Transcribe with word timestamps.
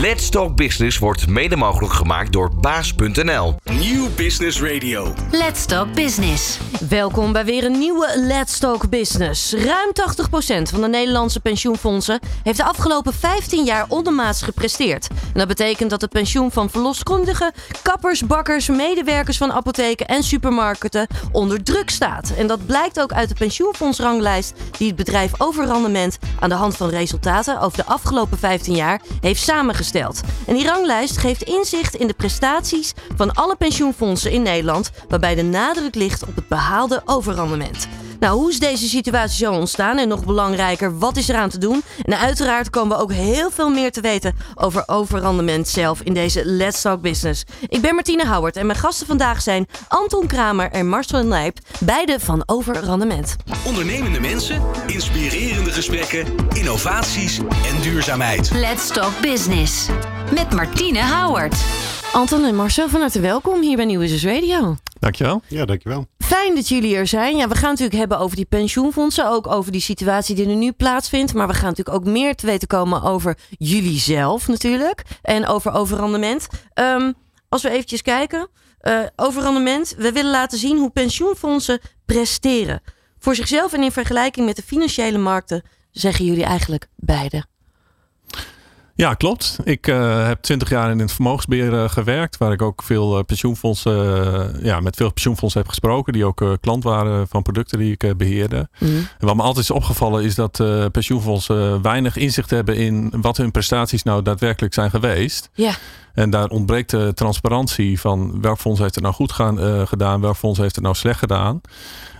Let's 0.00 0.28
Talk 0.28 0.56
Business 0.56 0.98
wordt 0.98 1.26
mede 1.26 1.56
mogelijk 1.56 1.92
gemaakt 1.92 2.32
door 2.32 2.54
baas.nl. 2.54 3.54
Nieuw 3.64 4.08
Business 4.16 4.62
Radio. 4.62 5.14
Let's 5.30 5.66
Talk 5.66 5.94
Business. 5.94 6.58
Welkom 6.88 7.32
bij 7.32 7.44
weer 7.44 7.64
een 7.64 7.78
nieuwe 7.78 8.12
Let's 8.16 8.58
Talk 8.58 8.88
Business. 8.88 9.52
Ruim 9.52 9.92
80% 10.60 10.62
van 10.62 10.80
de 10.80 10.88
Nederlandse 10.88 11.40
pensioenfondsen 11.40 12.20
heeft 12.42 12.56
de 12.56 12.64
afgelopen 12.64 13.12
15 13.12 13.64
jaar 13.64 13.84
ondermaats 13.88 14.42
gepresteerd. 14.42 15.08
En 15.08 15.38
dat 15.38 15.48
betekent 15.48 15.90
dat 15.90 16.00
het 16.00 16.10
pensioen 16.10 16.50
van 16.50 16.70
verloskundigen, 16.70 17.52
kappers, 17.82 18.26
bakkers, 18.26 18.68
medewerkers 18.68 19.36
van 19.36 19.52
apotheken 19.52 20.06
en 20.06 20.22
supermarkten 20.22 21.06
onder 21.32 21.62
druk 21.62 21.90
staat. 21.90 22.32
En 22.38 22.46
dat 22.46 22.66
blijkt 22.66 23.00
ook 23.00 23.12
uit 23.12 23.28
de 23.28 23.34
pensioenfondsranglijst 23.34 24.52
die 24.78 24.86
het 24.86 24.96
bedrijf 24.96 25.40
Overrandement 25.40 26.18
aan 26.40 26.48
de 26.48 26.54
hand 26.54 26.76
van 26.76 26.88
resultaten 26.88 27.60
over 27.60 27.78
de 27.78 27.86
afgelopen 27.86 28.38
15 28.38 28.74
jaar 28.74 29.00
heeft 29.20 29.42
samengesteld. 29.42 29.84
En 30.46 30.54
die 30.54 30.66
ranglijst 30.66 31.16
geeft 31.16 31.42
inzicht 31.42 31.94
in 31.94 32.06
de 32.06 32.14
prestaties 32.14 32.92
van 33.16 33.34
alle 33.34 33.56
pensioenfondsen 33.56 34.30
in 34.30 34.42
Nederland, 34.42 34.90
waarbij 35.08 35.34
de 35.34 35.42
nadruk 35.42 35.94
ligt 35.94 36.22
op 36.22 36.34
het 36.34 36.48
behaalde 36.48 37.02
overrendement. 37.04 37.88
Nou, 38.20 38.38
hoe 38.38 38.50
is 38.50 38.58
deze 38.58 38.88
situatie 38.88 39.46
zo 39.46 39.52
ontstaan? 39.52 39.98
En 39.98 40.08
nog 40.08 40.24
belangrijker, 40.24 40.98
wat 40.98 41.16
is 41.16 41.28
eraan 41.28 41.48
te 41.48 41.58
doen? 41.58 41.82
En 42.02 42.18
uiteraard 42.18 42.70
komen 42.70 42.96
we 42.96 43.02
ook 43.02 43.12
heel 43.12 43.50
veel 43.50 43.70
meer 43.70 43.92
te 43.92 44.00
weten 44.00 44.36
over 44.54 44.82
overrendement 44.86 45.68
zelf 45.68 46.00
in 46.00 46.14
deze 46.14 46.44
Let's 46.44 46.80
Talk 46.80 47.00
Business. 47.00 47.44
Ik 47.68 47.80
ben 47.80 47.94
Martine 47.94 48.26
Howard 48.26 48.56
en 48.56 48.66
mijn 48.66 48.78
gasten 48.78 49.06
vandaag 49.06 49.42
zijn 49.42 49.66
Anton 49.88 50.26
Kramer 50.26 50.70
en 50.70 50.88
Marcel 50.88 51.24
Nijp, 51.24 51.58
beide 51.80 52.20
van 52.20 52.42
Overrendement. 52.46 53.36
Ondernemende 53.66 54.20
mensen, 54.20 54.62
inspirerende 54.86 55.70
gesprekken, 55.70 56.26
innovaties 56.52 57.38
en 57.38 57.80
duurzaamheid. 57.82 58.50
Let's 58.52 58.88
Talk 58.88 59.20
Business. 59.20 59.86
Met 60.34 60.52
Martine 60.52 61.02
Howard. 61.04 61.54
Anton 62.12 62.44
en 62.44 62.54
Marcel, 62.54 62.88
van 62.88 63.00
harte 63.00 63.20
welkom 63.20 63.60
hier 63.60 63.76
bij 63.76 63.84
Nieuw 63.84 64.00
Business 64.00 64.24
Radio. 64.24 64.76
Dankjewel. 64.98 65.42
Ja, 65.48 65.64
dankjewel. 65.64 66.06
Fijn 66.18 66.54
dat 66.54 66.68
jullie 66.68 66.96
er 66.96 67.06
zijn. 67.06 67.36
Ja, 67.36 67.48
we 67.48 67.54
gaan 67.54 67.70
natuurlijk 67.70 67.98
hebben 67.98 68.18
over 68.18 68.36
die 68.36 68.44
pensioenfondsen, 68.44 69.28
ook 69.28 69.46
over 69.46 69.72
die 69.72 69.80
situatie 69.80 70.34
die 70.34 70.48
er 70.48 70.56
nu 70.56 70.72
plaatsvindt. 70.72 71.34
Maar 71.34 71.46
we 71.46 71.54
gaan 71.54 71.68
natuurlijk 71.68 71.96
ook 71.96 72.04
meer 72.04 72.34
te 72.34 72.46
weten 72.46 72.68
komen 72.68 73.02
over 73.02 73.38
jullie 73.58 73.98
zelf 73.98 74.48
natuurlijk 74.48 75.02
en 75.22 75.46
over 75.46 75.72
overrendement. 75.72 76.46
Ehm, 76.74 77.12
als 77.48 77.62
we 77.62 77.70
eventjes 77.70 78.02
kijken, 78.02 78.48
uh, 78.82 79.00
overrendement. 79.16 79.94
We 79.98 80.12
willen 80.12 80.30
laten 80.30 80.58
zien 80.58 80.78
hoe 80.78 80.90
pensioenfondsen 80.90 81.80
presteren. 82.04 82.80
Voor 83.18 83.34
zichzelf 83.34 83.72
en 83.72 83.82
in 83.82 83.92
vergelijking 83.92 84.46
met 84.46 84.56
de 84.56 84.62
financiële 84.62 85.18
markten 85.18 85.62
zeggen 85.90 86.24
jullie 86.24 86.44
eigenlijk 86.44 86.88
beide. 86.96 87.44
Ja, 88.96 89.14
klopt. 89.14 89.58
Ik 89.64 89.86
uh, 89.86 90.26
heb 90.26 90.42
twintig 90.42 90.70
jaar 90.70 90.90
in 90.90 90.98
het 90.98 91.12
vermogensbeheer 91.12 91.72
uh, 91.72 91.88
gewerkt, 91.88 92.36
waar 92.36 92.52
ik 92.52 92.62
ook 92.62 92.82
veel 92.82 93.18
uh, 93.18 93.24
pensioenfondsen, 93.24 94.64
ja, 94.64 94.80
met 94.80 94.96
veel 94.96 95.12
pensioenfondsen 95.12 95.60
heb 95.60 95.68
gesproken, 95.68 96.12
die 96.12 96.24
ook 96.24 96.58
klant 96.60 96.84
waren 96.84 97.28
van 97.28 97.42
producten 97.42 97.78
die 97.78 97.96
ik 97.98 98.16
beheerde. 98.16 98.68
Mm. 98.78 98.96
En 99.18 99.26
wat 99.26 99.36
me 99.36 99.42
altijd 99.42 99.64
is 99.64 99.70
opgevallen 99.70 100.24
is 100.24 100.34
dat 100.34 100.62
pensioenfondsen 100.92 101.82
weinig 101.82 102.16
inzicht 102.16 102.50
hebben 102.50 102.76
in 102.76 103.12
wat 103.20 103.36
hun 103.36 103.50
prestaties 103.50 104.02
nou 104.02 104.22
daadwerkelijk 104.22 104.74
zijn 104.74 104.90
geweest. 104.90 105.50
Ja. 105.54 105.72
En 106.14 106.30
daar 106.30 106.48
ontbreekt 106.48 106.90
de 106.90 107.12
transparantie 107.14 108.00
van 108.00 108.40
welk 108.40 108.58
fonds 108.58 108.80
heeft 108.80 108.94
het 108.94 109.04
nou 109.04 109.14
goed 109.14 109.32
gaan, 109.32 109.86
gedaan, 109.88 110.20
welk 110.20 110.36
fonds 110.36 110.58
heeft 110.58 110.74
het 110.74 110.84
nou 110.84 110.96
slecht 110.96 111.18
gedaan. 111.18 111.60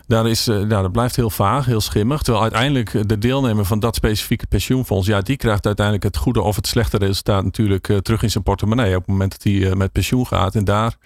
Daar 0.06 0.28
is, 0.28 0.46
nou, 0.46 0.68
dat 0.68 0.92
blijft 0.92 1.16
heel 1.16 1.30
vaag, 1.30 1.66
heel 1.66 1.80
schimmig. 1.80 2.22
Terwijl 2.22 2.42
uiteindelijk 2.42 3.08
de 3.08 3.18
deelnemer 3.18 3.64
van 3.64 3.80
dat 3.80 3.94
specifieke 3.94 4.46
pensioenfonds, 4.46 5.06
ja, 5.06 5.20
die 5.20 5.36
krijgt 5.36 5.66
uiteindelijk 5.66 6.04
het 6.04 6.16
goede 6.16 6.40
of 6.42 6.56
het 6.56 6.66
slechte 6.66 6.96
resultaat 6.96 7.44
natuurlijk 7.44 7.88
uh, 7.88 7.96
terug 7.96 8.22
in 8.22 8.30
zijn 8.30 8.44
portemonnee 8.44 8.94
op 8.94 9.00
het 9.00 9.06
moment 9.06 9.30
dat 9.30 9.42
hij 9.42 9.52
uh, 9.52 9.72
met 9.72 9.92
pensioen 9.92 10.26
gaat. 10.26 10.54
En 10.54 10.64
daar 10.64 10.96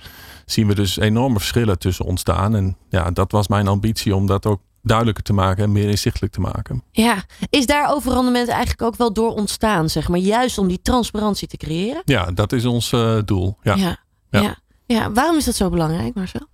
zien 0.47 0.67
we 0.67 0.75
dus 0.75 0.99
enorme 0.99 1.39
verschillen 1.39 1.79
tussen 1.79 2.05
ontstaan. 2.05 2.57
En 2.57 2.77
ja, 2.89 3.11
dat 3.11 3.33
was 3.33 3.49
mijn 3.49 3.69
ambitie 3.69 4.15
om 4.15 4.27
dat 4.27 4.47
ook 4.47 4.61
duidelijker 4.83 5.25
te 5.25 5.33
maken 5.33 5.65
en 5.65 5.73
meer 5.73 5.89
inzichtelijk 5.89 6.33
te 6.33 6.41
maken. 6.41 6.83
Ja, 6.91 7.25
is 7.51 7.67
daar 7.67 7.93
overrendement 7.93 8.49
eigenlijk 8.49 8.83
ook 8.83 8.97
wel 8.97 9.13
door 9.13 9.35
ontstaan, 9.35 9.89
zeg 9.89 10.09
maar, 10.09 10.19
juist 10.19 10.59
om 10.59 10.69
die 10.69 10.83
transparantie 10.83 11.49
te 11.49 11.57
creëren? 11.57 12.03
Ja, 12.05 12.31
dat 12.31 12.53
is 12.53 12.65
ons 12.65 12.93
uh, 12.93 13.19
doel. 13.25 13.57
Ja. 13.63 13.75
Ja, 13.75 13.97
ja. 14.31 14.41
ja. 14.41 14.57
ja. 14.87 15.13
waarom 15.13 15.37
is 15.37 15.45
dat 15.45 15.55
zo 15.55 15.71
belangrijk, 15.71 16.15
Marcel? 16.15 16.49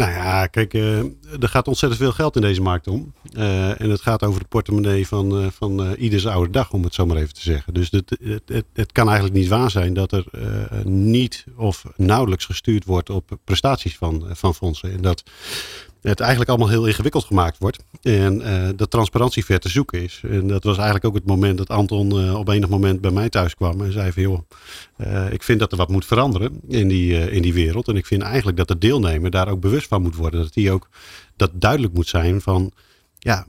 Nou 0.00 0.12
ja, 0.12 0.46
kijk, 0.46 0.74
uh, 0.74 0.98
er 1.40 1.48
gaat 1.48 1.68
ontzettend 1.68 2.02
veel 2.02 2.12
geld 2.12 2.36
in 2.36 2.42
deze 2.42 2.60
markt 2.60 2.86
om. 2.86 3.12
Uh, 3.32 3.80
en 3.80 3.90
het 3.90 4.00
gaat 4.00 4.22
over 4.22 4.40
de 4.40 4.46
portemonnee 4.48 5.06
van, 5.06 5.42
uh, 5.42 5.46
van 5.50 5.92
ieders 5.92 6.26
oude 6.26 6.50
dag, 6.50 6.72
om 6.72 6.84
het 6.84 6.94
zo 6.94 7.06
maar 7.06 7.16
even 7.16 7.34
te 7.34 7.40
zeggen. 7.40 7.74
Dus 7.74 7.90
het, 7.90 8.16
het, 8.22 8.42
het, 8.46 8.64
het 8.72 8.92
kan 8.92 9.06
eigenlijk 9.06 9.38
niet 9.38 9.48
waar 9.48 9.70
zijn 9.70 9.94
dat 9.94 10.12
er 10.12 10.24
niet 10.84 11.44
of 11.56 11.84
nauwelijks 11.96 12.44
gestuurd 12.44 12.84
wordt 12.84 13.10
op 13.10 13.38
prestaties 13.44 13.96
van, 13.96 14.24
van 14.30 14.54
fondsen. 14.54 14.92
En 14.92 15.00
dat 15.00 15.22
het 16.02 16.20
eigenlijk 16.20 16.50
allemaal 16.50 16.68
heel 16.68 16.86
ingewikkeld 16.86 17.24
gemaakt 17.24 17.58
wordt. 17.58 17.78
En 18.02 18.40
uh, 18.40 18.68
de 18.76 18.88
transparantie 18.88 19.44
ver 19.44 19.58
te 19.58 19.68
zoeken 19.68 20.02
is. 20.02 20.20
En 20.30 20.46
dat 20.46 20.64
was 20.64 20.76
eigenlijk 20.76 21.06
ook 21.06 21.14
het 21.14 21.26
moment 21.26 21.58
dat 21.58 21.68
Anton 21.68 22.24
uh, 22.24 22.38
op 22.38 22.48
enig 22.48 22.68
moment 22.68 23.00
bij 23.00 23.10
mij 23.10 23.28
thuis 23.28 23.54
kwam. 23.54 23.80
En 23.80 23.92
zei 23.92 24.12
van 24.12 24.22
joh, 24.22 24.40
uh, 24.96 25.32
ik 25.32 25.42
vind 25.42 25.58
dat 25.58 25.72
er 25.72 25.78
wat 25.78 25.88
moet 25.88 26.06
veranderen 26.06 26.60
in 26.68 26.88
die, 26.88 27.30
in 27.30 27.42
die 27.42 27.54
wereld. 27.54 27.88
En 27.88 27.96
ik 27.96 28.06
vind 28.06 28.22
eigenlijk 28.22 28.56
dat 28.56 28.68
de 28.68 28.78
deelnemer 28.78 29.30
daar 29.30 29.48
ook 29.48 29.60
bewust 29.60 29.88
van 29.88 30.02
moet 30.02 30.16
worden. 30.16 30.40
Dat 30.40 30.54
die 30.54 30.72
ook 30.72 30.88
dat 31.36 31.50
duidelijk 31.54 31.94
moet 31.94 32.08
zijn 32.08 32.40
van 32.40 32.72
ja, 33.18 33.46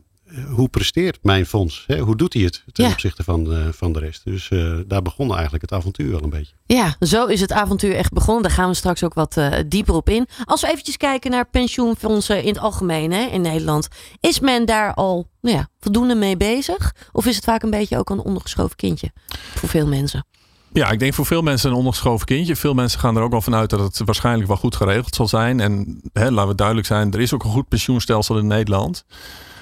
hoe 0.50 0.70
presteert 0.70 1.20
mijn 1.22 1.46
fonds? 1.46 1.84
Hè? 1.88 2.00
Hoe 2.00 2.16
doet 2.16 2.34
hij 2.34 2.44
het 2.44 2.64
ten 2.72 2.86
ja. 2.86 2.92
opzichte 2.92 3.24
van, 3.24 3.54
uh, 3.54 3.68
van 3.72 3.94
de 3.94 4.00
rest? 4.00 4.22
Dus 4.24 4.50
uh, 4.50 4.78
daar 4.88 5.02
begon 5.02 5.32
eigenlijk 5.32 5.62
het 5.62 5.72
avontuur 5.72 6.12
wel 6.12 6.24
een 6.24 6.30
beetje. 6.30 6.56
Ja, 6.66 6.96
zo 7.00 7.26
is 7.26 7.42
het 7.42 7.52
avontuur 7.52 7.96
echt 7.96 8.12
begonnen. 8.12 8.44
Daar 8.44 8.52
gaan 8.52 8.70
we 8.70 8.76
straks 8.76 9.04
ook 9.04 9.14
wat 9.14 9.38
uh, 9.38 9.54
dieper 9.68 9.94
op 9.94 10.10
in. 10.10 10.28
Als 10.46 10.62
we 10.62 10.68
eventjes 10.68 10.98
kijken 10.98 11.32
naar 11.32 11.50
pensioenfondsen 11.50 12.44
in 12.44 12.54
het 12.54 12.60
algemeen 12.60 13.12
hè, 13.12 13.26
in 13.26 13.42
Nederland. 13.42 13.88
Is 14.20 14.40
men 14.40 14.66
daar 14.66 14.94
al 14.94 15.28
nou 15.42 15.56
ja, 15.56 15.68
voldoende 15.80 16.16
mee 16.16 16.38
bezig? 16.38 16.96
Of 17.12 17.26
is 17.26 17.36
het 17.36 17.44
vaak 17.44 17.64
een 17.64 17.70
beetje 17.70 17.98
ook 17.98 18.10
een 18.10 18.20
ondergeschoven 18.20 18.76
kindje 18.76 19.12
voor 19.56 19.70
veel 19.70 19.88
mensen? 19.88 20.26
Ja, 20.74 20.92
ik 20.92 21.00
denk 21.00 21.14
voor 21.14 21.26
veel 21.26 21.42
mensen 21.42 21.70
een 21.70 21.76
ondergeschoven 21.76 22.26
kindje. 22.26 22.56
Veel 22.56 22.74
mensen 22.74 23.00
gaan 23.00 23.18
er 23.18 23.24
ook 23.24 23.34
al 23.34 23.42
vanuit 23.42 23.70
dat 23.70 23.80
het 23.80 24.02
waarschijnlijk 24.06 24.48
wel 24.48 24.58
goed 24.58 24.76
geregeld 24.76 25.16
zal 25.16 25.28
zijn. 25.28 25.60
En 25.60 26.02
hè, 26.14 26.32
laten 26.32 26.50
we 26.50 26.56
duidelijk 26.56 26.88
zijn, 26.88 27.12
er 27.12 27.22
is 27.22 27.34
ook 27.34 27.44
een 27.44 27.50
goed 27.50 27.68
pensioenstelsel 27.68 28.38
in 28.38 28.48
Nederland 28.48 29.06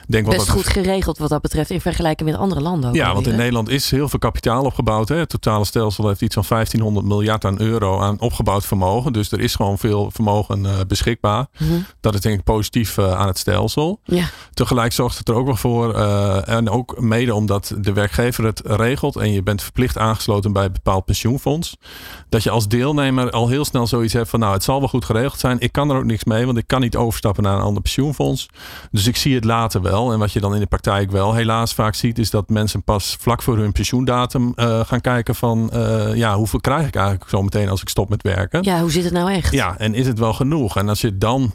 denk 0.09 0.25
Best 0.25 0.37
wat 0.37 0.49
goed 0.49 0.67
geregeld 0.67 1.17
wat 1.17 1.29
dat 1.29 1.41
betreft 1.41 1.69
in 1.69 1.81
vergelijking 1.81 2.29
met 2.29 2.39
andere 2.39 2.61
landen. 2.61 2.93
Ja, 2.93 3.13
want 3.13 3.27
in 3.27 3.35
Nederland 3.35 3.69
is 3.69 3.91
heel 3.91 4.09
veel 4.09 4.19
kapitaal 4.19 4.63
opgebouwd. 4.63 5.09
Hè. 5.09 5.15
Het 5.15 5.29
totale 5.29 5.65
stelsel 5.65 6.07
heeft 6.07 6.21
iets 6.21 6.33
van 6.33 6.43
1500 6.47 7.05
miljard 7.05 7.45
aan 7.45 7.61
euro 7.61 7.99
aan 7.99 8.19
opgebouwd 8.19 8.65
vermogen. 8.65 9.13
Dus 9.13 9.31
er 9.31 9.39
is 9.39 9.55
gewoon 9.55 9.77
veel 9.77 10.11
vermogen 10.11 10.63
uh, 10.63 10.71
beschikbaar. 10.87 11.47
Mm 11.57 11.67
-hmm. 11.67 11.85
Dat 12.01 12.13
is 12.13 12.21
denk 12.21 12.39
ik 12.39 12.43
positief 12.43 12.97
uh, 12.97 13.13
aan 13.13 13.27
het 13.27 13.37
stelsel. 13.37 13.99
Ja. 14.03 14.29
Tegelijk 14.53 14.93
zorgt 14.93 15.17
het 15.17 15.29
er 15.29 15.35
ook 15.35 15.45
wel 15.45 15.55
voor, 15.55 15.95
uh, 15.95 16.47
en 16.49 16.69
ook 16.69 16.99
mede 17.01 17.33
omdat 17.33 17.75
de 17.77 17.93
werkgever 17.93 18.45
het 18.45 18.61
regelt 18.63 19.15
en 19.15 19.31
je 19.31 19.43
bent 19.43 19.63
verplicht 19.63 19.97
aangesloten 19.97 20.53
bij 20.53 20.65
een 20.65 20.71
bepaald 20.71 21.05
pensioenfonds, 21.05 21.77
dat 22.29 22.43
je 22.43 22.49
als 22.49 22.67
deelnemer 22.67 23.31
al 23.31 23.47
heel 23.47 23.65
snel 23.65 23.87
zoiets 23.87 24.13
hebt 24.13 24.29
van 24.29 24.39
nou 24.39 24.53
het 24.53 24.63
zal 24.63 24.79
wel 24.79 24.89
goed 24.89 25.05
geregeld 25.05 25.39
zijn. 25.39 25.59
Ik 25.59 25.71
kan 25.71 25.89
er 25.89 25.97
ook 25.97 26.03
niks 26.03 26.23
mee, 26.23 26.45
want 26.45 26.57
ik 26.57 26.67
kan 26.67 26.81
niet 26.81 26.95
overstappen 26.95 27.43
naar 27.43 27.55
een 27.55 27.61
ander 27.61 27.81
pensioenfonds. 27.81 28.47
Dus 28.91 29.07
ik 29.07 29.15
zie 29.15 29.35
het 29.35 29.43
later 29.45 29.81
wel. 29.81 29.98
En 30.07 30.19
wat 30.19 30.31
je 30.31 30.39
dan 30.39 30.53
in 30.53 30.59
de 30.59 30.65
praktijk 30.65 31.11
wel 31.11 31.33
helaas 31.33 31.73
vaak 31.73 31.95
ziet, 31.95 32.19
is 32.19 32.29
dat 32.29 32.49
mensen 32.49 32.83
pas 32.83 33.17
vlak 33.19 33.41
voor 33.41 33.57
hun 33.57 33.71
pensioendatum 33.71 34.53
uh, 34.55 34.79
gaan 34.79 35.01
kijken 35.01 35.35
van 35.35 35.69
uh, 35.73 36.15
ja, 36.15 36.35
hoeveel 36.35 36.59
krijg 36.59 36.87
ik 36.87 36.95
eigenlijk 36.95 37.29
zo 37.29 37.41
meteen 37.41 37.69
als 37.69 37.81
ik 37.81 37.89
stop 37.89 38.09
met 38.09 38.21
werken. 38.21 38.63
Ja, 38.63 38.81
hoe 38.81 38.91
zit 38.91 39.03
het 39.03 39.13
nou 39.13 39.31
echt? 39.31 39.53
Ja, 39.53 39.77
en 39.77 39.93
is 39.93 40.07
het 40.07 40.19
wel 40.19 40.33
genoeg? 40.33 40.77
En 40.77 40.89
als 40.89 41.01
je 41.01 41.17
dan 41.17 41.53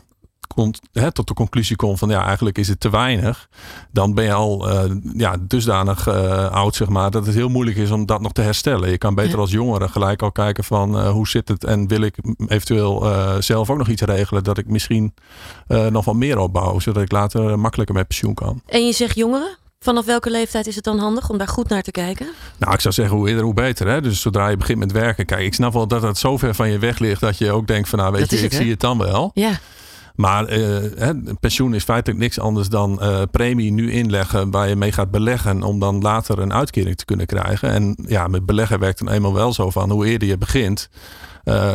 hè, 0.93 1.13
tot 1.13 1.29
de 1.29 1.35
conclusie 1.35 1.77
komt 1.77 1.99
van 1.99 2.09
ja, 2.09 2.25
eigenlijk 2.25 2.59
is 2.59 2.69
het 2.69 2.81
te 2.81 2.91
weinig. 2.91 3.49
Dan 3.93 4.15
ben 4.15 4.25
je 4.25 4.33
al 4.33 4.69
uh, 4.71 4.97
ja, 5.17 5.37
dusdanig 5.41 6.09
uh, 6.09 6.51
oud, 6.51 6.75
zeg 6.75 6.89
maar, 6.89 7.11
dat 7.11 7.27
het 7.27 7.35
heel 7.35 7.49
moeilijk 7.49 7.77
is 7.77 7.91
om 7.91 8.07
dat 8.07 8.21
nog 8.21 8.33
te 8.33 8.43
herstellen. 8.43 8.91
Je 8.91 8.99
kan 8.99 9.15
beter 9.15 9.33
ja. 9.33 9.39
als 9.39 9.51
jongere 9.51 9.89
gelijk 9.89 10.23
al 10.23 10.33
kijken 10.33 10.65
van 10.65 10.99
uh, 10.99 11.11
hoe 11.11 11.29
zit 11.29 11.49
het 11.49 11.65
en 11.65 11.89
wil 11.89 12.01
ik 12.01 12.17
eventueel 12.47 13.07
zelf 13.43 13.71
ook 13.71 13.79
nog 13.79 13.89
iets 13.89 14.03
regelen 14.03 14.45
dat 14.45 14.59
ik 14.59 14.67
misschien 14.67 15.15
nog 15.91 16.05
wat 16.05 16.15
meer 16.15 16.39
opbouw, 16.39 16.79
zodat 16.79 17.03
ik 17.03 17.13
later 17.13 17.59
makkelijker 17.59 17.95
met 17.95 18.07
pensioen 18.07 18.35
kan. 18.35 18.63
En 18.67 18.87
je 18.87 18.93
zegt 18.93 19.17
jongeren? 19.17 19.57
Vanaf 19.85 20.05
welke 20.05 20.31
leeftijd 20.31 20.67
is 20.67 20.75
het 20.75 20.85
dan 20.85 20.99
handig 20.99 21.31
om 21.31 21.39
daar 21.39 21.49
goed 21.49 21.69
naar 21.69 21.83
te 21.83 21.91
kijken? 21.91 22.27
Nou, 22.59 22.75
ik 22.75 22.81
zou 22.81 22.95
zeggen 22.95 23.17
hoe 23.17 23.29
eerder 23.29 23.45
hoe 23.45 23.55
beter. 23.55 23.89
Hè? 23.89 24.01
Dus 24.01 24.21
zodra 24.21 24.49
je 24.49 24.57
begint 24.57 24.79
met 24.79 24.93
werken. 24.93 25.27
Kijk, 25.27 25.41
ik 25.41 25.55
snap 25.55 25.73
wel 25.73 25.87
dat 25.87 26.03
het 26.03 26.19
zo 26.19 26.37
ver 26.37 26.55
van 26.55 26.71
je 26.71 26.79
weg 26.79 26.99
ligt 26.99 27.21
dat 27.21 27.39
je 27.39 27.51
ook 27.51 27.67
denkt 27.67 27.89
van 27.89 27.99
nou 27.99 28.13
weet 28.13 28.21
dat 28.21 28.31
je, 28.31 28.37
ik 28.37 28.43
het, 28.43 28.61
zie 28.61 28.71
het 28.71 28.81
dan 28.81 28.99
wel. 28.99 29.31
Ja. 29.35 29.59
Maar 30.15 30.45
eh, 30.45 30.61
hè, 30.97 31.13
pensioen 31.41 31.75
is 31.75 31.85
feitelijk 31.85 32.21
niks 32.21 32.39
anders 32.39 32.69
dan 32.69 32.99
uh, 33.03 33.23
premie 33.31 33.73
nu 33.73 33.93
inleggen 33.93 34.51
waar 34.51 34.69
je 34.69 34.77
mee 34.77 34.93
gaat 34.93 35.11
beleggen 35.11 35.63
om 35.63 35.79
dan 35.79 36.01
later 36.01 36.39
een 36.39 36.53
uitkering 36.53 36.97
te 36.97 37.05
kunnen 37.05 37.27
krijgen. 37.27 37.71
En 37.71 37.97
ja, 38.07 38.27
met 38.27 38.47
beleggen 38.47 38.79
werkt 38.79 38.99
dan 38.99 39.09
eenmaal 39.09 39.35
wel 39.35 39.53
zo 39.53 39.71
van 39.71 39.91
hoe 39.91 40.07
eerder 40.07 40.29
je 40.29 40.39
begint, 40.39 40.89
uh, 41.45 41.75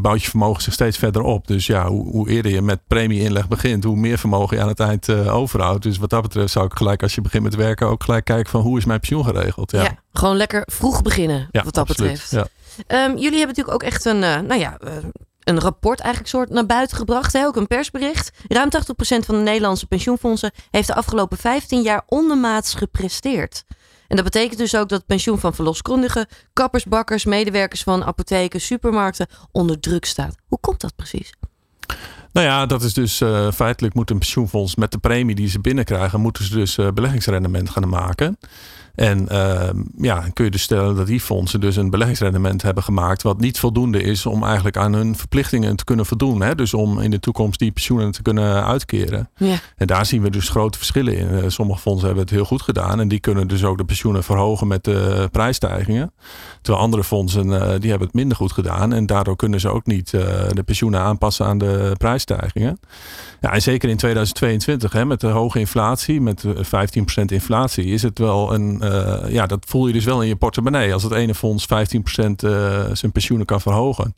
bouwt 0.00 0.22
je 0.22 0.28
vermogen 0.28 0.62
zich 0.62 0.72
steeds 0.72 0.98
verder 0.98 1.22
op. 1.22 1.46
Dus 1.46 1.66
ja, 1.66 1.86
hoe, 1.86 2.10
hoe 2.10 2.28
eerder 2.28 2.52
je 2.52 2.62
met 2.62 2.80
premie-inleg 2.86 3.48
begint, 3.48 3.84
hoe 3.84 3.96
meer 3.96 4.18
vermogen 4.18 4.56
je 4.56 4.62
aan 4.62 4.68
het 4.68 4.80
eind 4.80 5.08
uh, 5.08 5.34
overhoudt. 5.34 5.82
Dus 5.82 5.98
wat 5.98 6.10
dat 6.10 6.22
betreft 6.22 6.52
zou 6.52 6.66
ik 6.66 6.72
gelijk 6.74 7.02
als 7.02 7.14
je 7.14 7.20
begint 7.20 7.42
met 7.42 7.54
werken 7.54 7.86
ook 7.86 8.02
gelijk 8.02 8.24
kijken 8.24 8.50
van 8.50 8.60
hoe 8.60 8.78
is 8.78 8.84
mijn 8.84 9.00
pensioen 9.00 9.24
geregeld. 9.24 9.70
Ja, 9.70 9.82
ja 9.82 9.98
gewoon 10.12 10.36
lekker 10.36 10.62
vroeg 10.66 11.02
beginnen 11.02 11.48
ja, 11.50 11.64
wat 11.64 11.74
dat 11.74 11.88
absoluut. 11.88 12.12
betreft. 12.12 12.48
Ja. 12.88 13.04
Um, 13.04 13.10
jullie 13.16 13.38
hebben 13.38 13.56
natuurlijk 13.56 13.74
ook 13.74 13.82
echt 13.82 14.04
een, 14.04 14.22
uh, 14.22 14.38
nou 14.38 14.60
ja, 14.60 14.78
een 15.40 15.60
rapport 15.60 16.00
eigenlijk 16.00 16.30
soort 16.34 16.50
naar 16.50 16.66
buiten 16.66 16.96
gebracht. 16.96 17.32
Hè? 17.32 17.46
Ook 17.46 17.56
een 17.56 17.66
persbericht. 17.66 18.30
Ruim 18.48 18.68
80% 18.68 18.76
van 18.98 19.34
de 19.34 19.40
Nederlandse 19.40 19.86
pensioenfondsen 19.86 20.52
heeft 20.70 20.86
de 20.86 20.94
afgelopen 20.94 21.38
15 21.38 21.82
jaar 21.82 22.02
ondermaats 22.06 22.74
gepresteerd. 22.74 23.64
En 24.08 24.16
dat 24.16 24.24
betekent 24.24 24.58
dus 24.58 24.76
ook 24.76 24.88
dat 24.88 24.98
het 24.98 25.06
pensioen 25.06 25.38
van 25.38 25.54
verloskundigen, 25.54 26.26
kappers, 26.52 26.84
bakkers, 26.84 27.24
medewerkers 27.24 27.82
van 27.82 28.04
apotheken, 28.04 28.60
supermarkten 28.60 29.26
onder 29.52 29.80
druk 29.80 30.04
staat. 30.04 30.34
Hoe 30.46 30.58
komt 30.60 30.80
dat 30.80 30.96
precies? 30.96 31.32
Nou 32.32 32.46
ja, 32.46 32.66
dat 32.66 32.82
is 32.82 32.94
dus 32.94 33.20
uh, 33.20 33.52
feitelijk 33.52 33.94
moet 33.94 34.10
een 34.10 34.18
pensioenfonds 34.18 34.76
met 34.76 34.92
de 34.92 34.98
premie 34.98 35.34
die 35.34 35.48
ze 35.48 35.60
binnenkrijgen, 35.60 36.20
moeten 36.20 36.44
ze 36.44 36.54
dus 36.54 36.76
uh, 36.76 36.88
beleggingsrendement 36.90 37.70
gaan 37.70 37.88
maken. 37.88 38.38
En 38.94 39.26
uh, 39.30 39.68
ja, 39.96 40.24
kun 40.32 40.44
je 40.44 40.50
dus 40.50 40.62
stellen 40.62 40.96
dat 40.96 41.06
die 41.06 41.20
fondsen 41.20 41.60
dus 41.60 41.76
een 41.76 41.90
beleggingsrendement 41.90 42.62
hebben 42.62 42.82
gemaakt. 42.82 43.22
wat 43.22 43.40
niet 43.40 43.58
voldoende 43.58 44.02
is 44.02 44.26
om 44.26 44.44
eigenlijk 44.44 44.76
aan 44.76 44.92
hun 44.92 45.16
verplichtingen 45.16 45.76
te 45.76 45.84
kunnen 45.84 46.06
voldoen. 46.06 46.42
Hè? 46.42 46.54
Dus 46.54 46.74
om 46.74 47.00
in 47.00 47.10
de 47.10 47.20
toekomst 47.20 47.58
die 47.58 47.70
pensioenen 47.70 48.10
te 48.12 48.22
kunnen 48.22 48.64
uitkeren. 48.64 49.30
Ja. 49.36 49.56
En 49.76 49.86
daar 49.86 50.06
zien 50.06 50.22
we 50.22 50.30
dus 50.30 50.48
grote 50.48 50.78
verschillen 50.78 51.16
in. 51.16 51.28
Eh, 51.28 51.44
sommige 51.46 51.80
fondsen 51.80 52.06
hebben 52.06 52.24
het 52.24 52.34
heel 52.34 52.44
goed 52.44 52.62
gedaan. 52.62 53.00
En 53.00 53.08
die 53.08 53.20
kunnen 53.20 53.48
dus 53.48 53.64
ook 53.64 53.78
de 53.78 53.84
pensioenen 53.84 54.24
verhogen 54.24 54.66
met 54.66 54.84
de 54.84 55.28
prijsstijgingen. 55.32 56.12
Terwijl 56.62 56.84
andere 56.84 57.04
fondsen 57.04 57.46
uh, 57.46 57.60
die 57.78 57.90
hebben 57.90 58.06
het 58.06 58.16
minder 58.16 58.36
goed 58.36 58.52
gedaan. 58.52 58.92
En 58.92 59.06
daardoor 59.06 59.36
kunnen 59.36 59.60
ze 59.60 59.68
ook 59.68 59.86
niet 59.86 60.12
uh, 60.12 60.20
de 60.52 60.62
pensioenen 60.62 61.00
aanpassen 61.00 61.46
aan 61.46 61.58
de 61.58 61.94
prijsstijgingen. 61.98 62.80
Ja, 63.40 63.52
en 63.52 63.62
zeker 63.62 63.88
in 63.88 63.96
2022, 63.96 64.92
hè, 64.92 65.04
met 65.04 65.20
de 65.20 65.26
hoge 65.26 65.58
inflatie, 65.58 66.20
met 66.20 66.44
15% 66.46 66.50
inflatie, 67.26 67.84
is 67.84 68.02
het 68.02 68.18
wel 68.18 68.54
een 68.54 68.79
uh, 68.82 69.32
ja, 69.32 69.46
dat 69.46 69.64
voel 69.68 69.86
je 69.86 69.92
dus 69.92 70.04
wel 70.04 70.22
in 70.22 70.28
je 70.28 70.36
portemonnee. 70.36 70.92
Als 70.92 71.02
het 71.02 71.12
ene 71.12 71.34
fonds 71.34 71.64
15% 71.64 71.66
uh, 71.70 72.86
zijn 72.92 73.12
pensioenen 73.12 73.46
kan 73.46 73.60
verhogen. 73.60 74.14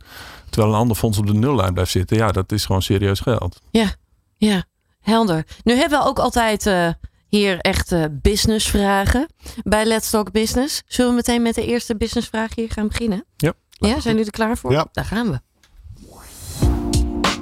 Terwijl 0.50 0.72
een 0.72 0.78
ander 0.78 0.96
fonds 0.96 1.18
op 1.18 1.26
de 1.26 1.34
nullijn 1.34 1.72
blijft 1.72 1.90
zitten. 1.90 2.16
Ja, 2.16 2.32
dat 2.32 2.52
is 2.52 2.64
gewoon 2.64 2.82
serieus 2.82 3.20
geld. 3.20 3.60
Ja, 3.70 3.94
ja, 4.36 4.64
helder. 5.00 5.46
Nu 5.62 5.74
hebben 5.74 5.98
we 5.98 6.04
ook 6.04 6.18
altijd 6.18 6.66
uh, 6.66 6.88
hier 7.28 7.58
echt 7.58 7.92
uh, 7.92 8.04
businessvragen 8.10 9.26
bij 9.62 9.84
Let's 9.84 10.10
Talk 10.10 10.32
Business. 10.32 10.82
Zullen 10.86 11.10
we 11.10 11.16
meteen 11.16 11.42
met 11.42 11.54
de 11.54 11.66
eerste 11.66 11.96
businessvraag 11.96 12.54
hier 12.54 12.70
gaan 12.70 12.88
beginnen? 12.88 13.24
Ja. 13.36 13.52
Ja, 13.70 13.88
zijn 13.88 14.02
jullie 14.14 14.24
er 14.24 14.30
klaar 14.30 14.58
voor? 14.58 14.72
Ja. 14.72 14.86
Daar 14.92 15.04
gaan 15.04 15.30
we. 15.30 15.40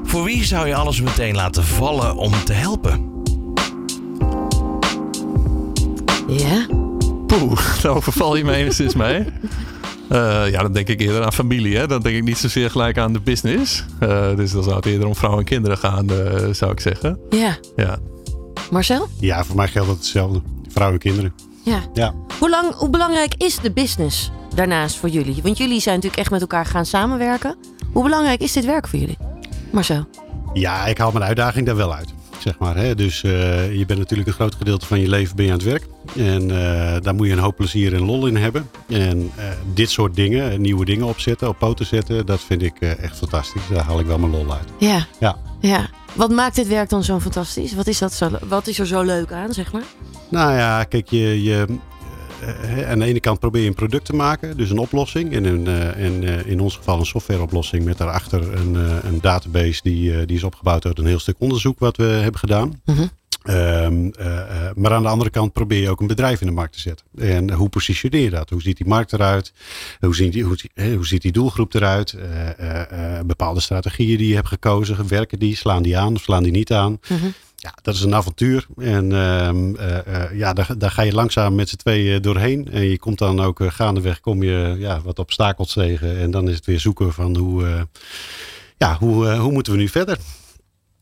Voor 0.02 0.24
wie 0.24 0.44
zou 0.44 0.66
je 0.66 0.74
alles 0.74 1.00
meteen 1.00 1.34
laten 1.34 1.64
vallen 1.64 2.16
om 2.16 2.44
te 2.44 2.52
helpen? 2.52 3.22
Ja. 6.26 6.79
Poeh, 7.38 7.58
daar 7.82 7.94
overval 7.94 8.36
je 8.36 8.44
me 8.44 8.52
enigszins 8.52 8.94
mee. 8.94 9.24
Uh, 10.12 10.50
ja, 10.50 10.62
dan 10.62 10.72
denk 10.72 10.88
ik 10.88 11.00
eerder 11.00 11.24
aan 11.24 11.32
familie. 11.32 11.76
Hè? 11.76 11.86
Dan 11.86 12.00
denk 12.00 12.16
ik 12.16 12.22
niet 12.22 12.38
zozeer 12.38 12.70
gelijk 12.70 12.98
aan 12.98 13.12
de 13.12 13.20
business. 13.20 13.84
Uh, 14.02 14.36
dus 14.36 14.52
dan 14.52 14.62
zou 14.62 14.76
het 14.76 14.86
eerder 14.86 15.06
om 15.06 15.14
vrouwen 15.14 15.40
en 15.40 15.46
kinderen 15.46 15.78
gaan, 15.78 16.12
uh, 16.12 16.52
zou 16.52 16.72
ik 16.72 16.80
zeggen. 16.80 17.18
Ja. 17.30 17.58
ja. 17.76 17.98
Marcel? 18.70 19.08
Ja, 19.20 19.44
voor 19.44 19.56
mij 19.56 19.68
geldt 19.68 19.88
het 19.88 19.98
hetzelfde. 19.98 20.40
Vrouwen 20.68 21.00
en 21.00 21.02
kinderen. 21.02 21.34
Ja. 21.64 21.80
ja. 21.92 22.14
Hoe, 22.38 22.50
lang, 22.50 22.74
hoe 22.74 22.90
belangrijk 22.90 23.34
is 23.36 23.58
de 23.58 23.72
business 23.72 24.30
daarnaast 24.54 24.96
voor 24.96 25.08
jullie? 25.08 25.42
Want 25.42 25.58
jullie 25.58 25.80
zijn 25.80 25.94
natuurlijk 25.94 26.22
echt 26.22 26.30
met 26.30 26.40
elkaar 26.40 26.66
gaan 26.66 26.86
samenwerken. 26.86 27.56
Hoe 27.92 28.02
belangrijk 28.02 28.40
is 28.40 28.52
dit 28.52 28.64
werk 28.64 28.88
voor 28.88 28.98
jullie? 28.98 29.18
Marcel? 29.72 30.08
Ja, 30.52 30.86
ik 30.86 30.98
haal 30.98 31.12
mijn 31.12 31.24
uitdaging 31.24 31.66
daar 31.66 31.76
wel 31.76 31.94
uit 31.94 32.08
zeg 32.40 32.58
maar. 32.58 32.76
Hè? 32.76 32.94
Dus 32.94 33.22
uh, 33.22 33.78
je 33.78 33.86
bent 33.86 33.98
natuurlijk 33.98 34.28
een 34.28 34.34
groot 34.34 34.54
gedeelte 34.54 34.86
van 34.86 35.00
je 35.00 35.08
leven 35.08 35.36
ben 35.36 35.44
je 35.44 35.52
aan 35.52 35.58
het 35.58 35.66
werk. 35.66 35.86
En 36.16 36.42
uh, 36.42 36.96
daar 37.00 37.14
moet 37.14 37.26
je 37.26 37.32
een 37.32 37.38
hoop 37.38 37.56
plezier 37.56 37.94
en 37.94 38.04
lol 38.04 38.26
in 38.26 38.36
hebben. 38.36 38.70
En 38.88 39.18
uh, 39.18 39.44
dit 39.74 39.90
soort 39.90 40.14
dingen, 40.14 40.60
nieuwe 40.60 40.84
dingen 40.84 41.06
opzetten, 41.06 41.48
op 41.48 41.58
poten 41.58 41.86
zetten, 41.86 42.26
dat 42.26 42.40
vind 42.40 42.62
ik 42.62 42.80
echt 42.80 43.16
fantastisch. 43.16 43.62
Daar 43.68 43.84
haal 43.84 44.00
ik 44.00 44.06
wel 44.06 44.18
mijn 44.18 44.32
lol 44.32 44.52
uit. 44.52 44.68
Ja. 44.78 45.06
ja. 45.18 45.36
ja. 45.60 45.88
Wat 46.12 46.30
maakt 46.30 46.54
dit 46.54 46.68
werk 46.68 46.88
dan 46.88 47.04
zo 47.04 47.20
fantastisch? 47.20 47.74
Wat 47.74 47.86
is, 47.86 47.98
dat 47.98 48.12
zo, 48.12 48.30
wat 48.48 48.66
is 48.66 48.78
er 48.78 48.86
zo 48.86 49.02
leuk 49.02 49.32
aan, 49.32 49.52
zeg 49.52 49.72
maar? 49.72 49.84
Nou 50.28 50.52
ja, 50.52 50.84
kijk, 50.84 51.08
je, 51.08 51.42
je, 51.42 51.66
aan 52.86 52.98
de 52.98 53.04
ene 53.04 53.20
kant 53.20 53.38
probeer 53.38 53.62
je 53.62 53.68
een 53.68 53.74
product 53.74 54.04
te 54.04 54.14
maken, 54.14 54.56
dus 54.56 54.70
een 54.70 54.78
oplossing. 54.78 55.32
En 55.32 55.44
in, 55.44 55.66
in, 55.96 56.46
in 56.46 56.60
ons 56.60 56.76
geval 56.76 56.98
een 56.98 57.06
softwareoplossing 57.06 57.84
met 57.84 57.98
daarachter 57.98 58.54
een, 58.54 58.74
een 59.06 59.20
database 59.20 59.80
die, 59.82 60.26
die 60.26 60.36
is 60.36 60.44
opgebouwd 60.44 60.84
uit 60.84 60.98
een 60.98 61.06
heel 61.06 61.18
stuk 61.18 61.36
onderzoek 61.38 61.78
wat 61.78 61.96
we 61.96 62.04
hebben 62.04 62.40
gedaan. 62.40 62.80
Mm 62.84 62.94
-hmm. 62.94 63.10
Um, 63.48 64.12
uh, 64.20 64.70
maar 64.74 64.92
aan 64.92 65.02
de 65.02 65.08
andere 65.08 65.30
kant 65.30 65.52
probeer 65.52 65.80
je 65.80 65.90
ook 65.90 66.00
een 66.00 66.06
bedrijf 66.06 66.40
in 66.40 66.46
de 66.46 66.52
markt 66.52 66.72
te 66.72 66.80
zetten. 66.80 67.06
En 67.18 67.52
hoe 67.52 67.68
positioneer 67.68 68.22
je 68.22 68.30
dat? 68.30 68.50
Hoe 68.50 68.62
ziet 68.62 68.76
die 68.76 68.86
markt 68.86 69.12
eruit? 69.12 69.52
Hoe, 70.00 70.14
ziet 70.14 70.32
die, 70.32 70.44
hoe, 70.44 70.56
hoe 70.74 71.06
ziet 71.06 71.22
die 71.22 71.32
doelgroep 71.32 71.74
eruit? 71.74 72.16
Uh, 72.60 73.20
bepaalde 73.26 73.60
strategieën 73.60 74.18
die 74.18 74.28
je 74.28 74.34
hebt 74.34 74.48
gekozen, 74.48 75.08
werken 75.08 75.38
die? 75.38 75.56
Slaan 75.56 75.82
die 75.82 75.98
aan 75.98 76.14
of 76.14 76.22
slaan 76.22 76.42
die 76.42 76.52
niet 76.52 76.72
aan? 76.72 76.90
Mm 76.90 77.16
-hmm. 77.16 77.32
Ja, 77.62 77.74
dat 77.82 77.94
is 77.94 78.02
een 78.02 78.14
avontuur. 78.14 78.66
En 78.76 79.10
uh, 79.10 80.38
ja, 80.38 80.52
daar, 80.52 80.78
daar 80.78 80.90
ga 80.90 81.02
je 81.02 81.12
langzaam 81.12 81.54
met 81.54 81.68
z'n 81.68 81.76
tweeën 81.76 82.22
doorheen. 82.22 82.68
En 82.72 82.82
je 82.82 82.98
komt 82.98 83.18
dan 83.18 83.40
ook 83.40 83.60
gaandeweg 83.62 84.20
kom 84.20 84.42
je 84.42 84.76
ja, 84.78 85.00
wat 85.00 85.18
obstakels 85.18 85.72
tegen. 85.72 86.18
En 86.18 86.30
dan 86.30 86.48
is 86.48 86.54
het 86.54 86.66
weer 86.66 86.80
zoeken 86.80 87.12
van 87.12 87.36
hoe, 87.36 87.86
ja, 88.76 88.96
hoe, 88.98 89.34
hoe 89.34 89.52
moeten 89.52 89.72
we 89.72 89.78
nu 89.78 89.88
verder? 89.88 90.18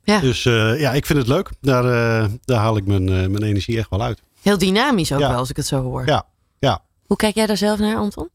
Ja. 0.02 0.20
Dus 0.20 0.43
ja, 0.43 0.93
ik 0.93 1.06
vind 1.06 1.19
het 1.19 1.28
leuk. 1.28 1.50
Daar, 1.60 2.28
daar 2.44 2.58
haal 2.58 2.76
ik 2.76 2.87
mijn, 2.87 3.05
mijn 3.05 3.43
energie 3.43 3.78
echt 3.78 3.90
wel 3.90 4.02
uit. 4.02 4.22
Heel 4.43 4.58
dynamisch 4.58 5.12
ook 5.12 5.20
ja. 5.20 5.28
wel, 5.28 5.38
als 5.38 5.50
ik 5.50 5.56
het 5.56 5.66
zo 5.66 5.82
hoor. 5.82 6.06
Ja, 6.06 6.26
ja. 6.58 6.82
Hoe 7.06 7.16
kijk 7.16 7.34
jij 7.34 7.46
daar 7.46 7.56
zelf 7.56 7.78
naar, 7.78 7.96
Anton? 7.96 8.28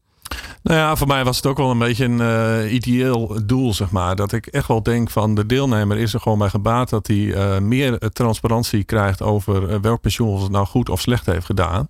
Nou 0.64 0.78
ja, 0.78 0.96
voor 0.96 1.06
mij 1.06 1.24
was 1.24 1.36
het 1.36 1.46
ook 1.46 1.56
wel 1.56 1.70
een 1.70 1.78
beetje 1.78 2.04
een 2.04 2.74
ideeel 2.74 3.40
doel, 3.46 3.74
zeg 3.74 3.90
maar. 3.90 4.16
Dat 4.16 4.32
ik 4.32 4.46
echt 4.46 4.68
wel 4.68 4.82
denk 4.82 5.10
van 5.10 5.34
de 5.34 5.46
deelnemer 5.46 5.96
is 5.96 6.14
er 6.14 6.20
gewoon 6.20 6.38
bij 6.38 6.48
gebaat 6.48 6.88
dat 6.88 7.06
hij 7.06 7.60
meer 7.60 7.98
transparantie 8.12 8.84
krijgt 8.84 9.22
over 9.22 9.80
welk 9.80 10.00
pensioen 10.00 10.42
het 10.42 10.50
nou 10.50 10.66
goed 10.66 10.88
of 10.88 11.00
slecht 11.00 11.26
heeft 11.26 11.46
gedaan. 11.46 11.88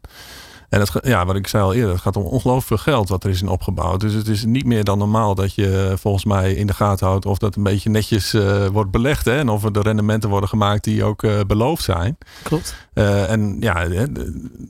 En 0.68 0.80
het, 0.80 0.92
ja, 1.02 1.26
wat 1.26 1.36
ik 1.36 1.46
zei 1.46 1.62
al 1.62 1.74
eerder, 1.74 1.92
het 1.92 2.00
gaat 2.00 2.16
om 2.16 2.22
ongelooflijk 2.22 2.66
veel 2.66 2.92
geld 2.94 3.08
wat 3.08 3.24
er 3.24 3.30
is 3.30 3.42
in 3.42 3.48
opgebouwd. 3.48 4.00
Dus 4.00 4.12
het 4.12 4.28
is 4.28 4.44
niet 4.44 4.64
meer 4.64 4.84
dan 4.84 4.98
normaal 4.98 5.34
dat 5.34 5.54
je 5.54 5.94
volgens 5.98 6.24
mij 6.24 6.52
in 6.52 6.66
de 6.66 6.74
gaten 6.74 7.06
houdt 7.06 7.26
of 7.26 7.38
dat 7.38 7.56
een 7.56 7.62
beetje 7.62 7.90
netjes 7.90 8.34
uh, 8.34 8.66
wordt 8.66 8.90
belegd. 8.90 9.24
Hè? 9.24 9.38
En 9.38 9.48
of 9.48 9.64
er 9.64 9.72
de 9.72 9.80
rendementen 9.80 10.30
worden 10.30 10.48
gemaakt 10.48 10.84
die 10.84 11.04
ook 11.04 11.22
uh, 11.22 11.40
beloofd 11.46 11.82
zijn. 11.82 12.18
Klopt. 12.42 12.74
Uh, 12.94 13.30
en 13.30 13.56
ja, 13.60 13.86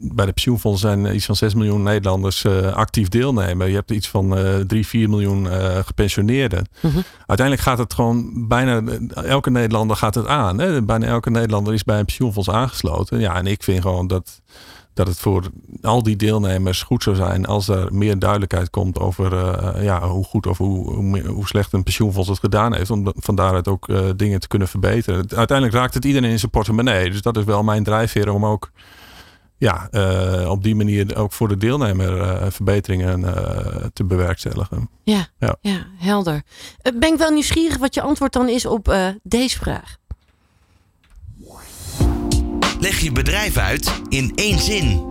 bij 0.00 0.26
de 0.26 0.32
pensioenfondsen 0.32 0.88
zijn 0.88 1.14
iets 1.14 1.26
van 1.26 1.37
6 1.37 1.55
miljoen 1.55 1.82
Nederlanders 1.82 2.47
actief 2.73 3.08
deelnemen. 3.08 3.69
Je 3.69 3.75
hebt 3.75 3.90
iets 3.90 4.08
van 4.08 4.37
3, 4.67 4.87
4 4.87 5.08
miljoen 5.08 5.47
gepensioneerden. 5.85 6.69
Mm 6.80 6.90
-hmm. 6.90 7.02
Uiteindelijk 7.26 7.69
gaat 7.69 7.78
het 7.78 7.95
gewoon 7.95 8.49
bijna 8.49 8.83
elke 9.14 9.50
Nederlander 9.50 9.97
gaat 9.97 10.14
het 10.14 10.26
aan. 10.26 10.59
Hè? 10.59 10.83
Bijna 10.83 11.07
elke 11.07 11.30
Nederlander 11.30 11.75
is 11.75 11.85
bij 11.85 11.99
een 11.99 12.04
pensioenfonds 12.04 12.50
aangesloten. 12.50 13.21
Ja, 13.21 13.35
en 13.37 13.47
ik 13.47 13.62
vind 13.62 13.83
gewoon 13.83 14.07
dat 14.07 14.40
dat 14.95 15.07
het 15.07 15.19
voor 15.19 15.51
al 15.83 16.03
die 16.03 16.17
deelnemers 16.17 16.83
goed 16.83 17.03
zou 17.03 17.17
zijn 17.17 17.47
als 17.47 17.69
er 17.69 17.95
meer 17.95 18.19
duidelijkheid 18.19 18.71
komt 18.71 18.99
over 18.99 19.33
uh, 19.33 19.85
ja, 19.85 20.09
hoe 20.09 20.25
goed 20.25 20.47
of 20.47 20.59
hoe, 20.59 20.93
hoe, 20.93 21.27
hoe, 21.27 21.47
slecht 21.47 21.73
een 21.73 21.83
pensioenfonds 21.83 22.29
het 22.29 22.39
gedaan 22.39 22.75
heeft. 22.75 22.91
Om 22.91 23.13
van 23.17 23.35
daaruit 23.35 23.69
ook 23.69 23.89
uh, 23.89 24.09
dingen 24.17 24.41
te 24.41 24.49
kunnen 24.49 24.69
verbeteren. 24.69 25.27
Uiteindelijk 25.37 25.77
raakt 25.77 25.95
het 25.95 26.05
iedereen 26.05 26.31
in 26.31 26.39
zijn 26.39 26.51
portemonnee. 26.51 27.11
Dus 27.11 27.23
dat 27.23 27.37
is 27.37 27.45
wel 27.45 27.63
mijn 27.63 27.85
drijfveer 27.85 28.33
om 28.33 28.47
ook 28.47 28.71
ja, 29.59 29.89
uh, 29.91 30.51
op 30.51 30.63
die 30.63 30.75
manier 30.75 31.17
ook 31.17 31.33
voor 31.33 31.49
de 31.49 31.57
deelnemer 31.57 32.53
verbeteringen 32.53 33.21
te 33.93 34.05
bewerkstelligen. 34.05 34.91
Ja, 35.05 35.27
ja. 35.39 35.57
ja 35.61 35.87
helder. 35.97 36.43
ben 36.95 37.13
ik 37.13 37.19
wel 37.19 37.31
nieuwsgierig 37.31 37.79
wat 37.79 37.95
je 37.95 38.03
antwoord 38.03 38.33
dan 38.33 38.49
is 38.49 38.67
op 38.67 38.95
deze 39.23 39.59
vraag. 39.59 39.97
Leg 42.85 43.00
je 43.00 43.12
bedrijf 43.12 43.57
uit 43.57 44.00
in 44.09 44.33
één 44.35 44.59
zin. 44.59 45.09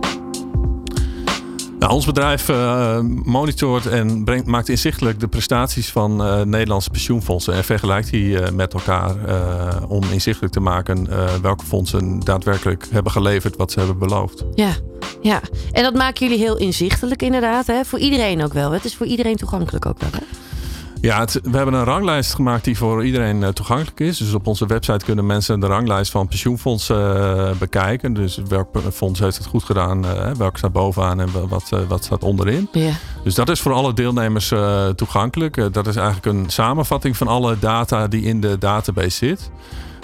Nou, 1.78 1.92
ons 1.92 2.06
bedrijf 2.06 2.48
uh, 2.48 2.98
monitort 3.24 3.86
en 3.86 4.24
brengt, 4.24 4.46
maakt 4.46 4.68
inzichtelijk 4.68 5.20
de 5.20 5.28
prestaties 5.28 5.90
van 5.90 6.26
uh, 6.26 6.42
Nederlandse 6.42 6.90
pensioenfondsen 6.90 7.54
en 7.54 7.64
vergelijkt 7.64 8.10
die 8.10 8.28
uh, 8.28 8.50
met 8.50 8.74
elkaar 8.74 9.14
om 9.88 10.02
inzichtelijk 10.12 10.52
te 10.52 10.60
maken 10.60 11.08
welke 11.42 11.64
fondsen 11.64 12.20
daadwerkelijk 12.20 12.86
hebben 12.90 13.12
geleverd 13.12 13.56
wat 13.56 13.72
ze 13.72 13.78
hebben 13.78 13.98
beloofd. 13.98 14.44
Ja, 14.54 14.72
ja. 15.22 15.40
en 15.72 15.82
dat 15.82 15.94
maken 15.94 16.26
jullie 16.26 16.44
heel 16.44 16.56
inzichtelijk 16.56 17.22
inderdaad, 17.22 17.66
hè? 17.66 17.84
voor 17.84 17.98
iedereen 17.98 18.42
ook 18.42 18.52
wel. 18.52 18.70
Het 18.70 18.84
is 18.84 18.94
voor 18.94 19.06
iedereen 19.06 19.36
toegankelijk 19.36 19.86
ook 19.86 20.00
wel. 20.00 20.10
Hè? 20.12 20.24
Ja, 21.04 21.18
het- 21.20 21.40
we 21.42 21.56
hebben 21.56 21.74
een 21.74 21.84
ranglijst 21.84 22.34
gemaakt 22.34 22.64
die 22.64 22.76
voor 22.76 23.04
iedereen 23.04 23.42
eh, 23.42 23.48
toegankelijk 23.48 24.00
is. 24.00 24.18
Dus 24.18 24.34
op 24.34 24.46
onze 24.46 24.66
website 24.66 25.04
kunnen 25.04 25.26
mensen 25.26 25.60
de 25.60 25.66
ranglijst 25.66 26.10
van 26.10 26.28
pensioenfondsen 26.28 27.16
eh, 27.36 27.50
bekijken. 27.58 28.12
Dus 28.12 28.40
welk 28.48 28.68
fonds 28.92 29.20
heeft 29.20 29.36
het 29.36 29.46
goed 29.46 29.62
gedaan, 29.64 30.04
eh, 30.06 30.30
welke 30.30 30.58
staat 30.58 30.72
bovenaan 30.72 31.20
en 31.20 31.32
wa- 31.32 31.46
wat, 31.46 31.68
wat 31.88 32.04
staat 32.04 32.22
onderin. 32.22 32.68
Ja. 32.72 32.90
Dus 33.24 33.34
dat 33.34 33.48
is 33.48 33.60
voor 33.60 33.72
alle 33.72 33.92
deelnemers 33.94 34.52
toegankelijk. 34.96 35.72
Dat 35.72 35.86
is 35.86 35.96
eigenlijk 35.96 36.26
een 36.26 36.44
samenvatting 36.50 37.16
van 37.16 37.28
alle 37.28 37.58
data 37.58 38.08
die 38.08 38.22
in 38.22 38.40
de 38.40 38.58
database 38.58 39.16
zit. 39.26 39.50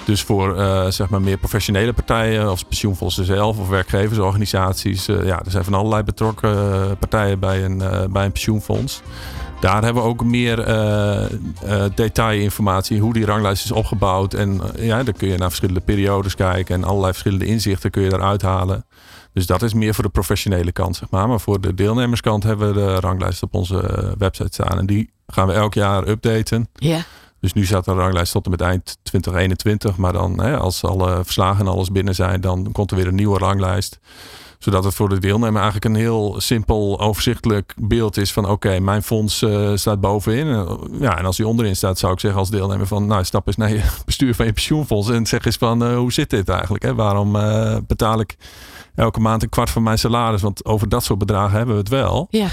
Dus 0.04 0.22
voor 0.22 0.58
eh, 0.58 0.86
zeg 0.88 1.08
maar 1.08 1.20
meer 1.20 1.36
professionele 1.36 1.92
partijen, 1.92 2.46
als 2.46 2.64
pensioenfondsen 2.64 3.24
zelf 3.24 3.58
of 3.58 3.68
werkgeversorganisaties. 3.68 5.08
eh, 5.08 5.26
ja, 5.26 5.42
er 5.44 5.50
zijn 5.50 5.64
van 5.64 5.74
allerlei 5.74 6.02
betrokken 6.02 6.50
eh, 6.50 6.90
partijen 6.98 7.38
bij 7.38 7.64
een, 7.64 7.78
bij 8.10 8.24
een 8.24 8.32
pensioenfonds. 8.32 9.02
Daar 9.60 9.84
hebben 9.84 10.02
we 10.02 10.08
ook 10.08 10.24
meer 10.24 10.56
detailinformatie, 11.94 13.00
hoe 13.00 13.12
die 13.12 13.24
ranglijst 13.24 13.64
is 13.64 13.72
opgebouwd. 13.72 14.34
En 14.34 14.60
ja, 14.76 15.02
dan 15.02 15.14
kun 15.14 15.28
je 15.28 15.36
naar 15.36 15.48
verschillende 15.48 15.80
periodes 15.80 16.34
kijken 16.34 16.74
en 16.74 16.84
allerlei 16.84 17.12
verschillende 17.12 17.44
inzichten 17.44 17.90
kun 17.90 18.02
je 18.02 18.12
eruit 18.12 18.42
halen. 18.42 18.84
Dus 19.32 19.46
dat 19.46 19.62
is 19.62 19.74
meer 19.74 19.94
voor 19.94 20.04
de 20.04 20.10
professionele 20.10 20.72
kant, 20.72 20.96
zeg 20.96 21.10
maar. 21.10 21.28
Maar 21.28 21.40
voor 21.40 21.60
de 21.60 21.74
deelnemerskant 21.74 22.42
hebben 22.42 22.68
we 22.68 22.74
de 22.74 23.00
ranglijst 23.00 23.42
op 23.42 23.54
onze 23.54 24.14
website 24.18 24.52
staan. 24.52 24.78
En 24.78 24.86
die 24.86 25.10
gaan 25.26 25.46
we 25.46 25.52
elk 25.52 25.74
jaar 25.74 26.08
updaten. 26.08 26.68
Ja. 26.74 27.00
Dus 27.40 27.52
nu 27.52 27.64
staat 27.64 27.84
de 27.84 27.92
ranglijst 27.92 28.32
tot 28.32 28.44
en 28.44 28.50
met 28.50 28.60
eind 28.60 28.98
2021. 29.02 29.96
Maar 29.96 30.12
dan, 30.12 30.40
hè, 30.40 30.56
als 30.56 30.84
alle 30.84 31.20
verslagen 31.24 31.66
en 31.66 31.72
alles 31.72 31.90
binnen 31.90 32.14
zijn, 32.14 32.40
dan 32.40 32.72
komt 32.72 32.90
er 32.90 32.96
weer 32.96 33.06
een 33.06 33.14
nieuwe 33.14 33.38
ranglijst. 33.38 33.98
Zodat 34.58 34.84
het 34.84 34.94
voor 34.94 35.08
de 35.08 35.18
deelnemer 35.18 35.62
eigenlijk 35.62 35.84
een 35.84 36.00
heel 36.00 36.34
simpel, 36.38 37.00
overzichtelijk 37.00 37.74
beeld 37.76 38.16
is 38.16 38.32
van 38.32 38.48
oké, 38.48 38.78
mijn 38.78 39.02
fonds 39.02 39.42
eh, 39.42 39.70
staat 39.74 40.00
bovenin. 40.00 40.48
Eh, 40.48 40.72
Ja, 41.00 41.18
en 41.18 41.24
als 41.24 41.36
die 41.36 41.46
onderin 41.46 41.76
staat, 41.76 41.98
zou 41.98 42.12
ik 42.12 42.20
zeggen 42.20 42.40
als 42.40 42.50
deelnemer 42.50 42.86
van 42.86 43.06
nou, 43.06 43.24
stap 43.24 43.46
eens 43.46 43.56
naar 43.56 43.70
je 43.72 43.82
bestuur 44.04 44.34
van 44.34 44.46
je 44.46 44.52
pensioenfonds 44.52 45.10
en 45.10 45.26
zeg 45.26 45.44
eens 45.44 45.56
van 45.56 45.84
eh, 45.84 45.96
hoe 45.96 46.12
zit 46.12 46.30
dit 46.30 46.48
eigenlijk? 46.48 46.82
Hè? 46.84 46.94
Waarom 46.94 47.32
betaal 47.86 48.20
ik 48.20 48.36
elke 48.94 49.20
maand 49.20 49.42
een 49.42 49.48
kwart 49.48 49.70
van 49.70 49.82
mijn 49.82 49.98
salaris? 49.98 50.42
Want 50.42 50.64
over 50.64 50.88
dat 50.88 51.04
soort 51.04 51.18
bedragen 51.18 51.56
hebben 51.56 51.74
we 51.74 51.80
het 51.80 51.90
wel. 51.90 52.26
Ja. 52.30 52.48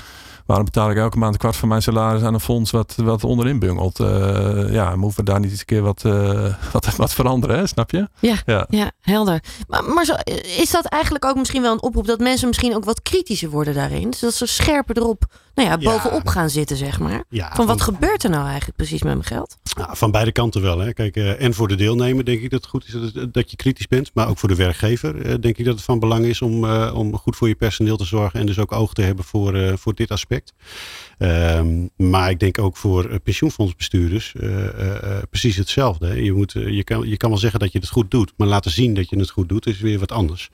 Waarom 0.48 0.66
betaal 0.66 0.90
ik 0.90 0.98
elke 0.98 1.18
maand 1.18 1.34
een 1.34 1.40
kwart 1.40 1.56
van 1.56 1.68
mijn 1.70 1.82
salaris 1.82 2.22
aan 2.22 2.34
een 2.34 2.40
fonds 2.40 2.72
wat, 2.72 2.94
wat 2.96 3.24
onderin 3.24 3.60
bungelt? 3.60 4.00
Eh, 4.00 4.72
ja, 4.74 4.96
moeten 4.96 5.20
we 5.20 5.32
daar 5.32 5.40
niet 5.40 5.50
eens 5.52 5.60
een 5.60 5.66
keer 5.66 5.82
wat, 5.82 6.06
eh, 6.06 6.54
wat, 6.74 6.96
wat 6.96 7.14
veranderen, 7.14 7.58
hè? 7.58 7.68
snap 7.68 7.92
je? 7.92 8.08
Ja, 8.20 8.36
Ja. 8.46 8.66
ja, 8.70 8.92
helder. 9.02 9.44
Maar, 9.68 9.84
maar 9.84 10.06
zo, 10.06 10.14
is 10.58 10.72
dat 10.72 10.86
eigenlijk 10.86 11.26
ook 11.26 11.36
misschien 11.36 11.62
wel 11.62 11.72
een 11.72 11.82
oproep 11.82 12.06
dat 12.08 12.20
mensen 12.20 12.48
misschien 12.48 12.76
ook 12.76 12.86
wat 12.86 13.02
kritischer 13.02 13.50
worden 13.50 13.74
daarin? 13.74 14.14
Zodat 14.14 14.36
ze 14.36 14.46
scherper 14.46 14.98
erop 14.98 15.24
nou 15.58 15.70
ja, 15.70 15.78
Ja. 15.80 15.92
bovenop 15.92 16.28
gaan 16.28 16.50
zitten, 16.50 16.78
zeg 16.78 17.00
maar. 17.00 17.24
Ja, 17.30 17.52
Van 17.56 17.66
wat 17.66 17.82
van- 17.84 17.94
gebeurt 17.94 18.24
er 18.24 18.30
nou 18.30 18.46
eigenlijk 18.48 18.78
precies 18.78 19.04
met 19.04 19.14
mijn 19.14 19.26
geld? 19.26 19.58
Nou, 19.78 19.98
van 19.98 20.12
beide 20.12 20.32
kanten 20.32 20.62
wel. 20.62 20.80
Hè. 20.80 20.94
Kijk, 20.94 21.16
eh, 21.16 21.42
en 21.42 21.54
voor 21.54 21.68
de 21.68 21.76
deelnemer 21.76 22.26
denk 22.26 22.42
ik 22.42 22.50
dat 22.50 22.62
het 22.62 22.70
goed 22.70 22.86
is 22.88 23.12
dat, 23.14 23.34
dat 23.34 23.52
je 23.52 23.58
kritisch 23.58 23.88
bent. 23.88 24.12
Maar 24.14 24.28
ook 24.30 24.38
voor 24.38 24.50
de 24.50 24.56
werkgever 24.56 25.22
eh, 25.26 25.34
denk 25.40 25.58
ik 25.58 25.66
dat 25.66 25.76
het 25.76 25.84
van 25.84 26.00
belang 26.00 26.26
is 26.26 26.42
om, 26.42 26.66
eh, 26.66 26.92
om 26.96 27.18
goed 27.18 27.36
voor 27.36 27.48
je 27.48 27.56
personeel 27.56 27.98
te 27.98 28.06
zorgen. 28.06 28.40
En 28.40 28.46
dus 28.46 28.60
ook 28.60 28.72
oog 28.72 28.94
te 28.94 29.02
hebben 29.02 29.26
voor, 29.26 29.78
voor 29.78 29.94
dit 29.96 30.12
aspect. 30.12 30.54
Ehm, 31.18 31.88
maar 31.96 32.30
ik 32.30 32.40
denk 32.40 32.60
ook 32.60 32.78
voor 32.78 33.10
eh, 33.10 33.16
pensioenfondsbestuurders 33.24 34.34
eh, 34.36 34.68
eh, 34.68 35.24
precies 35.30 35.56
hetzelfde. 35.56 36.08
Hè. 36.08 36.14
Je, 36.14 36.34
moet, 36.34 36.52
je, 36.52 36.84
kan, 36.84 37.10
je 37.10 37.18
kan 37.18 37.30
wel 37.30 37.40
zeggen 37.40 37.60
dat 37.60 37.72
je 37.72 37.80
het 37.80 37.90
goed 37.90 38.12
doet. 38.12 38.34
Maar 38.38 38.48
laten 38.48 38.72
zien 38.72 38.94
dat 38.94 39.10
je 39.10 39.20
het 39.20 39.30
goed 39.30 39.50
doet 39.50 39.68
is 39.68 39.80
weer 39.80 40.00
wat 40.00 40.12
anders. 40.12 40.50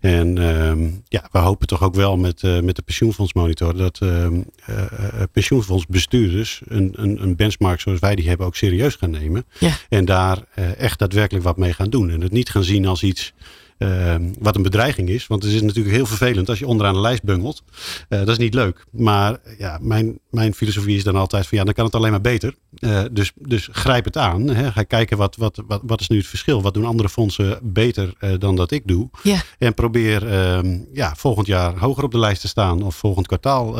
En 0.00 0.38
ehm, 0.38 0.90
ja, 1.08 1.28
we 1.32 1.38
hopen 1.38 1.66
toch 1.66 1.82
ook 1.82 1.94
wel 1.94 2.16
met, 2.16 2.42
met 2.42 2.76
de 2.76 2.82
pensioenfondsmonitor 2.82 3.76
dat 3.76 3.98
ehm, 3.98 4.40
eh, 4.64 4.82
eh, 4.82 5.22
pensioenfondsbestuurders 5.32 6.60
een, 6.64 6.92
een, 6.96 7.22
een 7.22 7.36
benchmark 7.36 7.80
zoals 7.80 7.98
wij 7.98 8.14
die 8.14 8.28
hebben 8.28 8.46
ook 8.46 8.56
serieus 8.56 8.94
gaan 8.94 9.10
nemen. 9.10 9.44
Ja. 9.58 9.72
En 9.88 10.04
daar 10.04 10.38
echt 10.76 10.98
daadwerkelijk 10.98 11.44
wat 11.44 11.56
mee 11.56 11.72
gaan 11.72 11.90
doen. 11.90 12.10
En 12.10 12.20
het 12.20 12.32
niet 12.32 12.50
gaan 12.50 12.64
zien 12.64 12.86
als 12.86 13.02
iets 13.02 13.32
ehm, 13.78 14.32
wat 14.38 14.56
een 14.56 14.62
bedreiging 14.62 15.08
is. 15.08 15.26
Want 15.26 15.42
het 15.42 15.52
is 15.52 15.62
natuurlijk 15.62 15.94
heel 15.94 16.06
vervelend 16.06 16.48
als 16.48 16.58
je 16.58 16.66
onderaan 16.66 16.94
de 16.94 17.00
lijst 17.00 17.22
bungelt. 17.22 17.62
Eh, 18.08 18.18
dat 18.18 18.28
is 18.28 18.38
niet 18.38 18.54
leuk. 18.54 18.84
Maar 18.90 19.38
ja, 19.58 19.78
mijn, 19.80 20.18
mijn 20.30 20.54
filosofie 20.54 20.96
is 20.96 21.04
dan 21.04 21.16
altijd 21.16 21.46
van 21.46 21.58
ja, 21.58 21.64
dan 21.64 21.74
kan 21.74 21.84
het 21.84 21.94
alleen 21.94 22.10
maar 22.10 22.20
beter. 22.20 22.54
Eh, 22.78 23.02
dus, 23.12 23.32
dus 23.34 23.68
grijp 23.72 24.04
het 24.04 24.16
aan. 24.16 24.48
Hè. 24.48 24.72
Ga 24.72 24.82
kijken 24.82 25.16
wat, 25.16 25.36
wat, 25.36 25.62
wat, 25.66 25.80
wat 25.84 26.00
is 26.00 26.08
nu 26.08 26.16
het 26.16 26.26
verschil. 26.26 26.62
Wat 26.62 26.74
doen 26.74 26.84
andere 26.84 27.08
fondsen 27.08 27.58
beter 27.62 28.14
eh, 28.18 28.32
dan 28.38 28.56
dat 28.56 28.70
ik 28.70 28.86
doe. 28.86 29.08
Ja. 29.22 29.42
En 29.58 29.74
probeer 29.74 30.28
ehm, 30.28 30.78
ja, 30.92 31.14
volgend 31.16 31.46
jaar 31.46 31.78
hoger 31.78 32.04
op 32.04 32.10
de 32.10 32.18
lijst 32.18 32.40
te 32.40 32.48
staan. 32.48 32.82
Of 32.82 32.96
volgend 32.96 33.26
kwartaal 33.26 33.72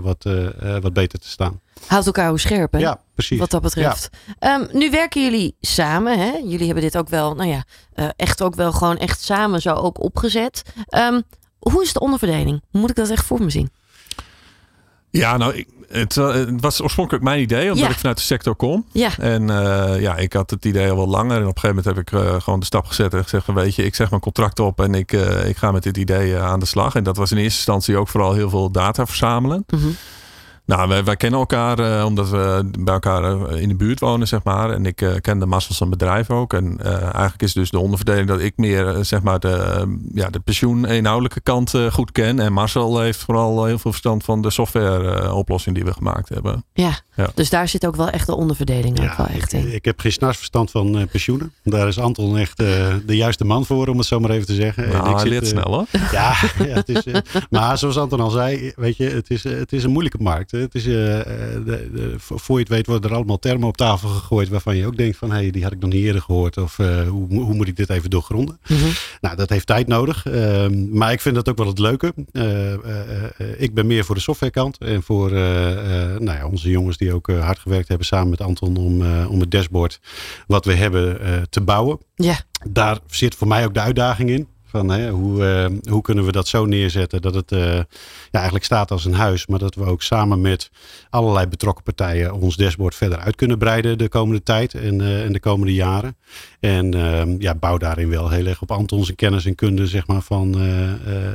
wat, 0.00 0.28
wat 0.80 0.92
beter 0.92 1.18
te 1.18 1.28
staan. 1.28 1.60
Houdt 1.86 2.06
elkaar 2.06 2.28
hoe 2.28 2.38
scherp, 2.40 2.72
hè? 2.72 2.78
Ja, 2.78 3.00
precies. 3.14 3.38
Wat 3.38 3.50
dat 3.50 3.62
betreft. 3.62 4.08
Ehm, 4.38 4.66
nu 4.72 4.90
werken 4.90 5.22
jullie 5.22 5.56
samen. 5.60 6.18
Hè? 6.18 6.30
Jullie 6.44 6.64
hebben 6.66 6.82
dit 6.82 6.96
ook 6.96 7.08
wel, 7.08 7.34
nou 7.34 7.48
ja, 7.48 7.64
eh, 7.92 8.08
echt 8.16 8.42
ook 8.42 8.54
wel 8.54 8.72
gewoon 8.72 8.96
echt 8.98 9.22
samen 9.22 9.60
zo 9.60 9.74
ook 9.74 10.00
opgezet. 10.02 10.62
Ehm, 10.88 11.20
hoe 11.58 11.82
is 11.82 11.92
de 11.92 12.00
onderverdeling? 12.00 12.62
Moet 12.70 12.90
ik 12.90 12.96
dat 12.96 13.10
echt 13.10 13.26
voor 13.26 13.42
me 13.42 13.50
zien? 13.50 13.70
Ja, 15.10 15.36
nou, 15.36 15.54
ik, 15.54 15.68
het, 15.88 16.16
eh, 16.16 16.32
het 16.32 16.60
was 16.60 16.82
oorspronkelijk 16.82 17.24
mijn 17.24 17.40
idee, 17.40 17.62
omdat 17.68 17.78
Ja. 17.78 17.88
ik 17.90 17.98
vanuit 17.98 18.16
de 18.16 18.22
sector 18.22 18.54
kom. 18.54 18.86
Ja, 18.92 19.10
En 19.18 19.50
eh, 19.50 20.00
ja, 20.00 20.16
ik 20.16 20.32
had 20.32 20.50
het 20.50 20.64
idee 20.64 20.90
al 20.90 20.96
wel 20.96 21.08
langer. 21.08 21.36
En 21.40 21.46
op 21.46 21.54
een 21.54 21.60
gegeven 21.60 21.76
moment 21.84 22.12
heb 22.12 22.24
ik 22.24 22.34
eh, 22.34 22.40
gewoon 22.42 22.60
de 22.60 22.66
stap 22.66 22.86
gezet 22.86 23.14
en 23.14 23.22
gezegd 23.22 23.44
van 23.44 23.54
weet 23.54 23.74
je, 23.74 23.84
ik 23.84 23.94
zeg 23.94 24.10
mijn 24.10 24.22
contract 24.22 24.58
op 24.60 24.80
en 24.80 24.94
ik, 24.94 25.12
eh, 25.12 25.48
ik 25.48 25.56
ga 25.56 25.70
met 25.70 25.82
dit 25.82 25.96
idee 25.96 26.38
aan 26.38 26.60
de 26.60 26.66
slag. 26.66 26.94
En 26.94 27.04
dat 27.04 27.16
was 27.16 27.30
in 27.30 27.36
eerste 27.36 27.56
instantie 27.56 27.96
ook 27.96 28.08
vooral 28.08 28.32
heel 28.32 28.50
veel 28.50 28.70
data 28.70 29.06
verzamelen. 29.06 29.64
Mhm. 29.66 29.88
Nou, 30.70 30.88
wij, 30.88 31.04
wij 31.04 31.16
kennen 31.16 31.40
elkaar 31.40 31.78
eh, 31.78 32.04
omdat 32.04 32.28
we 32.28 32.70
bij 32.78 32.94
elkaar 32.94 33.22
eh, 33.48 33.60
in 33.60 33.68
de 33.68 33.74
buurt 33.74 34.00
wonen, 34.00 34.28
zeg 34.28 34.42
maar. 34.42 34.70
En 34.70 34.86
ik 34.86 35.00
eh, 35.02 35.14
ken 35.20 35.38
de 35.38 35.46
Marcel 35.46 35.74
zijn 35.74 35.90
bedrijf 35.90 36.30
ook. 36.30 36.52
En 36.52 36.76
eh, 36.82 37.02
eigenlijk 37.02 37.42
is 37.42 37.52
dus 37.52 37.70
de 37.70 37.78
onderverdeling 37.78 38.28
dat 38.28 38.40
ik 38.40 38.52
meer, 38.56 38.88
eh, 38.88 39.02
zeg 39.02 39.22
maar, 39.22 39.40
de, 39.40 39.48
eh, 39.48 39.82
ja, 40.14 40.28
de 40.30 40.40
pensioen-inhoudelijke 40.40 41.40
kant 41.40 41.74
eh, 41.74 41.86
goed 41.92 42.12
ken. 42.12 42.40
En 42.40 42.52
Marcel 42.52 43.00
heeft 43.00 43.18
vooral 43.18 43.64
heel 43.64 43.78
veel 43.78 43.90
verstand 43.90 44.24
van 44.24 44.42
de 44.42 44.50
software-oplossing 44.50 45.74
die 45.74 45.84
we 45.84 45.92
gemaakt 45.92 46.28
hebben. 46.28 46.64
ja. 46.72 46.98
Ja. 47.16 47.30
Dus 47.34 47.50
daar 47.50 47.68
zit 47.68 47.86
ook 47.86 47.96
wel 47.96 48.08
echt 48.08 48.26
de 48.26 48.34
onderverdeling 48.34 49.00
ook 49.00 49.16
wel 49.16 49.26
echt 49.26 49.52
ik, 49.52 49.62
in. 49.64 49.74
ik 49.74 49.84
heb 49.84 50.00
geen 50.00 50.12
snars 50.12 50.36
verstand 50.36 50.70
van 50.70 50.98
eh, 50.98 51.06
pensioenen. 51.10 51.52
Daar 51.62 51.88
is 51.88 51.98
Anton 51.98 52.38
echt 52.38 52.60
eh, 52.60 52.94
de 53.06 53.16
juiste 53.16 53.44
man 53.44 53.66
voor, 53.66 53.88
om 53.88 53.98
het 53.98 54.06
zo 54.06 54.20
maar 54.20 54.30
even 54.30 54.46
te 54.46 54.54
zeggen. 54.54 54.84
En 54.84 54.90
Nou, 54.90 55.04
ik 55.04 55.10
hij 55.10 55.20
zit, 55.20 55.28
leert 55.28 55.42
eh, 55.42 55.48
snel 55.48 55.74
hoor. 55.74 55.86
Ja, 56.12 56.34
ja 56.68 56.74
het 56.74 56.88
is, 56.88 57.04
eh, 57.04 57.20
maar 57.50 57.78
zoals 57.78 57.96
Anton 57.98 58.20
al 58.20 58.30
zei, 58.30 58.72
weet 58.76 58.96
je, 58.96 59.04
het 59.04 59.30
is, 59.30 59.44
eh, 59.44 59.58
het 59.58 59.72
is 59.72 59.84
een 59.84 59.90
moeilijke 59.90 60.22
markt. 60.22 60.52
Het 60.60 60.74
is, 60.74 60.86
eh, 60.86 61.20
eh, 61.20 61.26
de, 61.64 61.90
de, 61.92 62.14
voor 62.16 62.56
je 62.56 62.62
het 62.62 62.72
weet 62.72 62.86
worden 62.86 63.10
er 63.10 63.16
allemaal 63.16 63.38
termen 63.38 63.68
op 63.68 63.76
tafel 63.76 64.08
gegooid 64.08 64.48
waarvan 64.48 64.76
je 64.76 64.86
ook 64.86 64.96
denkt 64.96 65.16
van, 65.16 65.30
hé, 65.30 65.36
hey, 65.36 65.50
die 65.50 65.62
had 65.62 65.72
ik 65.72 65.80
nog 65.80 65.92
niet 65.92 66.04
eerder 66.04 66.22
gehoord. 66.22 66.56
Of 66.56 66.78
eh, 66.78 67.08
hoe, 67.08 67.28
hoe 67.28 67.54
moet 67.54 67.68
ik 67.68 67.76
dit 67.76 67.90
even 67.90 68.10
doorgronden? 68.10 68.58
Mhm. 68.68 68.88
Nou, 69.20 69.36
dat 69.36 69.48
heeft 69.48 69.66
tijd 69.66 69.86
nodig. 69.86 70.26
Ehm, 70.26 70.96
maar 70.96 71.12
ik 71.12 71.20
vind 71.20 71.34
dat 71.34 71.48
ook 71.48 71.56
wel 71.56 71.66
het 71.66 71.78
leuke. 71.78 72.14
Ik 73.56 73.74
ben 73.74 73.86
meer 73.86 74.04
voor 74.04 74.14
de 74.14 74.20
softwarekant. 74.20 74.78
En 74.78 75.02
voor 75.02 75.30
nou 75.30 76.24
ja, 76.24 76.46
onze 76.46 76.70
jongens 76.70 76.96
die 76.96 77.14
ook 77.14 77.30
hard 77.30 77.58
gewerkt 77.58 77.88
hebben 77.88 78.06
samen 78.06 78.30
met 78.30 78.40
Anton 78.40 78.76
om, 78.76 79.24
om 79.26 79.40
het 79.40 79.50
dashboard 79.50 80.00
wat 80.46 80.64
we 80.64 80.74
hebben 80.74 81.18
te 81.50 81.60
bouwen 81.60 81.98
Ja, 82.14 82.40
daar 82.68 82.98
zit 83.06 83.34
voor 83.34 83.48
mij 83.48 83.64
ook 83.64 83.74
de 83.74 83.80
uitdaging 83.80 84.30
in. 84.30 84.48
Van, 84.70 84.88
hè, 84.88 85.10
hoe, 85.10 85.46
eh, 85.46 85.92
hoe 85.92 86.02
kunnen 86.02 86.24
we 86.24 86.32
dat 86.32 86.48
zo 86.48 86.64
neerzetten 86.64 87.22
dat 87.22 87.34
het 87.34 87.52
eh, 87.52 87.74
ja, 87.74 87.84
eigenlijk 88.30 88.64
staat 88.64 88.90
als 88.90 89.04
een 89.04 89.14
huis. 89.14 89.46
Maar 89.46 89.58
dat 89.58 89.74
we 89.74 89.84
ook 89.84 90.02
samen 90.02 90.40
met 90.40 90.70
allerlei 91.10 91.46
betrokken 91.46 91.84
partijen 91.84 92.32
ons 92.32 92.56
dashboard 92.56 92.94
verder 92.94 93.18
uit 93.18 93.36
kunnen 93.36 93.58
breiden 93.58 93.98
de 93.98 94.08
komende 94.08 94.42
tijd 94.42 94.74
en, 94.74 95.00
eh, 95.00 95.24
en 95.24 95.32
de 95.32 95.40
komende 95.40 95.74
jaren. 95.74 96.16
En 96.60 96.94
eh, 96.94 97.38
ja, 97.38 97.54
bouw 97.54 97.78
daarin 97.78 98.08
wel 98.08 98.28
heel 98.28 98.46
erg 98.46 98.62
op 98.62 98.70
Antons 98.70 99.14
kennis 99.14 99.46
en 99.46 99.54
kunde 99.54 99.86
zeg 99.86 100.06
maar, 100.06 100.22
van, 100.22 100.58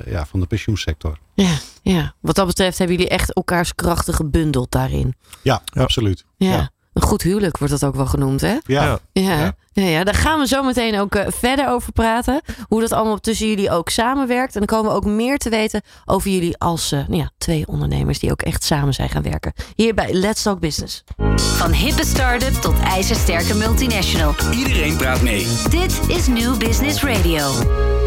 ja, 0.06 0.26
van 0.26 0.40
de 0.40 0.46
pensioensector. 0.46 1.18
ja, 1.34 1.58
ja. 1.82 2.14
Wat 2.20 2.36
dat 2.36 2.48
betreft 2.48 2.78
hebben 2.78 2.96
jullie 2.96 3.12
echt 3.12 3.34
elkaars 3.34 3.76
krachten 3.76 4.14
gebundeld 4.14 4.72
daarin. 4.72 5.16
Ja, 5.42 5.62
absoluut. 5.74 6.26
Ja. 6.38 6.50
Ja. 6.50 6.70
Een 6.96 7.02
goed 7.02 7.22
huwelijk 7.22 7.58
wordt 7.58 7.74
dat 7.80 7.84
ook 7.90 7.96
wel 7.96 8.06
genoemd, 8.06 8.42
hè? 8.42 8.56
Ja. 8.66 9.00
Ja. 9.12 9.56
Ja, 9.74 9.84
Ja. 9.84 10.04
daar 10.04 10.14
gaan 10.14 10.40
we 10.40 10.48
zo 10.48 10.64
meteen 10.64 11.00
ook 11.00 11.16
eh, 11.16 11.26
verder 11.30 11.70
over 11.70 11.92
praten. 11.92 12.42
Hoe 12.68 12.82
dat 12.82 12.92
allemaal 12.92 13.20
tussen 13.20 13.48
jullie 13.48 13.72
ook 13.72 13.90
samenwerkt. 13.90 14.54
En 14.54 14.60
dan 14.66 14.78
komen 14.78 14.92
we 14.92 14.98
ook 14.98 15.06
meer 15.06 15.38
te 15.38 15.50
weten 15.50 15.82
over 16.06 16.30
jullie 16.32 16.58
als 16.58 16.92
eh, 16.92 17.00
nou 17.08 17.18
ja, 17.22 17.30
twee 17.38 17.68
ondernemers 17.68 18.20
die 18.20 18.32
ook 18.32 18.42
echt 18.42 18.64
samen 18.64 18.94
zijn 18.94 19.10
gaan 19.10 19.24
werken. 19.24 19.54
Hier 19.76 19.94
bij 19.94 20.14
Let's 20.14 20.42
Talk 20.42 20.60
Business. 20.60 21.04
Van 21.36 21.72
hippe 21.72 22.06
start-up 22.06 22.54
tot 22.54 22.80
ijzersterke 22.80 23.56
multinational. 23.56 24.34
Iedereen 24.52 24.96
praat 24.98 25.22
mee. 25.22 25.48
Dit 25.70 26.00
is 26.08 26.28
New 26.28 26.58
Business 26.58 27.04
Radio. 27.04 28.05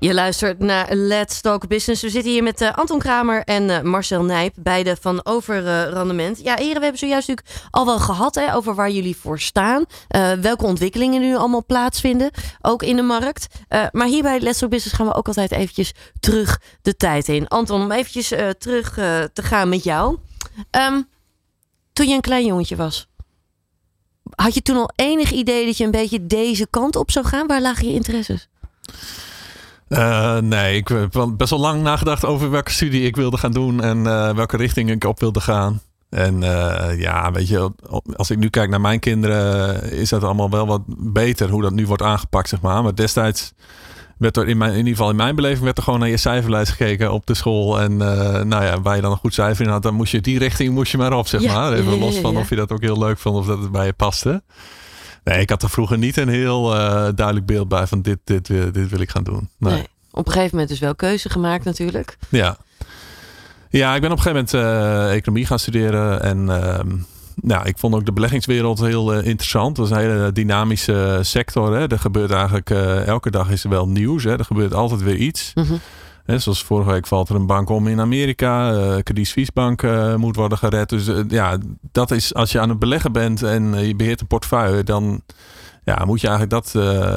Je 0.00 0.14
luistert 0.14 0.58
naar 0.58 0.94
Let's 0.94 1.40
Talk 1.40 1.68
Business. 1.68 2.02
We 2.02 2.10
zitten 2.10 2.32
hier 2.32 2.42
met 2.42 2.60
eh, 2.60 2.72
Anton 2.74 2.98
Kramer 2.98 3.44
en 3.44 3.70
eh, 3.70 3.82
Marcel 3.82 4.24
Nijp, 4.24 4.54
beide 4.58 4.96
van 5.00 5.20
Overrandement. 5.26 6.40
ja, 6.42 6.54
heren, 6.54 6.74
we 6.74 6.80
hebben 6.80 6.98
zojuist 6.98 7.28
natuurlijk 7.28 7.56
al 7.70 7.86
wel 7.86 7.98
gehad 7.98 8.34
hè, 8.34 8.54
over 8.54 8.74
waar 8.74 8.90
jullie 8.90 9.16
voor 9.16 9.40
staan. 9.40 9.84
eh, 10.08 10.32
welke 10.32 10.64
ontwikkelingen 10.64 11.20
nu 11.20 11.36
allemaal 11.36 11.64
plaatsvinden, 11.64 12.30
ook 12.60 12.82
in 12.82 12.96
de 12.96 13.02
markt. 13.02 13.46
Eh, 13.68 13.86
maar 13.92 14.06
hier 14.06 14.22
bij 14.22 14.40
Let's 14.40 14.58
Talk 14.58 14.70
Business 14.70 14.96
gaan 14.96 15.06
we 15.06 15.14
ook 15.14 15.26
altijd 15.26 15.52
eventjes 15.52 15.92
terug 16.20 16.60
de 16.82 16.96
tijd 16.96 17.28
in. 17.28 17.48
Anton, 17.48 17.82
om 17.82 17.92
eventjes 17.92 18.30
eh, 18.30 18.48
terug 18.48 18.98
eh, 18.98 19.22
te 19.32 19.42
gaan 19.42 19.68
met 19.68 19.84
jou. 19.84 20.18
Ehm, 20.70 21.02
toen 21.92 22.08
je 22.08 22.14
een 22.14 22.20
klein 22.20 22.46
jongetje 22.46 22.76
was? 22.76 23.06
Had 24.34 24.54
je 24.54 24.62
toen 24.62 24.76
al 24.76 24.90
enig 24.96 25.30
idee 25.30 25.66
dat 25.66 25.76
je 25.76 25.84
een 25.84 25.90
beetje 25.90 26.26
deze 26.26 26.66
kant 26.70 26.96
op 26.96 27.10
zou 27.10 27.26
gaan? 27.26 27.46
Waar 27.46 27.60
lagen 27.60 27.86
je 27.86 27.92
interesses? 27.94 28.48
Uh, 29.88 30.38
nee, 30.38 30.76
ik 30.76 30.88
heb 30.88 31.34
best 31.36 31.50
wel 31.50 31.60
lang 31.60 31.82
nagedacht 31.82 32.24
over 32.24 32.50
welke 32.50 32.70
studie 32.70 33.02
ik 33.02 33.16
wilde 33.16 33.36
gaan 33.36 33.52
doen 33.52 33.82
en 33.82 33.98
uh, 33.98 34.34
welke 34.34 34.56
richting 34.56 34.90
ik 34.90 35.04
op 35.04 35.20
wilde 35.20 35.40
gaan. 35.40 35.80
En 36.10 36.42
uh, 36.42 36.98
ja, 36.98 37.32
weet 37.32 37.48
je, 37.48 37.72
als 38.16 38.30
ik 38.30 38.38
nu 38.38 38.48
kijk 38.48 38.70
naar 38.70 38.80
mijn 38.80 39.00
kinderen, 39.00 39.82
is 39.92 40.08
dat 40.08 40.22
allemaal 40.22 40.50
wel 40.50 40.66
wat 40.66 40.82
beter 40.98 41.50
hoe 41.50 41.62
dat 41.62 41.72
nu 41.72 41.86
wordt 41.86 42.02
aangepakt, 42.02 42.48
zeg 42.48 42.60
maar. 42.60 42.82
Maar 42.82 42.94
destijds 42.94 43.52
werd 44.18 44.36
er 44.36 44.48
in, 44.48 44.58
mijn, 44.58 44.70
in 44.70 44.76
ieder 44.76 44.92
geval 44.92 45.10
in 45.10 45.16
mijn 45.16 45.34
beleving 45.34 45.64
werd 45.64 45.76
er 45.76 45.82
gewoon 45.82 46.00
naar 46.00 46.08
je 46.08 46.16
cijferlijst 46.16 46.72
gekeken 46.72 47.12
op 47.12 47.26
de 47.26 47.34
school. 47.34 47.80
En 47.80 47.96
nou 48.48 48.64
ja, 48.64 48.80
waar 48.80 48.96
je 48.96 49.02
dan 49.02 49.10
een 49.10 49.16
goed 49.16 49.34
cijfer 49.34 49.64
in 49.64 49.70
had, 49.70 49.82
dan 49.82 49.94
moest 49.94 50.12
je 50.12 50.20
die 50.20 50.38
richting 50.38 50.74
moest 50.74 50.92
je 50.92 50.98
maar 50.98 51.12
op, 51.12 51.26
zeg 51.26 51.40
Ja, 51.40 51.52
maar. 51.52 51.72
Even 51.72 51.92
ja, 51.92 51.98
los 51.98 52.18
van 52.18 52.32
ja. 52.32 52.38
of 52.38 52.48
je 52.48 52.56
dat 52.56 52.72
ook 52.72 52.82
heel 52.82 52.98
leuk 52.98 53.18
vond 53.18 53.36
of 53.36 53.46
dat 53.46 53.58
het 53.58 53.72
bij 53.72 53.86
je 53.86 53.92
paste. 53.92 54.42
Nee, 55.26 55.40
ik 55.40 55.50
had 55.50 55.62
er 55.62 55.70
vroeger 55.70 55.98
niet 55.98 56.16
een 56.16 56.28
heel 56.28 56.74
eh, 56.74 57.08
duidelijk 57.14 57.46
beeld 57.46 57.68
bij 57.68 57.86
van 57.86 58.02
dit, 58.02 58.18
dit, 58.24 58.50
eh, 58.50 58.62
dit 58.72 58.88
wil 58.88 59.00
ik 59.00 59.10
gaan 59.10 59.24
doen. 59.24 59.48
Nee. 59.58 59.72
Nee. 59.72 59.88
Op 60.10 60.26
een 60.26 60.32
gegeven 60.32 60.50
moment 60.50 60.68
dus 60.68 60.78
wel 60.78 60.94
keuze 60.94 61.28
gemaakt 61.28 61.64
natuurlijk. 61.64 62.16
Ja. 62.28 62.56
ja, 63.70 63.94
ik 63.94 64.00
ben 64.00 64.10
op 64.10 64.16
een 64.16 64.22
gegeven 64.22 64.58
moment 64.58 64.76
eh, 65.08 65.14
economie 65.14 65.46
gaan 65.46 65.58
studeren. 65.58 66.22
En 66.22 66.48
ehm, 66.48 66.96
nou, 67.34 67.66
ik 67.66 67.78
vond 67.78 67.94
ook 67.94 68.06
de 68.06 68.12
beleggingswereld 68.12 68.80
heel 68.80 69.12
interessant. 69.12 69.76
Dat 69.76 69.84
is 69.86 69.90
een 69.90 69.98
hele 69.98 70.32
dynamische 70.32 71.18
sector. 71.22 71.76
Hè. 71.76 71.88
Er 71.88 71.98
gebeurt 71.98 72.30
eigenlijk 72.30 72.70
elke 73.06 73.30
dag 73.30 73.50
is 73.50 73.64
er 73.64 73.70
wel 73.70 73.88
nieuws. 73.88 74.24
Hè. 74.24 74.38
Er 74.38 74.44
gebeurt 74.44 74.74
altijd 74.74 75.02
weer 75.02 75.16
iets. 75.16 75.52
Mhm. 75.54 75.74
Hè, 76.26 76.38
zoals 76.38 76.64
vorige 76.64 76.90
week 76.90 77.06
valt 77.06 77.28
er 77.28 77.34
een 77.34 77.46
bank 77.46 77.68
om 77.68 77.86
in 77.86 78.00
Amerika. 78.00 78.72
eh 78.72 79.02
Credit 79.02 79.26
Suisse 79.26 79.50
Bank 79.54 79.82
eh, 79.82 80.14
moet 80.14 80.36
worden 80.36 80.58
gered. 80.58 80.88
Dus 80.88 81.08
eh, 81.08 81.18
ja, 81.28 81.58
dat 81.92 82.10
is 82.10 82.34
als 82.34 82.52
je 82.52 82.60
aan 82.60 82.68
het 82.68 82.78
beleggen 82.78 83.12
bent 83.12 83.42
en 83.42 83.86
je 83.86 83.96
beheert 83.96 84.20
een 84.20 84.26
portefeuille, 84.26 84.82
dan 84.82 85.22
ja, 85.84 86.04
moet 86.04 86.20
je 86.20 86.28
eigenlijk 86.28 86.62
dat 86.64 86.72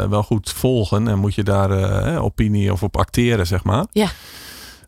wel 0.10 0.24
goed 0.24 0.50
volgen. 0.52 1.08
En 1.08 1.20
moet 1.20 1.36
je 1.36 1.44
daar 1.44 2.20
opinie 2.22 2.72
of 2.72 2.84
op 2.84 2.98
acteren, 2.98 3.48
zeg 3.48 3.64
maar. 3.64 3.86
Ja. 3.92 4.10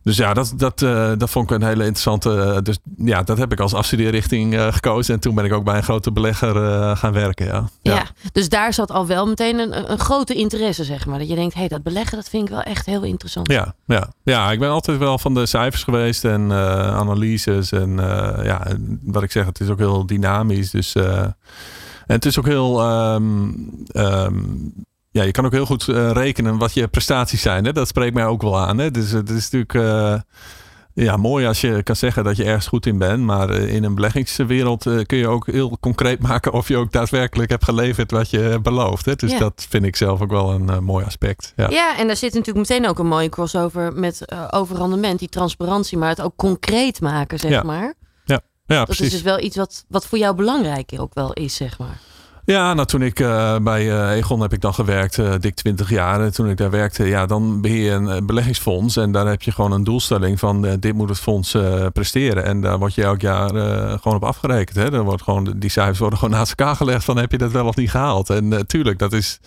Dus 0.02 0.16
ja, 0.16 0.34
dat, 0.34 0.52
dat, 0.56 0.82
eh, 0.82 1.12
dat 1.18 1.30
vond 1.30 1.50
ik 1.50 1.56
een 1.56 1.66
hele 1.66 1.84
interessante. 1.84 2.30
eh, 2.42 2.58
Dus 2.62 2.78
ja, 2.96 3.22
dat 3.22 3.38
heb 3.38 3.52
ik 3.52 3.60
als 3.60 3.74
afstudeerrichting 3.74 4.54
eh, 4.54 4.72
gekozen. 4.72 5.14
En 5.14 5.20
toen 5.20 5.34
ben 5.34 5.44
ik 5.44 5.52
ook 5.52 5.64
bij 5.64 5.76
een 5.76 5.82
grote 5.82 6.12
belegger 6.12 6.54
gaan 6.96 7.12
werken. 7.12 7.46
Ja. 7.46 7.68
Ja. 7.82 8.04
dus 8.32 8.48
daar 8.48 8.72
zat 8.72 8.90
al 8.90 9.06
wel 9.06 9.26
meteen 9.26 9.58
een, 9.58 9.90
een 9.92 9.98
grote 9.98 10.34
interesse, 10.34 10.84
zeg 10.84 11.06
maar. 11.06 11.18
Dat 11.18 11.28
je 11.28 11.34
denkt, 11.34 11.54
hé, 11.54 11.60
hey, 11.60 11.68
dat 11.68 11.82
beleggen, 11.82 12.16
dat 12.16 12.28
vind 12.28 12.42
ik 12.42 12.54
wel 12.54 12.62
echt 12.62 12.86
heel 12.86 13.02
interessant. 13.02 13.50
Ja, 13.50 13.74
ja. 13.86 14.08
ja, 14.22 14.50
ik 14.52 14.58
ben 14.58 14.70
altijd 14.70 14.98
wel 14.98 15.18
van 15.18 15.34
de 15.34 15.46
cijfers 15.46 15.82
geweest 15.82 16.24
en 16.24 16.52
analyses. 16.52 17.72
En 17.72 17.96
ja, 18.42 18.66
wat 19.02 19.22
ik 19.22 19.30
zeg, 19.30 19.46
het 19.46 19.60
is 19.60 19.68
ook 19.68 19.78
heel 19.78 20.06
dynamisch. 20.06 20.70
Dus, 20.70 20.94
en 20.94 21.34
het 22.06 22.24
is 22.24 22.38
ook 22.38 22.46
heel. 22.46 22.80
ehm, 22.80 23.50
ehm, 23.86 24.34
ja, 25.12 25.22
je 25.22 25.30
kan 25.30 25.44
ook 25.44 25.52
heel 25.52 25.66
goed 25.66 25.88
eh, 25.88 26.10
rekenen 26.10 26.58
wat 26.58 26.74
je 26.74 26.88
prestaties 26.88 27.42
zijn. 27.42 27.64
Hè? 27.64 27.72
Dat 27.72 27.88
spreekt 27.88 28.14
mij 28.14 28.26
ook 28.26 28.42
wel 28.42 28.58
aan. 28.58 28.78
Hè? 28.78 28.90
Dus 28.90 29.10
het 29.10 29.30
is 29.30 29.50
natuurlijk. 29.50 29.74
eh, 29.74 30.20
ja, 30.94 31.16
mooi 31.16 31.46
als 31.46 31.60
je 31.60 31.82
kan 31.82 31.96
zeggen 31.96 32.24
dat 32.24 32.36
je 32.36 32.44
ergens 32.44 32.66
goed 32.66 32.86
in 32.86 32.98
bent. 32.98 33.22
Maar 33.22 33.50
eh, 33.50 33.74
in 33.74 33.84
een 33.84 33.94
beleggingswereld 33.94 34.86
eh, 34.86 34.98
kun 35.06 35.18
je 35.18 35.28
ook 35.28 35.46
heel 35.46 35.76
concreet 35.80 36.18
maken 36.28 36.52
of 36.52 36.68
je 36.68 36.76
ook 36.76 36.92
daadwerkelijk 36.92 37.50
hebt 37.50 37.64
geleverd 37.64 38.10
wat 38.10 38.30
je 38.30 38.58
belooft. 38.62 39.04
Hè? 39.04 39.14
Dus 39.14 39.32
Ja. 39.32 39.38
dat 39.38 39.66
vind 39.68 39.84
ik 39.84 39.96
zelf 39.96 40.20
ook 40.20 40.30
wel 40.30 40.50
een 40.52 40.70
eh, 40.70 40.78
mooi 40.78 41.04
aspect. 41.04 41.52
Ja. 41.56 41.70
Ja, 41.70 41.98
en 41.98 42.06
daar 42.06 42.16
zit 42.16 42.34
natuurlijk 42.34 42.68
meteen 42.68 42.88
ook 42.88 42.98
een 42.98 43.06
mooie 43.06 43.28
crossover 43.28 43.92
met 43.92 44.24
eh 44.24 44.48
over 44.50 44.76
rendement, 44.76 45.18
die 45.18 45.28
transparantie, 45.28 45.98
maar 45.98 46.08
het 46.08 46.20
ook 46.22 46.36
concreet 46.36 47.00
maken, 47.00 47.38
zeg 47.38 47.50
Ja, 47.50 47.62
maar. 47.62 47.94
Ja, 48.66 48.78
Dat 48.78 48.86
precies. 48.86 49.06
is 49.06 49.12
dus 49.12 49.22
wel 49.22 49.40
iets 49.40 49.56
wat, 49.56 49.84
wat 49.88 50.06
voor 50.06 50.18
jou 50.18 50.34
belangrijk 50.36 50.92
ook 50.96 51.14
wel 51.14 51.32
is, 51.32 51.54
zeg 51.54 51.78
maar. 51.78 52.00
Ja, 52.44 52.74
nou 52.74 52.86
toen 52.86 53.02
ik 53.02 53.20
eh, 53.20 53.56
bij 53.58 53.90
eh, 53.90 54.16
Egon 54.16 54.40
heb 54.40 54.52
ik 54.52 54.60
dan 54.60 54.74
gewerkt, 54.74 55.18
eh, 55.18 55.34
dik 55.38 55.54
20 55.54 55.90
jaar. 55.90 56.20
En 56.20 56.32
toen 56.32 56.48
ik 56.48 56.56
daar 56.56 56.70
werkte, 56.70 57.04
ja, 57.04 57.26
dan 57.26 57.60
beheer 57.60 57.84
je 57.84 57.90
een 57.90 58.26
beleggingsfonds. 58.26 58.96
En 58.96 59.12
daar 59.12 59.26
heb 59.26 59.42
je 59.42 59.52
gewoon 59.52 59.72
een 59.72 59.84
doelstelling 59.84 60.38
van 60.38 60.76
dit 60.80 60.94
moet 60.94 61.08
het 61.08 61.20
fonds 61.20 61.56
presteren. 61.92 62.44
En 62.44 62.60
daar 62.60 62.78
word 62.78 62.94
je 62.94 63.02
elk 63.02 63.20
jaar 63.20 63.48
gewoon 63.98 64.16
op 64.16 64.24
afgerekend. 64.24 64.76
Hè? 64.76 64.90
Dan 64.90 65.04
wordt 65.04 65.22
gewoon, 65.22 65.54
die 65.56 65.70
cijfers 65.70 65.98
worden 65.98 66.18
gewoon 66.18 66.34
naast 66.34 66.54
elkaar 66.56 66.76
gelegd 66.76 67.04
van 67.04 67.16
heb 67.16 67.30
je 67.30 67.38
dat 67.38 67.52
wel 67.52 67.66
of 67.66 67.76
niet 67.76 67.90
gehaald. 67.90 68.30
En 68.30 68.48
natuurlijk, 68.48 68.98
dat 68.98 69.12
is 69.12 69.40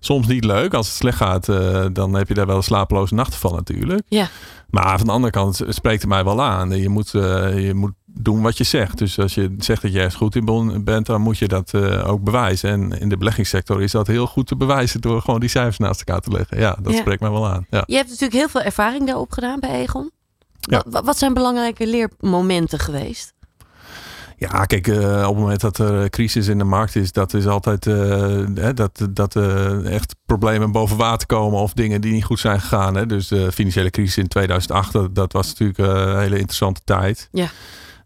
soms 0.00 0.26
niet 0.26 0.44
leuk. 0.44 0.74
Als 0.74 0.86
het 0.86 0.96
slecht 0.96 1.16
gaat, 1.16 1.46
dan 1.92 2.14
heb 2.14 2.28
je 2.28 2.34
daar 2.34 2.46
wel 2.46 2.62
slapeloze 2.62 3.14
nachten 3.14 3.38
van 3.38 3.54
natuurlijk. 3.54 4.02
Ja. 4.08 4.28
Maar 4.70 4.98
van 4.98 5.06
de 5.06 5.12
andere 5.12 5.32
kant 5.32 5.60
spreekt 5.68 6.00
het 6.00 6.10
mij 6.10 6.24
wel 6.24 6.42
aan. 6.42 6.70
Je 6.70 6.88
moet, 6.88 7.10
je 7.10 7.72
moet 7.74 7.92
doen 8.14 8.42
wat 8.42 8.56
je 8.58 8.64
zegt. 8.64 8.98
Dus 8.98 9.18
als 9.18 9.34
je 9.34 9.54
zegt 9.58 9.82
dat 9.82 9.92
je 9.92 9.96
ergens 9.98 10.14
goed 10.14 10.34
in 10.36 10.44
ben- 10.44 10.84
bent, 10.84 11.06
dan 11.06 11.20
moet 11.20 11.38
je 11.38 11.48
dat 11.48 11.74
eh, 11.74 12.08
ook 12.08 12.22
bewijzen. 12.22 12.70
En 12.70 13.00
in 13.00 13.08
de 13.08 13.16
beleggingssector 13.16 13.82
is 13.82 13.92
dat 13.92 14.06
heel 14.06 14.26
goed 14.26 14.46
te 14.46 14.56
bewijzen 14.56 15.00
door 15.00 15.20
gewoon 15.22 15.40
die 15.40 15.48
cijfers 15.48 15.78
naast 15.78 16.02
elkaar 16.02 16.20
te 16.22 16.30
leggen. 16.30 16.58
Ja, 16.58 16.76
dat 16.82 16.92
Ja. 16.92 16.98
spreekt 16.98 17.20
mij 17.20 17.30
wel 17.30 17.48
aan. 17.48 17.66
Ja. 17.70 17.82
Je 17.86 17.94
hebt 17.96 18.08
natuurlijk 18.08 18.38
heel 18.38 18.48
veel 18.48 18.62
ervaring 18.62 19.06
daarop 19.06 19.32
gedaan 19.32 19.60
bij 19.60 19.70
Egon. 19.82 20.10
Ja. 20.60 20.84
Wat, 20.88 21.04
wat 21.04 21.18
zijn 21.18 21.34
belangrijke 21.34 21.86
leermomenten 21.86 22.78
geweest? 22.78 23.32
Ja, 24.36 24.64
kijk, 24.64 24.86
eh, 24.86 24.96
op 25.28 25.34
het 25.34 25.42
moment 25.42 25.60
dat 25.60 25.78
er 25.78 26.10
crisis 26.10 26.48
in 26.48 26.58
de 26.58 26.64
markt 26.64 26.96
is, 26.96 27.12
dat 27.12 27.34
is 27.34 27.46
altijd 27.46 27.86
eh, 27.86 27.94
hè, 28.54 28.74
dat, 28.74 29.06
dat 29.10 29.36
echt 29.84 30.14
problemen 30.26 30.72
boven 30.72 30.96
water 30.96 31.26
komen 31.26 31.60
of 31.60 31.72
dingen 31.72 32.00
die 32.00 32.12
niet 32.12 32.24
goed 32.24 32.38
zijn 32.40 32.60
gegaan. 32.60 32.94
Hè. 32.94 33.06
Dus 33.06 33.28
de 33.28 33.52
financiële 33.52 33.90
crisis 33.90 34.16
in 34.16 34.28
2008, 34.28 34.92
dat, 34.92 35.14
dat 35.14 35.32
was 35.32 35.48
natuurlijk 35.48 35.78
een 35.78 36.18
hele 36.18 36.36
interessante 36.38 36.80
tijd. 36.84 37.28
Ja. 37.32 37.46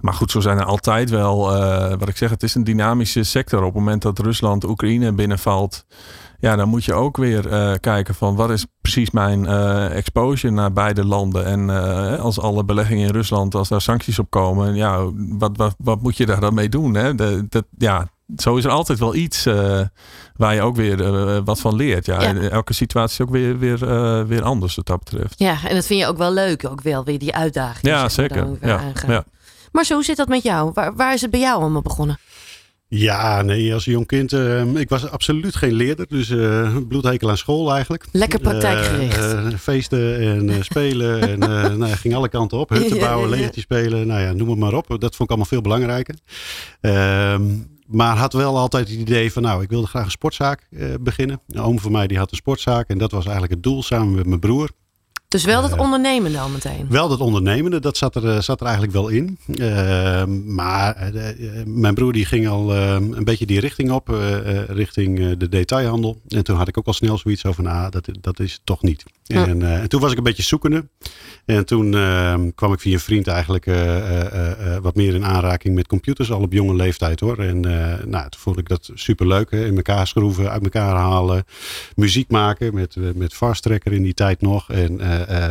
Maar 0.01 0.15
goed, 0.15 0.31
zo 0.31 0.41
zijn 0.41 0.59
er 0.59 0.65
altijd 0.65 1.11
wel, 1.11 1.55
eh, 1.55 1.89
wat 1.99 2.09
ik 2.09 2.17
zeg, 2.17 2.31
het 2.31 2.43
is 2.43 2.55
een 2.55 2.65
dynamische 2.65 3.23
sector. 3.23 3.59
Op 3.59 3.65
het 3.65 3.75
moment 3.75 4.03
dat 4.03 4.19
Rusland 4.19 4.65
Oekraïne 4.65 5.13
binnenvalt, 5.13 5.87
ja, 6.39 6.57
dan 6.57 6.69
moet 6.69 6.85
je 6.85 6.95
ook 6.95 7.17
weer 7.17 7.49
eh, 7.49 7.73
kijken 7.81 8.15
van 8.15 8.35
wat 8.35 8.51
is 8.51 8.67
precies 8.81 9.11
mijn 9.11 9.47
eh, 9.47 9.97
exposure 9.97 10.53
naar 10.53 10.73
beide 10.73 11.05
landen. 11.05 11.45
En 11.45 11.71
als 12.21 12.41
alle 12.41 12.65
beleggingen 12.65 13.07
in 13.07 13.13
Rusland, 13.13 13.55
als 13.55 13.69
daar 13.69 13.81
sancties 13.81 14.19
op 14.19 14.31
komen, 14.31 14.75
ja, 14.75 15.11
wat, 15.15 15.57
wat, 15.57 15.75
wat 15.79 16.03
moet 16.03 16.17
je 16.17 16.27
daar 16.27 16.41
dan 16.41 16.55
mee 16.55 16.69
doen? 16.69 16.95
Hè? 16.95 17.15
De, 17.15 17.47
dat, 17.49 17.65
ja, 17.79 18.09
zo 18.37 18.57
is 18.57 18.65
er 18.65 18.71
altijd 18.71 18.99
wel 18.99 19.15
iets 19.15 19.45
waar 20.37 20.55
je 20.55 20.63
ook 20.63 20.77
weer 20.77 21.45
wat 21.45 21.61
van 21.61 21.77
leert. 21.77 22.07
Ja, 22.07 22.35
elke 22.35 22.73
situatie 22.73 23.21
is 23.21 23.31
ook 23.31 23.35
weer, 23.35 23.59
weer, 23.59 23.79
weer 24.27 24.43
anders 24.43 24.75
wat 24.75 24.87
dat 24.87 24.99
betreft. 24.99 25.39
Ja, 25.39 25.57
en 25.65 25.75
dat 25.75 25.87
vind 25.87 26.01
je 26.01 26.07
ook 26.07 26.19
wel 26.19 26.33
leuk, 26.33 26.67
ook 26.69 26.81
wel 26.81 27.05
weer 27.05 27.19
die 27.19 27.35
uitdaging. 27.35 27.87
Ja, 27.87 28.09
zeker. 28.09 28.47
ja. 28.61 29.25
Maar 29.77 29.85
zo 29.85 29.95
hoe 29.95 30.05
zit 30.05 30.17
dat 30.17 30.29
met 30.29 30.43
jou? 30.43 30.71
Waar, 30.75 30.95
waar 30.95 31.15
is 31.15 31.21
het 31.21 31.31
bij 31.31 31.41
jou 31.41 31.61
allemaal 31.61 31.83
begonnen? 31.83 32.19
Ja, 32.89 33.43
nee, 33.43 33.75
als 33.75 33.85
jong 33.85 34.07
kind. 34.07 34.33
eh, 34.33 34.75
ik 34.75 34.89
was 34.89 35.11
absoluut 35.11 35.57
geen 35.57 35.73
leerder. 35.73 36.07
Dus 36.09 36.31
eh 36.31 36.77
bloedhekel 36.89 37.31
aan 37.31 37.37
school 37.37 37.73
eigenlijk. 37.73 38.07
Lekker 38.13 38.41
praktijkgericht. 38.41 39.19
Eh, 39.19 39.47
eh, 39.47 39.55
feesten 39.59 40.21
en 40.21 40.65
spelen. 40.65 41.21
en 41.31 41.39
nou, 41.79 41.93
ging 41.93 42.15
alle 42.15 42.29
kanten 42.29 42.59
op. 42.59 42.69
Hutten 42.69 42.89
Ja, 42.89 42.95
ja, 42.95 43.01
bouwen, 43.01 43.29
ja. 43.29 43.35
legertjes 43.35 43.63
spelen. 43.63 44.07
Nou 44.07 44.21
ja, 44.21 44.33
noem 44.33 44.49
het 44.49 44.59
maar 44.59 44.75
op. 44.75 44.87
Dat 44.89 45.01
vond 45.01 45.21
ik 45.21 45.29
allemaal 45.29 45.47
veel 45.47 45.61
belangrijker. 45.61 46.15
Ehm, 46.81 47.43
maar 47.87 48.17
had 48.17 48.33
wel 48.33 48.59
altijd 48.59 48.89
het 48.89 48.99
idee 48.99 49.33
van, 49.33 49.43
nou, 49.43 49.63
ik 49.63 49.69
wilde 49.69 49.87
graag 49.87 50.05
een 50.05 50.11
sportzaak 50.11 50.69
beginnen. 51.01 51.41
Een 51.49 51.61
oom 51.61 51.79
van 51.79 51.93
mij 51.93 52.07
die 52.07 52.19
had 52.19 52.31
een 52.31 52.37
sportzaak. 52.37 52.89
En 52.89 52.99
dat 52.99 53.11
was 53.11 53.25
eigenlijk 53.25 53.55
het 53.55 53.63
doel 53.63 53.83
samen 53.83 54.15
met 54.15 54.27
mijn 54.27 54.41
broer. 54.41 54.71
Dus 55.29 55.45
wel 55.45 55.63
dat 55.63 55.73
Eh, 55.73 55.79
ondernemen 55.79 56.37
al 56.37 56.49
meteen. 56.49 56.87
Wel 56.89 57.09
dat 57.09 57.21
ondernemende, 57.21 57.81
dat 57.81 57.97
zat 57.97 58.15
er, 58.15 58.29
eh, 58.29 58.41
zat 58.41 58.61
er 58.61 58.67
eigenlijk 58.67 58.95
wel 58.95 59.09
in. 59.09 59.39
Ehm, 59.55 60.55
maar 60.55 60.97
eh, 60.97 61.23
mijn 61.67 61.95
broer 61.95 62.13
die 62.13 62.25
ging 62.25 62.49
al 62.49 62.75
eh, 62.75 62.93
een 62.93 63.25
beetje 63.25 63.47
die 63.47 63.61
richting 63.61 63.91
op, 63.91 64.09
richting 64.69 65.37
de 65.37 65.49
detailhandel. 65.49 66.21
En 66.29 66.45
toen 66.45 66.57
had 66.57 66.69
ik 66.69 66.79
ook 66.79 66.87
al 66.87 66.93
snel 66.93 67.19
zoiets 67.19 67.45
over, 67.45 67.63
nou, 67.63 67.91
dat, 67.91 68.09
dat 68.21 68.41
is 68.41 68.53
het 68.53 68.61
toch 68.65 68.83
niet. 68.83 69.05
Ja. 69.23 69.47
En, 69.47 69.81
en 69.81 69.89
toen 69.89 70.01
was 70.01 70.13
ik 70.13 70.19
een 70.19 70.25
beetje 70.25 70.43
zoekende. 70.43 70.89
En 71.45 71.67
toen 71.67 71.95
ehm, 71.95 72.51
kwam 72.55 72.73
ik 72.73 72.81
via 72.81 72.93
een 72.93 73.01
vriend 73.01 73.27
eigenlijk 73.27 73.65
wat 74.83 74.95
meer 74.95 75.15
in 75.15 75.25
aanraking 75.25 75.75
met 75.75 75.87
computers, 75.87 76.31
al 76.31 76.41
op 76.41 76.53
jonge 76.53 76.75
leeftijd 76.75 77.21
hoor. 77.21 77.39
En 77.39 77.61
nou, 78.11 78.29
toen 78.29 78.41
vond 78.41 78.59
ik 78.59 78.69
dat 78.69 78.91
superleuk, 78.95 79.51
hè? 79.51 79.67
in 79.67 79.77
elkaar 79.77 80.07
schroeven, 80.07 80.51
uit 80.51 80.63
elkaar 80.63 80.95
halen, 80.95 81.45
muziek 81.95 82.31
maken 82.31 82.75
met, 82.75 82.97
met 83.15 83.35
Fast 83.35 83.63
Tracker 83.63 83.93
in 83.93 84.03
die 84.03 84.15
tijd 84.15 84.41
nog. 84.41 84.71
En 84.71 85.01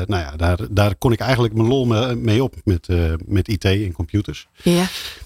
nou 0.07 0.21
ja, 0.21 0.35
daar, 0.35 0.59
daar 0.69 0.95
kon 0.95 1.11
ik 1.11 1.19
eigenlijk 1.19 1.53
mijn 1.53 1.67
lol 1.67 1.85
me- 1.85 2.15
mee 2.15 2.43
op 2.43 2.55
met, 2.63 2.87
eh, 2.89 3.13
met 3.25 3.47
IT 3.47 3.65
en 3.65 3.91
computers. 3.91 4.47
Ja. 4.63 4.85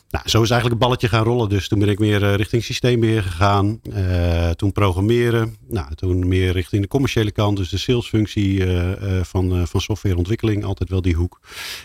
Nou, 0.09 0.29
zo 0.29 0.41
is 0.41 0.49
eigenlijk 0.49 0.69
het 0.69 0.89
balletje 0.89 1.07
gaan 1.07 1.23
rollen. 1.23 1.49
Dus 1.49 1.67
toen 1.67 1.79
ben 1.79 1.89
ik 1.89 1.99
meer 1.99 2.23
eh, 2.23 2.33
richting 2.35 2.63
systeembeheer 2.63 3.23
gegaan. 3.23 3.79
Eh, 3.93 4.49
toen 4.49 4.71
programmeren. 4.71 5.55
Nou, 5.67 5.95
toen 5.95 6.27
meer 6.27 6.51
richting 6.51 6.81
de 6.81 6.87
commerciële 6.87 7.31
kant. 7.31 7.57
Dus 7.57 7.69
de 7.69 7.77
salesfunctie 7.77 8.65
eh, 8.65 9.17
eh, 9.17 9.23
van, 9.23 9.55
eh, 9.55 9.65
van 9.65 9.81
softwareontwikkeling. 9.81 10.63
Altijd 10.63 10.89
wel 10.89 11.01
die 11.01 11.15
hoek. 11.15 11.39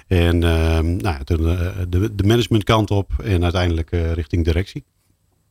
En 0.06 0.42
ehm, 0.42 0.96
nou, 0.96 1.24
toen 1.24 1.48
eh, 1.58 1.68
de, 1.88 2.14
de 2.14 2.22
managementkant 2.24 2.90
op. 2.90 3.10
En 3.22 3.42
uiteindelijk 3.42 3.90
eh, 3.90 4.12
richting 4.12 4.44
directie. 4.44 4.84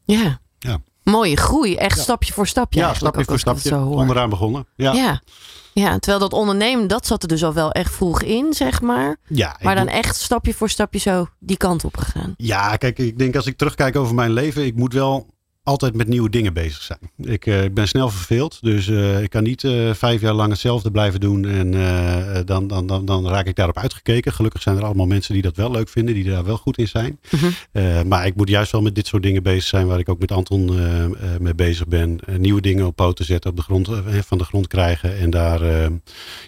Ja. 0.06 0.42
Ja. 0.60 0.82
Mooie 1.04 1.38
groei, 1.38 1.76
echt 1.76 2.00
stapje 2.00 2.34
voor 2.34 2.48
stapje. 2.48 2.80
Ja, 2.80 2.94
stapje 2.94 3.20
ook 3.20 3.26
voor 3.28 3.40
stapje. 3.40 3.78
Onderaan 3.78 4.30
begonnen. 4.30 4.68
Ja, 4.76 4.94
ja. 4.94 5.02
Ja. 5.04 5.22
ja, 5.74 5.92
terwijl 6.00 6.20
dat 6.20 6.34
ondernemen, 6.34 6.88
dat 6.88 7.08
zat 7.08 7.22
er 7.22 7.28
dus 7.28 7.44
al 7.44 7.54
wel 7.54 7.72
echt 7.72 7.94
vroeg 7.94 8.22
in, 8.22 8.54
zeg 8.54 8.82
maar. 8.82 9.16
ik 9.58 9.64
Maar 9.64 9.76
dan 9.76 9.84
moet- 9.86 9.94
echt 9.94 10.16
stapje 10.16 10.54
voor 10.54 10.70
stapje 10.70 11.00
zo 11.00 11.28
die 11.40 11.58
kant 11.58 11.84
op 11.86 11.98
gegaan. 11.98 12.34
Ja, 12.38 12.76
kijk, 12.76 13.00
ik 13.00 13.18
denk 13.18 13.36
als 13.36 13.46
ik 13.46 13.58
terugkijk 13.58 13.96
over 13.96 14.16
mijn 14.16 14.32
leven, 14.32 14.66
ik 14.66 14.76
moet 14.76 14.94
wel 14.94 15.33
altijd 15.64 15.96
met 15.96 16.08
nieuwe 16.08 16.30
dingen 16.30 16.54
bezig 16.54 16.82
zijn. 16.82 17.00
Ik, 17.18 17.46
eh, 17.46 17.64
ik 17.64 17.74
ben 17.74 17.88
snel 17.88 18.10
verveeld, 18.10 18.58
dus 18.62 18.88
eh, 18.88 19.22
ik 19.22 19.30
kan 19.30 19.44
niet 19.44 19.64
eh, 19.64 19.94
vijf 19.94 20.22
jaar 20.22 20.34
lang 20.34 20.52
hetzelfde 20.52 20.92
blijven 20.92 21.20
doen 21.20 21.46
en 21.46 21.72
dan, 22.46 22.68
dan, 22.68 22.88
dan, 22.88 23.06
dan 23.06 23.28
raak 23.28 23.46
ik 23.46 23.56
daarop 23.56 23.78
uitgekeken. 23.78 24.34
Gelukkig 24.34 24.62
zijn 24.62 24.78
er 24.78 24.84
allemaal 24.84 25.06
mensen 25.06 25.34
die 25.34 25.42
dat 25.42 25.56
wel 25.56 25.72
leuk 25.72 25.90
vinden, 25.90 26.14
die 26.14 26.24
daar 26.24 26.44
wel 26.44 26.58
goed 26.58 26.78
in 26.78 26.88
zijn. 26.88 27.20
Mhm. 27.30 28.08
Maar 28.08 28.26
ik 28.26 28.36
moet 28.36 28.50
juist 28.50 28.72
wel 28.72 28.82
met 28.82 28.96
dit 28.96 29.08
soort 29.08 29.24
dingen 29.24 29.44
bezig 29.44 29.64
zijn, 29.64 29.88
waar 29.88 30.00
ik 30.00 30.10
ook 30.10 30.20
met 30.20 30.32
Anton 30.32 30.72
mee 31.40 31.56
bezig 31.56 31.88
ben. 31.88 32.20
Nieuwe 32.38 32.62
dingen 32.62 32.86
op 32.86 32.96
poten 32.96 33.26
zetten, 33.26 33.50
op 33.50 33.56
de 33.56 33.64
grond, 33.64 33.90
van 34.26 34.38
de 34.38 34.44
grond 34.44 34.68
krijgen 34.68 35.18
en 35.18 35.30
daar 35.30 35.64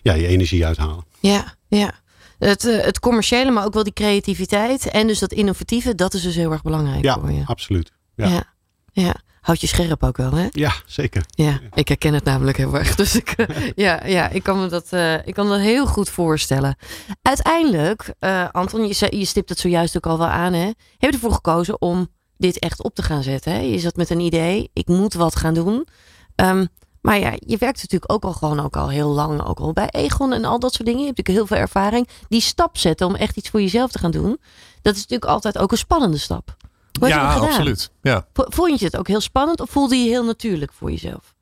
ja, 0.01 0.13
je 0.13 0.27
energie 0.27 0.65
uithalen. 0.65 1.05
Ja, 1.19 1.55
ja. 1.67 1.91
Het, 2.39 2.61
het 2.61 2.99
commerciële, 2.99 3.51
maar 3.51 3.65
ook 3.65 3.73
wel 3.73 3.83
die 3.83 3.93
creativiteit. 3.93 4.89
En 4.89 5.07
dus 5.07 5.19
dat 5.19 5.31
innovatieve, 5.31 5.95
dat 5.95 6.13
is 6.13 6.21
dus 6.21 6.35
heel 6.35 6.51
erg 6.51 6.61
belangrijk 6.61 7.03
Ja, 7.03 7.19
voor 7.19 7.31
je. 7.31 7.43
absoluut. 7.45 7.91
Ja. 8.15 8.27
Ja. 8.27 8.54
Ja. 9.03 9.15
Houd 9.41 9.61
je 9.61 9.67
scherp 9.67 10.03
ook 10.03 10.17
wel, 10.17 10.31
hè? 10.31 10.47
Ja, 10.51 10.73
zeker. 10.85 11.25
Ja, 11.29 11.59
ik 11.73 11.87
herken 11.87 12.13
het 12.13 12.23
namelijk 12.23 12.57
heel 12.57 12.75
erg. 12.77 12.95
Dus 12.95 13.15
ik, 13.15 13.29
eh, 13.29 13.71
ja, 13.75 14.05
ja, 14.05 14.29
ik, 14.29 14.43
kan 14.43 14.59
me 14.59 14.67
dat, 14.67 14.87
eh, 14.89 15.27
ik 15.27 15.33
kan 15.33 15.47
me 15.47 15.51
dat 15.51 15.61
heel 15.61 15.85
goed 15.85 16.09
voorstellen. 16.09 16.75
Uiteindelijk, 17.21 18.13
eh, 18.19 18.47
Anton, 18.51 18.87
je, 18.87 19.25
stipt 19.25 19.49
het 19.49 19.59
zojuist 19.59 19.95
ook 19.97 20.05
al 20.05 20.17
wel 20.17 20.27
aan, 20.27 20.53
hè? 20.53 20.65
Heb 20.65 20.75
je 20.97 21.11
ervoor 21.11 21.31
gekozen 21.31 21.81
om 21.81 22.07
dit 22.37 22.59
echt 22.59 22.83
op 22.83 22.95
te 22.95 23.03
gaan 23.03 23.23
zetten? 23.23 23.51
Hè? 23.51 23.59
Je 23.59 23.79
zat 23.79 23.95
met 23.95 24.09
een 24.09 24.19
idee, 24.19 24.69
ik 24.73 24.87
moet 24.87 25.13
wat 25.13 25.35
gaan 25.35 25.53
doen. 25.53 25.87
Ehm, 26.35 26.65
maar 27.01 27.19
ja, 27.19 27.33
je 27.35 27.57
werkt 27.57 27.81
natuurlijk 27.81 28.11
ook 28.11 28.23
al 28.23 28.33
gewoon 28.33 28.59
ook 28.59 28.75
al 28.75 28.89
heel 28.89 29.09
lang, 29.09 29.45
ook 29.45 29.59
al 29.59 29.73
bij 29.73 29.89
Egon 29.89 30.33
en 30.33 30.45
al 30.45 30.59
dat 30.59 30.73
soort 30.73 30.85
dingen. 30.85 31.01
Je 31.01 31.05
hebt 31.05 31.17
natuurlijk 31.17 31.47
heel 31.47 31.57
veel 31.57 31.65
ervaring. 31.65 32.07
Die 32.27 32.41
stap 32.41 32.77
zetten 32.77 33.07
om 33.07 33.15
echt 33.15 33.37
iets 33.37 33.49
voor 33.49 33.61
jezelf 33.61 33.91
te 33.91 33.99
gaan 33.99 34.11
doen, 34.11 34.39
dat 34.81 34.95
is 34.95 35.01
natuurlijk 35.01 35.31
altijd 35.31 35.57
ook 35.57 35.71
een 35.71 35.77
spannende 35.77 36.17
stap. 36.17 36.55
Hoe 36.99 37.07
ja, 37.07 37.33
absoluut. 37.35 37.91
Ja. 38.01 38.25
Vo- 38.33 38.45
Vond 38.49 38.79
je 38.79 38.85
het 38.85 38.97
ook 38.97 39.07
heel 39.07 39.21
spannend 39.21 39.61
of 39.61 39.69
voelde 39.69 39.95
je 39.95 40.09
heel 40.09 40.23
natuurlijk 40.25 40.71
voor 40.77 40.91
jezelf? 40.91 41.33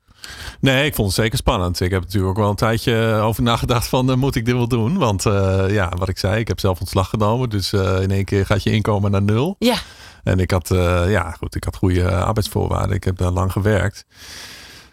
Nee, 0.60 0.86
ik 0.86 0.94
vond 0.94 1.06
het 1.08 1.16
zeker 1.16 1.38
spannend. 1.38 1.80
Ik 1.80 1.90
heb 1.90 2.00
natuurlijk 2.02 2.30
ook 2.30 2.36
wel 2.38 2.48
een 2.50 2.56
tijdje 2.56 3.14
over 3.22 3.42
nagedacht 3.42 3.86
van 3.88 4.10
eh, 4.10 4.16
moet 4.16 4.34
ik 4.34 4.44
dit 4.44 4.54
wel 4.54 4.68
doen? 4.68 4.98
Want 4.98 5.26
eh, 5.26 5.64
ja, 5.68 5.92
wat 5.98 6.08
ik 6.08 6.18
zei, 6.18 6.40
ik 6.40 6.48
heb 6.48 6.60
zelf 6.60 6.80
ontslag 6.80 7.08
genomen. 7.08 7.48
Dus 7.50 7.72
eh, 7.72 8.00
in 8.00 8.10
één 8.10 8.24
keer 8.24 8.46
gaat 8.46 8.62
je 8.62 8.70
inkomen 8.70 9.10
naar 9.10 9.22
nul. 9.22 9.56
Ja. 9.58 9.76
En 10.22 10.38
ik 10.38 10.50
had, 10.50 10.70
eh, 10.70 11.10
ja, 11.10 11.30
goed, 11.30 11.54
ik 11.54 11.64
had 11.64 11.76
goede 11.76 12.14
arbeidsvoorwaarden. 12.14 12.96
Ik 12.96 13.04
heb 13.04 13.16
daar 13.16 13.30
lang 13.30 13.52
gewerkt. 13.52 14.04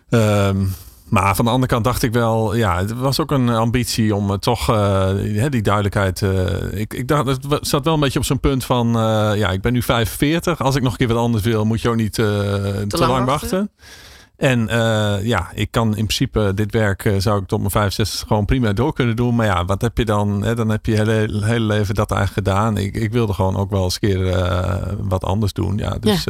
Ehm, 0.10 0.66
maar 1.12 1.36
van 1.36 1.46
de 1.46 1.52
andere 1.52 1.72
kant 1.72 1.84
dacht 1.84 2.04
ik 2.04 2.14
wel, 2.14 2.56
ja, 2.56 2.78
het 2.78 2.94
was 2.94 3.20
ook 3.20 3.32
een 3.32 3.50
ambitie 3.50 4.16
om 4.16 4.32
eh, 4.32 4.38
toch 4.38 4.70
eh, 4.70 5.46
die 5.50 5.62
duidelijkheid. 5.62 6.22
eh, 6.22 6.80
ik, 6.80 6.94
ik 6.94 7.08
dacht, 7.08 7.28
het 7.28 7.68
zat 7.68 7.86
wel 7.86 7.94
een 7.94 8.00
beetje 8.00 8.20
op 8.20 8.26
zo'n 8.26 8.40
punt 8.40 8.66
van, 8.66 8.88
ja, 9.38 9.50
ik 9.50 9.62
ben 9.62 9.74
nu 9.74 9.82
45. 9.82 10.62
Als 10.62 10.76
ik 10.76 10.82
nog 10.82 10.92
een 10.92 10.98
keer 10.98 11.08
wat 11.08 11.18
anders 11.18 11.44
wil, 11.44 11.66
moet 11.66 11.82
je 11.82 11.90
ook 11.90 11.96
niet 11.96 12.20
eh, 12.20 12.26
te, 12.26 12.98
lang 12.98 13.12
lang 13.12 13.26
wachten. 13.26 13.72
En 14.38 14.68
ja, 15.24 15.50
ik 15.54 15.72
kan 15.72 15.88
in 15.88 15.94
principe 15.94 16.52
dit 16.56 16.72
werk 16.72 17.14
zou 17.18 17.42
ik 17.42 17.48
tot 17.48 17.60
mijn 17.60 17.72
65 17.72 18.28
gewoon 18.28 18.46
prima 18.46 18.74
door 18.74 18.94
kunnen 18.94 19.16
doen. 19.16 19.36
Maar 19.36 19.46
ja, 19.46 19.66
wat 19.66 19.82
heb 19.82 19.98
je 19.98 20.06
dan? 20.06 20.44
Hè? 20.44 20.56
Dan 20.56 20.70
heb 20.70 20.86
je 20.86 20.92
je 20.92 20.98
hele, 20.98 21.46
hele 21.46 21.66
leven 21.66 21.96
dat 21.96 22.12
eigenlijk 22.12 22.48
gedaan. 22.48 22.78
Ik, 22.78 22.96
ik 22.96 23.12
wilde 23.12 23.34
gewoon 23.34 23.58
ook 23.58 23.70
wel 23.70 23.84
eens 23.84 23.98
een 24.00 24.10
keer 24.10 24.36
wat 25.00 25.24
anders 25.24 25.54
doen. 25.54 25.78
Ja, 25.78 25.98
dus. 26.00 26.26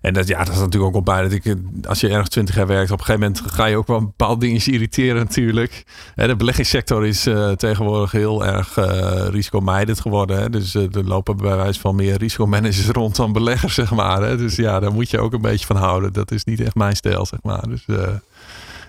En 0.00 0.12
dat, 0.12 0.28
ja, 0.28 0.38
dat 0.38 0.54
is 0.54 0.60
natuurlijk 0.60 0.84
ook 0.84 0.94
al 0.94 1.14
bij 1.14 1.22
dat 1.22 1.32
ik, 1.32 1.44
eh, 1.44 1.54
als 1.84 2.00
je 2.00 2.08
ergens 2.08 2.28
20 2.28 2.54
jaar 2.54 2.66
werkt, 2.66 2.90
op 2.90 2.98
een 2.98 3.04
gegeven 3.04 3.32
moment 3.32 3.52
ga 3.52 3.64
je 3.64 3.76
ook 3.76 3.86
wel 3.86 4.00
bepaalde 4.00 4.40
dingen 4.40 4.66
irriteren 4.66 5.16
natuurlijk. 5.16 5.84
Hè, 6.14 6.26
de 6.26 6.36
beleggingssector 6.36 7.06
is 7.06 7.26
eh, 7.26 7.50
tegenwoordig 7.50 8.12
heel 8.12 8.46
erg 8.46 8.76
eh 8.76 9.26
risicomijdend 9.28 10.00
geworden. 10.00 10.52
Dus 10.52 10.74
er 10.74 11.04
lopen 11.04 11.36
bij 11.36 11.56
wijze 11.56 11.80
van 11.80 11.94
meer 11.94 12.16
risicomanagers 12.16 12.88
rond 13.00 13.16
dan 13.16 13.32
beleggers, 13.32 13.74
zeg 13.74 13.90
maar. 13.90 14.36
Dus 14.36 14.56
ja, 14.56 14.80
daar 14.80 14.92
moet 14.92 15.10
je 15.10 15.18
ook 15.18 15.32
een 15.32 15.40
beetje 15.40 15.66
van 15.66 15.76
houden. 15.76 16.12
Dat 16.12 16.30
is 16.30 16.44
niet 16.44 16.60
echt 16.60 16.74
mijn 16.74 16.96
stijl, 16.96 17.26
zeg 17.26 17.42
maar. 17.42 17.68
Dus 17.68 17.84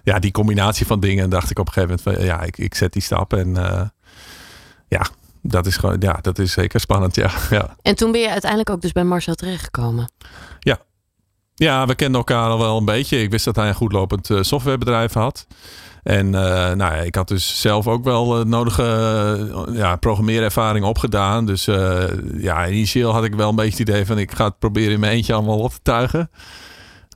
ja, 0.03 0.19
die 0.19 0.31
combinatie 0.31 0.85
van 0.85 0.99
dingen 0.99 1.29
dacht 1.29 1.49
ik 1.49 1.59
op 1.59 1.67
een 1.67 1.73
gegeven 1.73 1.97
moment 2.03 2.17
van, 2.17 2.25
ja, 2.25 2.41
ik, 2.41 2.57
ik 2.57 2.75
zet 2.75 2.93
die 2.93 3.01
stap 3.01 3.33
en 3.33 3.53
ja, 4.87 5.05
dat 5.41 5.65
is 5.65 5.77
gewoon, 5.77 5.95
ja, 5.99 6.19
dat 6.21 6.39
is 6.39 6.51
zeker 6.51 6.79
spannend, 6.79 7.15
ja. 7.15 7.31
ja. 7.49 7.75
En 7.81 7.95
toen 7.95 8.11
ben 8.11 8.21
je 8.21 8.29
uiteindelijk 8.29 8.69
ook 8.69 8.81
dus 8.81 8.91
bij 8.91 9.03
Marcel 9.03 9.35
terechtgekomen. 9.35 10.09
Ja, 11.61 11.85
we 11.85 11.95
kenden 11.95 12.17
elkaar 12.17 12.49
al 12.49 12.57
wel 12.57 12.77
een 12.77 12.85
beetje. 12.85 13.21
Ik 13.21 13.31
wist 13.31 13.45
dat 13.45 13.55
hij 13.55 13.67
een 13.67 13.75
goed 13.75 13.91
lopend 13.91 14.29
eh, 14.29 14.41
softwarebedrijf 14.41 15.13
had. 15.13 15.47
En 16.03 16.25
eh, 16.25 16.41
nou 16.51 16.77
ja, 16.77 16.95
ik 16.95 17.15
had 17.15 17.27
dus 17.27 17.61
zelf 17.61 17.87
ook 17.87 18.03
wel 18.03 18.39
eh, 18.39 18.45
nodige 18.45 19.67
ja, 19.71 19.95
programmeerervaring 19.95 20.85
opgedaan. 20.85 21.45
Dus 21.45 21.65
ja, 22.37 22.67
initieel 22.67 23.11
had 23.11 23.23
ik 23.23 23.35
wel 23.35 23.49
een 23.49 23.55
beetje 23.55 23.79
het 23.79 23.89
idee 23.89 24.05
van 24.05 24.17
ik 24.17 24.31
ga 24.31 24.45
het 24.45 24.59
proberen 24.59 24.93
in 24.93 24.99
mijn 24.99 25.11
eentje 25.11 25.33
allemaal 25.33 25.59
op 25.59 25.71
te 25.71 25.79
tuigen. 25.81 26.29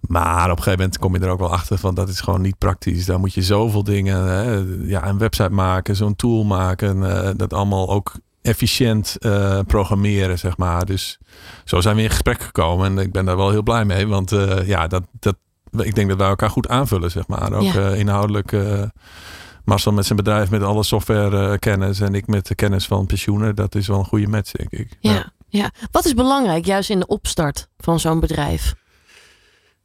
Maar 0.01 0.43
op 0.43 0.57
een 0.57 0.63
gegeven 0.63 0.79
moment 0.79 0.97
kom 0.97 1.15
je 1.15 1.19
er 1.19 1.29
ook 1.29 1.39
wel 1.39 1.51
achter 1.51 1.77
van 1.77 1.95
dat 1.95 2.09
is 2.09 2.19
gewoon 2.19 2.41
niet 2.41 2.57
praktisch. 2.57 3.05
Daar 3.05 3.19
moet 3.19 3.33
je 3.33 3.41
zoveel 3.41 3.83
dingen, 3.83 4.23
hè, 4.23 4.63
ja, 4.91 5.07
een 5.07 5.17
website 5.17 5.49
maken, 5.49 5.95
zo'n 5.95 6.15
tool 6.15 6.43
maken, 6.43 6.99
dat 7.37 7.53
allemaal 7.53 7.89
ook 7.89 8.13
efficiënt 8.45 9.15
eh, 9.19 9.59
programmeren, 9.67 10.39
zeg 10.39 10.57
maar. 10.57 10.85
Dus 10.85 11.17
zo 11.65 11.81
zijn 11.81 11.95
we 11.95 12.01
in 12.01 12.09
gesprek 12.09 12.41
gekomen 12.41 12.85
en 12.85 12.97
ik 12.97 13.11
ben 13.11 13.25
daar 13.25 13.37
wel 13.37 13.49
heel 13.51 13.63
blij 13.63 13.85
mee, 13.85 14.07
want 14.07 14.31
eh, 14.31 14.67
ja, 14.67 14.87
dat, 14.87 15.03
dat, 15.19 15.35
ik 15.77 15.95
denk 15.95 16.09
dat 16.09 16.17
wij 16.17 16.27
elkaar 16.27 16.49
goed 16.49 16.67
aanvullen, 16.67 17.11
zeg 17.11 17.27
maar. 17.27 17.53
Ook 17.53 17.63
Ja. 17.63 17.91
eh, 17.91 17.99
inhoudelijk. 17.99 18.51
eh, 18.51 18.83
Marcel 19.65 19.91
met 19.91 20.05
zijn 20.05 20.17
bedrijf 20.17 20.49
met 20.49 20.63
alle 20.63 20.83
software 20.83 21.51
eh, 21.51 21.57
kennis 21.59 21.99
en 21.99 22.13
ik 22.15 22.27
met 22.27 22.47
de 22.47 22.55
kennis 22.55 22.85
van 22.85 23.05
pensioenen, 23.05 23.55
dat 23.55 23.75
is 23.75 23.87
wel 23.87 23.99
een 23.99 24.05
goede 24.05 24.27
match, 24.27 24.51
denk 24.51 24.71
ik. 24.71 24.97
Ja, 24.99 25.33
ja. 25.49 25.71
Wat 25.91 26.05
is 26.05 26.13
belangrijk 26.13 26.65
juist 26.65 26.89
in 26.89 26.99
de 26.99 27.07
opstart 27.07 27.67
van 27.77 27.99
zo'n 27.99 28.19
bedrijf? 28.19 28.75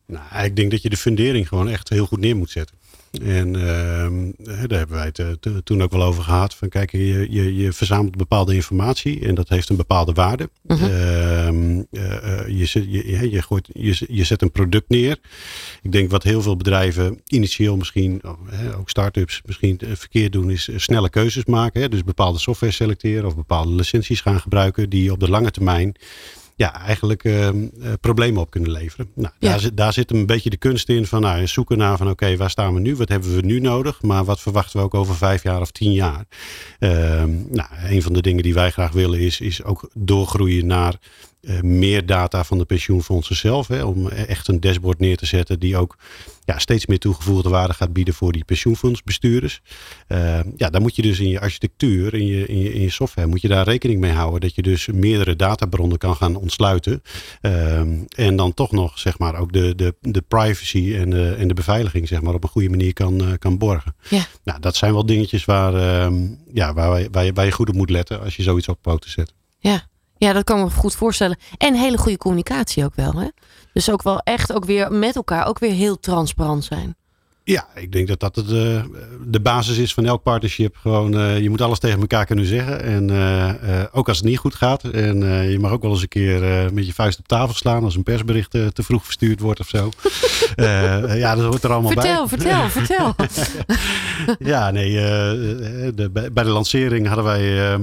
Nou, 0.07 0.44
ik 0.44 0.57
denk 0.57 0.70
dat 0.70 0.83
je 0.83 0.90
de 0.90 0.96
fundering 0.96 1.49
gewoon 1.49 1.68
echt 1.68 1.88
heel 1.88 2.07
goed 2.07 2.18
neer 2.20 2.37
moet 2.37 2.51
zetten. 2.51 2.77
En 3.11 3.57
ehm, 3.57 4.31
eh, 4.51 4.62
daar 4.66 4.79
hebben 4.79 4.96
wij 4.96 5.05
het 5.07 5.18
eh, 5.18 5.27
to- 5.40 5.61
toen 5.64 5.83
ook 5.83 5.92
wel 5.92 6.03
over 6.03 6.23
gehad. 6.23 6.55
Van 6.55 6.68
kijk, 6.68 6.90
je, 6.92 7.27
je, 7.31 7.57
je 7.57 7.73
verzamelt 7.73 8.16
bepaalde 8.16 8.55
informatie 8.55 9.27
en 9.27 9.35
dat 9.35 9.49
heeft 9.49 9.68
een 9.68 9.77
bepaalde 9.77 10.12
waarde. 10.12 10.51
Mhm. 10.62 10.85
Ehm, 10.85 11.83
eh, 11.90 12.38
eh, 12.40 12.59
je, 12.59 12.66
zet- 12.66 12.85
je, 12.88 13.11
je, 13.11 13.31
je, 13.31 13.42
gooit, 13.42 13.68
je, 13.73 14.05
je 14.09 14.25
zet 14.25 14.42
een 14.42 14.53
product 14.53 14.88
neer. 14.88 15.18
Ik 15.83 15.92
denk 15.92 16.11
wat 16.11 16.23
heel 16.23 16.42
veel 16.42 16.57
bedrijven 16.57 17.20
initieel 17.27 17.77
misschien, 17.77 18.20
oh, 18.25 18.38
hè, 18.51 18.77
ook 18.77 18.90
start-ups 18.90 19.42
misschien 19.46 19.81
verkeerd 19.94 20.33
doen, 20.33 20.51
is 20.51 20.68
snelle 20.77 21.11
keuzes 21.11 21.44
maken. 21.44 21.81
Hè? 21.81 21.88
Dus 21.88 22.05
bepaalde 22.05 22.38
software 22.38 22.73
selecteren 22.73 23.27
of 23.27 23.37
bepaalde 23.37 23.73
licenties 23.73 24.20
gaan 24.20 24.40
gebruiken 24.40 24.90
die 24.90 25.12
op 25.12 25.20
de 25.20 25.31
lange 25.31 25.51
termijn 25.51 25.94
ja, 26.61 26.81
eigenlijk 26.81 27.25
ehm, 27.25 27.66
eh, 27.83 27.92
problemen 28.01 28.40
op 28.40 28.51
kunnen 28.51 28.70
leveren. 28.70 29.11
Nou, 29.14 29.35
Ja. 29.38 29.49
daar, 29.51 29.61
zit, 29.61 29.77
daar 29.77 29.92
zit 29.92 30.11
een 30.11 30.27
beetje 30.27 30.51
de 30.51 30.57
kunst 30.57 30.88
in 30.88 31.07
van 31.07 31.20
nou, 31.20 31.46
zoeken 31.46 31.79
naar 31.79 31.96
van 31.96 32.11
oké, 32.11 32.37
waar 32.37 32.51
staan 32.51 32.75
we 32.75 32.81
nu? 32.81 32.96
Wat 32.96 33.09
hebben 33.09 33.35
we 33.35 33.40
nu 33.42 33.61
nodig? 33.61 34.03
Maar 34.03 34.25
wat 34.25 34.40
verwachten 34.40 34.79
we 34.79 34.85
ook 34.85 34.94
over 34.94 35.16
vijf 35.16 35.42
jaar 35.42 35.61
of 35.61 35.70
tien 35.70 35.92
jaar? 35.92 36.25
Ehm, 36.79 37.31
nou, 37.49 37.68
een 37.88 38.03
van 38.03 38.12
de 38.12 38.23
dingen 38.23 38.42
die 38.42 38.55
wij 38.55 38.70
graag 38.70 38.92
willen 38.92 39.20
is, 39.20 39.40
is 39.40 39.64
ook 39.64 39.90
doorgroeien 39.94 40.66
naar 40.66 40.94
eh, 41.40 41.61
meer 41.61 42.07
data 42.07 42.44
van 42.44 42.59
de 42.59 42.64
pensioenfondsen 42.64 43.37
zelf. 43.37 43.68
Hè, 43.68 43.85
om 43.85 44.09
echt 44.09 44.48
een 44.48 44.61
dashboard 44.61 44.98
neer 44.98 45.16
te 45.16 45.26
zetten 45.26 45.59
die 45.59 45.76
ook 45.76 45.96
ja, 46.44 46.59
steeds 46.59 46.87
meer 46.87 46.98
toegevoegde 46.98 47.48
waarde 47.48 47.74
gaat 47.74 47.92
bieden 47.92 48.14
voor 48.14 48.33
die 48.33 48.44
pensioenfondsbestuurders. 48.44 49.61
Eh, 50.07 50.40
ja, 50.57 50.70
dan 50.70 50.83
moet 50.83 50.96
je 50.96 51.03
dus 51.03 51.20
in 51.20 51.29
je 51.29 51.40
architectuur, 51.40 52.14
in 52.14 52.26
je, 52.26 52.46
in, 52.46 52.59
je, 52.59 52.74
in 52.74 52.81
je 52.81 52.90
software, 52.90 53.29
moet 53.29 53.40
je 53.40 53.48
daar 53.48 53.64
rekening 53.64 54.00
mee 54.00 54.12
houden 54.12 54.40
dat 54.40 54.55
je 54.55 54.62
dus 54.62 54.87
meerdere 54.87 55.37
databronnen 55.37 55.98
kan 55.98 56.16
gaan 56.16 56.37
ontsluiten. 56.37 57.03
Ehm, 57.40 57.98
en 58.16 58.37
dan 58.37 58.55
toch 58.55 58.72
nog 58.72 58.98
zeg 58.98 59.18
maar 59.18 59.35
ook 59.38 59.53
de, 59.53 59.74
de, 59.74 59.94
de 60.00 60.22
privacy 60.29 60.94
en 60.94 61.11
de, 61.11 61.35
en 61.38 61.48
de 61.48 61.55
beveiliging 61.55 62.09
zeg 62.09 62.20
maar 62.20 62.35
op 62.35 62.42
een 62.42 62.48
goede 62.48 62.70
manier 62.70 62.92
kan, 62.92 63.20
eh, 63.20 63.33
kan 63.38 63.59
borgen. 63.59 63.94
Ja. 64.09 64.26
Nou, 64.44 64.61
dat 64.61 64.76
zijn 64.76 64.92
wel 64.92 65.07
dingetjes 65.07 65.44
waar, 65.44 65.72
ja, 66.53 66.74
waar, 66.74 67.11
waar, 67.11 67.24
je, 67.24 67.33
waar 67.33 67.44
je 67.44 67.53
goed 67.53 67.68
op 67.68 67.74
moet 67.74 67.90
letten 67.90 68.20
als 68.20 68.37
je 68.37 68.42
zoiets 68.42 68.68
op 68.68 68.83
poten 68.83 69.11
zet. 69.11 69.35
Ja. 69.59 69.88
Ja, 70.21 70.33
dat 70.33 70.45
kan 70.45 70.59
ik 70.59 70.65
me 70.65 70.71
goed 70.71 70.95
voorstellen. 70.95 71.39
En 71.59 71.75
hele 71.75 71.99
goede 71.99 72.19
communicatie 72.19 72.85
ook 72.85 72.95
wel. 72.95 73.13
Hè? 73.13 73.29
Dus 73.73 73.91
ook 73.91 74.03
wel 74.03 74.19
echt 74.19 74.53
ook 74.53 74.65
weer 74.65 74.93
met 74.93 75.17
elkaar 75.17 75.47
ook 75.47 75.59
weer 75.59 75.73
heel 75.73 76.01
transparant 76.01 76.65
zijn. 76.65 76.97
Ja, 77.45 77.67
ik 77.75 77.93
denk 77.93 78.09
dat 78.09 78.21
dat 78.21 78.37
het, 78.37 78.47
eh, 78.47 78.85
de 79.27 79.41
basis 79.41 79.79
is 79.79 79.95
van 79.95 80.05
elk 80.07 80.23
partnership. 80.23 80.77
Gewoon, 80.77 81.19
eh, 81.19 81.41
je 81.41 81.51
moet 81.51 81.61
alles 81.61 81.79
tegen 81.79 82.01
elkaar 82.01 82.27
kunnen 82.27 82.45
zeggen. 82.47 82.83
En 82.83 83.11
eh, 83.11 83.85
ook 83.93 84.09
als 84.09 84.17
het 84.17 84.27
niet 84.27 84.39
goed 84.39 84.55
gaat. 84.55 84.85
En 84.85 85.19
je 85.51 85.59
mag 85.59 85.71
ook 85.71 85.83
wel 85.83 85.91
eens 85.91 86.03
een 86.03 86.09
keer 86.09 86.41
met 86.73 86.87
je 86.87 86.93
vuist 86.93 87.19
op 87.19 87.29
tafel 87.29 87.55
slaan 87.55 87.85
als 87.85 87.97
een 87.97 88.03
persbericht 88.03 88.51
te 88.51 88.83
vroeg 88.83 89.05
verstuurd 89.05 89.41
wordt 89.41 89.61
of 89.61 89.69
zo. 89.69 89.91
Ja, 90.57 91.35
dat 91.35 91.45
hoort 91.45 91.63
er 91.63 91.73
allemaal 91.73 91.93
Vertel, 91.93 92.27
bij. 92.29 92.39
vertel, 92.39 92.69
vertel. 92.69 93.15
Ja, 94.53 94.71
nee, 94.71 94.93
de, 95.95 96.11
bij 96.13 96.33
bij 96.33 96.45
de 96.45 96.51
lancering 96.51 97.07
hadden 97.07 97.25
wij. 97.25 97.79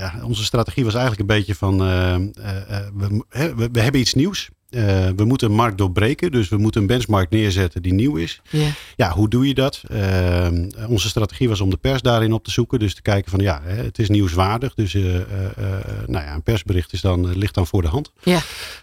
Ja, 0.00 0.14
onze 0.22 0.44
strategie 0.44 0.84
was 0.84 0.94
eigenlijk 0.94 1.30
een 1.30 1.36
beetje 1.36 1.54
van. 1.54 1.80
eh, 1.82 2.14
eh, 2.14 2.20
eh, 2.68 2.86
we, 2.94 3.24
we, 3.54 3.68
we 3.72 3.80
hebben 3.80 4.00
iets 4.00 4.14
nieuws. 4.14 4.48
Uh, 4.70 4.82
we 5.16 5.24
moeten 5.24 5.48
een 5.48 5.54
markt 5.56 5.78
doorbreken. 5.78 6.30
Dus 6.30 6.48
we 6.48 6.56
moeten 6.56 6.80
een 6.80 6.86
benchmark 6.86 7.30
neerzetten 7.30 7.82
die 7.82 7.92
nieuw 7.92 8.16
is. 8.16 8.40
Ja. 8.50 8.68
Ja, 8.96 9.10
hoe 9.10 9.28
doe 9.28 9.48
je 9.48 9.54
dat? 9.54 9.82
Uh, 9.92 10.48
onze 10.88 11.08
strategie 11.08 11.48
was 11.48 11.60
om 11.60 11.70
de 11.70 11.76
pers 11.76 12.02
daarin 12.02 12.32
op 12.32 12.44
te 12.44 12.50
zoeken. 12.50 12.78
Dus 12.78 12.94
te 12.94 13.02
kijken 13.02 13.30
van 13.30 13.40
ja, 13.40 13.60
het 13.64 13.98
is 13.98 14.08
nieuwswaardig. 14.08 14.74
Dus 14.74 14.94
uh, 14.94 15.14
nou 16.06 16.24
ja, 16.24 16.34
een 16.34 16.42
persbericht 16.42 16.92
is 16.92 17.00
dan, 17.00 17.36
ligt 17.38 17.54
dan 17.54 17.66
voor 17.66 17.82
de 17.82 17.88
hand. 17.88 18.12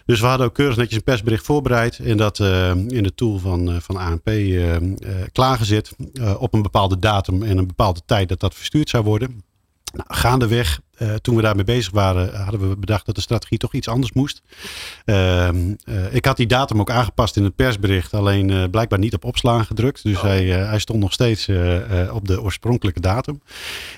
Dus 0.06 0.20
we 0.20 0.26
hadden 0.26 0.46
ook 0.46 0.54
keurig 0.54 0.76
netjes 0.76 0.96
een 0.96 1.04
persbericht 1.04 1.44
voorbereid. 1.44 1.98
En 1.98 2.16
dat 2.16 2.38
in 2.88 3.02
de 3.02 3.14
tool 3.14 3.38
van, 3.38 3.80
van 3.80 3.96
ANP 3.96 4.30
klaargezet. 5.32 5.90
op 6.38 6.54
een 6.54 6.62
bepaalde 6.62 6.98
datum 6.98 7.42
en 7.42 7.58
een 7.58 7.66
bepaalde 7.66 8.00
tijd 8.06 8.28
dat 8.28 8.40
dat 8.40 8.54
verstuurd 8.54 8.88
zou 8.88 9.04
worden. 9.04 9.42
Nou, 9.92 10.06
gaandeweg 10.08 10.80
uh, 10.98 11.14
toen 11.14 11.36
we 11.36 11.42
daarmee 11.42 11.64
bezig 11.64 11.92
waren, 11.92 12.34
hadden 12.34 12.68
we 12.68 12.76
bedacht 12.76 13.06
dat 13.06 13.14
de 13.14 13.20
strategie 13.20 13.58
toch 13.58 13.74
iets 13.74 13.88
anders 13.88 14.12
moest. 14.12 14.42
Uh, 15.04 15.48
uh, 15.48 16.14
ik 16.14 16.24
had 16.24 16.36
die 16.36 16.46
datum 16.46 16.80
ook 16.80 16.90
aangepast 16.90 17.36
in 17.36 17.44
het 17.44 17.56
persbericht, 17.56 18.14
alleen 18.14 18.50
eh, 18.50 18.64
blijkbaar 18.70 18.98
niet 18.98 19.14
op 19.14 19.24
opslaan 19.24 19.64
gedrukt. 19.64 20.02
Dus 20.02 20.20
hij, 20.20 20.44
hij 20.44 20.78
stond 20.78 21.00
nog 21.00 21.12
steeds 21.12 21.48
op 22.12 22.28
de 22.28 22.42
oorspronkelijke 22.42 23.00
datum. 23.00 23.40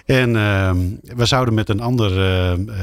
En 0.05 0.37
ehm, 0.37 0.79
we 1.01 1.25
zouden 1.25 1.55
met 1.55 1.69
een 1.69 1.81
ander 1.81 2.11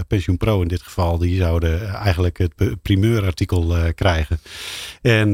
Pensioen 0.08 0.38
Pro 0.38 0.62
in 0.62 0.68
dit 0.68 0.82
geval, 0.82 1.18
die 1.18 1.38
zouden 1.38 1.90
eigenlijk 1.90 2.38
het 2.38 2.82
primeurartikel 2.82 3.76
krijgen. 3.96 4.40
En 5.02 5.34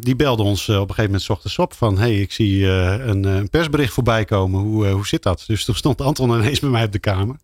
die 0.00 0.16
belde 0.16 0.42
ons 0.42 0.68
op 0.68 0.74
een 0.74 0.80
gegeven 0.80 1.04
moment 1.04 1.22
s 1.22 1.28
ochtends 1.28 1.58
op 1.58 1.74
van, 1.74 1.98
hey, 1.98 2.20
ik 2.20 2.32
zie 2.32 2.66
een, 2.66 3.24
een, 3.24 3.50
persbericht 3.50 3.92
voorbij 3.92 4.24
komen. 4.24 4.60
Hoe, 4.60 4.86
hoe 4.86 5.06
zit 5.06 5.22
dat? 5.22 5.44
Dus 5.46 5.64
toen 5.64 5.74
stond 5.74 6.00
Anton 6.00 6.30
ineens 6.30 6.60
bij 6.60 6.70
mij 6.70 6.84
op 6.84 6.92
de 6.92 6.98
kamer. 6.98 7.36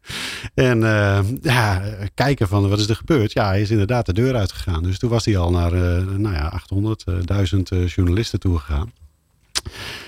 En 0.54 0.75
en 0.82 1.24
uh, 1.24 1.38
ja, 1.42 1.82
kijken 2.14 2.48
van 2.48 2.68
wat 2.68 2.78
is 2.78 2.88
er 2.88 2.96
gebeurd. 2.96 3.32
Ja, 3.32 3.48
hij 3.48 3.60
is 3.60 3.70
inderdaad 3.70 4.06
de 4.06 4.12
deur 4.12 4.34
uitgegaan. 4.34 4.82
Dus 4.82 4.98
toen 4.98 5.10
was 5.10 5.24
hij 5.24 5.36
al 5.36 5.50
naar 5.50 5.72
uh, 5.72 6.06
nou 6.16 6.34
ja, 6.34 6.48
800, 6.48 7.04
uh, 7.08 7.14
1000 7.24 7.68
journalisten 7.86 8.40
toegegaan. 8.40 8.92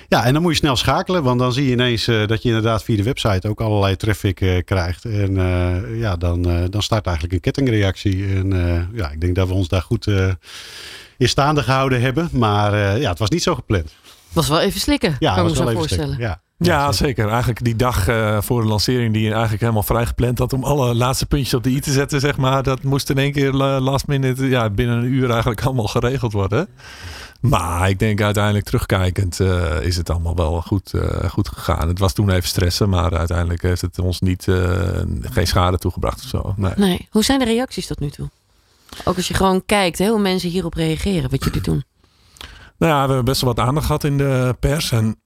Ja, 0.08 0.24
en 0.24 0.32
dan 0.32 0.42
moet 0.42 0.52
je 0.52 0.58
snel 0.58 0.76
schakelen, 0.76 1.22
want 1.22 1.38
dan 1.38 1.52
zie 1.52 1.64
je 1.64 1.72
ineens 1.72 2.04
dat 2.04 2.42
je 2.42 2.48
inderdaad 2.48 2.84
via 2.84 2.96
de 2.96 3.02
website 3.02 3.48
ook 3.48 3.60
allerlei 3.60 3.96
traffic 3.96 4.62
krijgt. 4.64 5.04
En 5.04 5.34
ja, 5.96 6.16
dan, 6.16 6.42
dan 6.70 6.82
start 6.82 7.06
eigenlijk 7.06 7.34
een 7.34 7.40
kettingreactie. 7.40 8.26
En 8.26 8.50
ja, 8.94 9.10
ik 9.10 9.20
denk 9.20 9.34
dat 9.34 9.48
we 9.48 9.54
ons 9.54 9.68
daar 9.68 9.82
goed 9.82 10.06
in 11.16 11.28
staande 11.28 11.62
gehouden 11.62 12.00
hebben. 12.00 12.28
Maar 12.32 12.98
ja, 13.00 13.08
het 13.08 13.18
was 13.18 13.30
niet 13.30 13.42
zo 13.42 13.54
gepland. 13.54 13.94
Was 14.32 14.48
wel 14.48 14.60
even 14.60 14.80
slikken, 14.80 15.16
ja, 15.18 15.34
kan 15.34 15.42
was 15.42 15.52
me 15.52 15.58
zo 15.58 15.70
voorstellen. 15.70 16.14
Slikken, 16.14 16.26
ja. 16.26 16.40
Ja, 16.58 16.92
zeker. 16.92 17.28
Eigenlijk 17.28 17.64
die 17.64 17.76
dag 17.76 18.08
uh, 18.08 18.40
voor 18.40 18.62
de 18.62 18.68
lancering 18.68 19.12
die 19.12 19.22
je 19.22 19.30
eigenlijk 19.30 19.60
helemaal 19.60 19.82
vrij 19.82 20.06
gepland 20.06 20.38
had 20.38 20.52
om 20.52 20.64
alle 20.64 20.94
laatste 20.94 21.26
puntjes 21.26 21.54
op 21.54 21.62
de 21.62 21.70
i 21.70 21.80
te 21.80 21.92
zetten, 21.92 22.20
zeg 22.20 22.36
maar. 22.36 22.62
Dat 22.62 22.82
moest 22.82 23.10
in 23.10 23.18
één 23.18 23.32
keer 23.32 23.52
last 23.52 24.06
minute, 24.06 24.48
ja, 24.48 24.70
binnen 24.70 24.96
een 24.96 25.12
uur 25.12 25.30
eigenlijk 25.30 25.62
allemaal 25.66 25.86
geregeld 25.86 26.32
worden. 26.32 26.68
Maar 27.40 27.88
ik 27.88 27.98
denk 27.98 28.20
uiteindelijk 28.20 28.64
terugkijkend 28.64 29.40
uh, 29.40 29.82
is 29.82 29.96
het 29.96 30.10
allemaal 30.10 30.36
wel 30.36 30.62
goed, 30.62 30.92
uh, 30.94 31.30
goed 31.30 31.48
gegaan. 31.48 31.88
Het 31.88 31.98
was 31.98 32.12
toen 32.12 32.30
even 32.30 32.48
stressen, 32.48 32.88
maar 32.88 33.18
uiteindelijk 33.18 33.62
heeft 33.62 33.80
het 33.80 33.98
ons 33.98 34.20
niet, 34.20 34.46
geen 35.20 35.46
schade 35.46 35.78
toegebracht 35.78 36.22
of 36.22 36.28
zo. 36.28 36.54
Nee. 36.56 36.72
nee. 36.76 37.08
Hoe 37.10 37.24
zijn 37.24 37.38
de 37.38 37.44
reacties 37.44 37.86
tot 37.86 38.00
nu 38.00 38.10
toe? 38.10 38.28
Ook 39.04 39.16
als 39.16 39.28
je 39.28 39.34
gewoon 39.34 39.62
kijkt 39.66 39.98
hè, 39.98 40.08
hoe 40.08 40.20
mensen 40.20 40.50
hierop 40.50 40.74
reageren, 40.74 41.30
wat 41.30 41.44
jullie 41.44 41.60
doen. 41.60 41.84
Nou 42.78 42.92
ja, 42.92 43.00
we 43.00 43.06
hebben 43.06 43.24
best 43.24 43.40
wel 43.40 43.54
wat 43.54 43.66
aandacht 43.66 43.86
gehad 43.86 44.04
in 44.04 44.18
de 44.18 44.56
pers. 44.60 44.92
En 44.92 45.16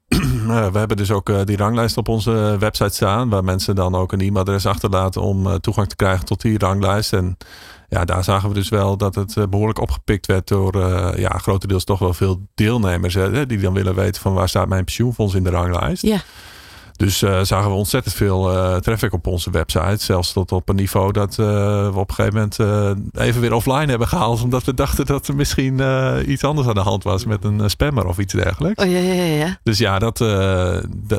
we 0.47 0.79
hebben 0.79 0.97
dus 0.97 1.11
ook 1.11 1.47
die 1.47 1.57
ranglijst 1.57 1.97
op 1.97 2.09
onze 2.09 2.57
website 2.59 2.95
staan. 2.95 3.29
Waar 3.29 3.45
mensen 3.45 3.75
dan 3.75 3.95
ook 3.95 4.13
een 4.13 4.21
e-mailadres 4.21 4.67
achterlaten 4.67 5.23
om 5.23 5.61
toegang 5.61 5.89
te 5.89 5.97
krijgen 5.97 6.25
tot 6.25 6.41
die 6.41 6.59
ranglijst. 6.59 7.13
En 7.13 7.37
ja, 7.89 8.05
daar 8.05 8.25
zagen 8.25 8.49
we 8.49 8.55
dus 8.55 8.69
wel 8.69 8.97
dat 8.97 9.15
het 9.15 9.51
behoorlijk 9.51 9.81
opgepikt 9.81 10.27
werd 10.27 10.49
door 10.49 10.77
ja, 11.19 11.39
grotendeels 11.39 11.85
toch 11.85 11.99
wel 11.99 12.15
veel 12.15 12.41
deelnemers. 12.55 13.15
Hè, 13.15 13.47
die 13.47 13.59
dan 13.59 13.75
willen 13.75 13.95
weten 13.95 14.23
van 14.23 14.35
waar 14.35 14.49
staat 14.49 14.69
mijn 14.69 14.85
pensioenfonds 14.85 15.35
in 15.35 15.45
de 15.45 15.51
ranglijst. 15.51 16.03
Ja. 16.03 16.21
Dus 17.03 17.23
uh, 17.23 17.41
zagen 17.43 17.71
we 17.71 17.77
ontzettend 17.77 18.15
veel 18.15 18.53
uh, 18.53 18.77
traffic 18.77 19.13
op 19.13 19.27
onze 19.27 19.51
website. 19.51 20.05
Zelfs 20.05 20.33
tot 20.33 20.53
op 20.53 20.69
een 20.69 20.77
niveau 20.77 21.13
dat 21.13 21.37
uh, 21.41 21.47
we 21.93 21.99
op 21.99 22.09
een 22.09 22.15
gegeven 22.15 22.35
moment 22.59 23.11
even 23.15 23.41
weer 23.41 23.53
offline 23.53 23.87
hebben 23.87 24.09
gehaald. 24.09 24.43
Omdat 24.43 24.65
we 24.65 24.75
dachten 24.75 25.07
dat 25.07 25.29
er 25.29 25.37
misschien 25.37 25.81
iets 26.31 26.45
anders 26.45 26.69
aan 26.69 26.75
de 26.75 26.81
hand 26.81 27.05
was 27.05 27.25
met 27.25 27.45
een 27.45 27.71
spammer 27.71 28.07
of 28.07 28.19
iets 28.19 28.33
dergelijks. 28.33 28.85
Oh 28.85 28.91
ja, 28.91 28.99
ja, 28.99 29.23
ja. 29.23 29.59
Dus 29.63 29.79
ja, 29.79 29.99
dat, 29.99 30.19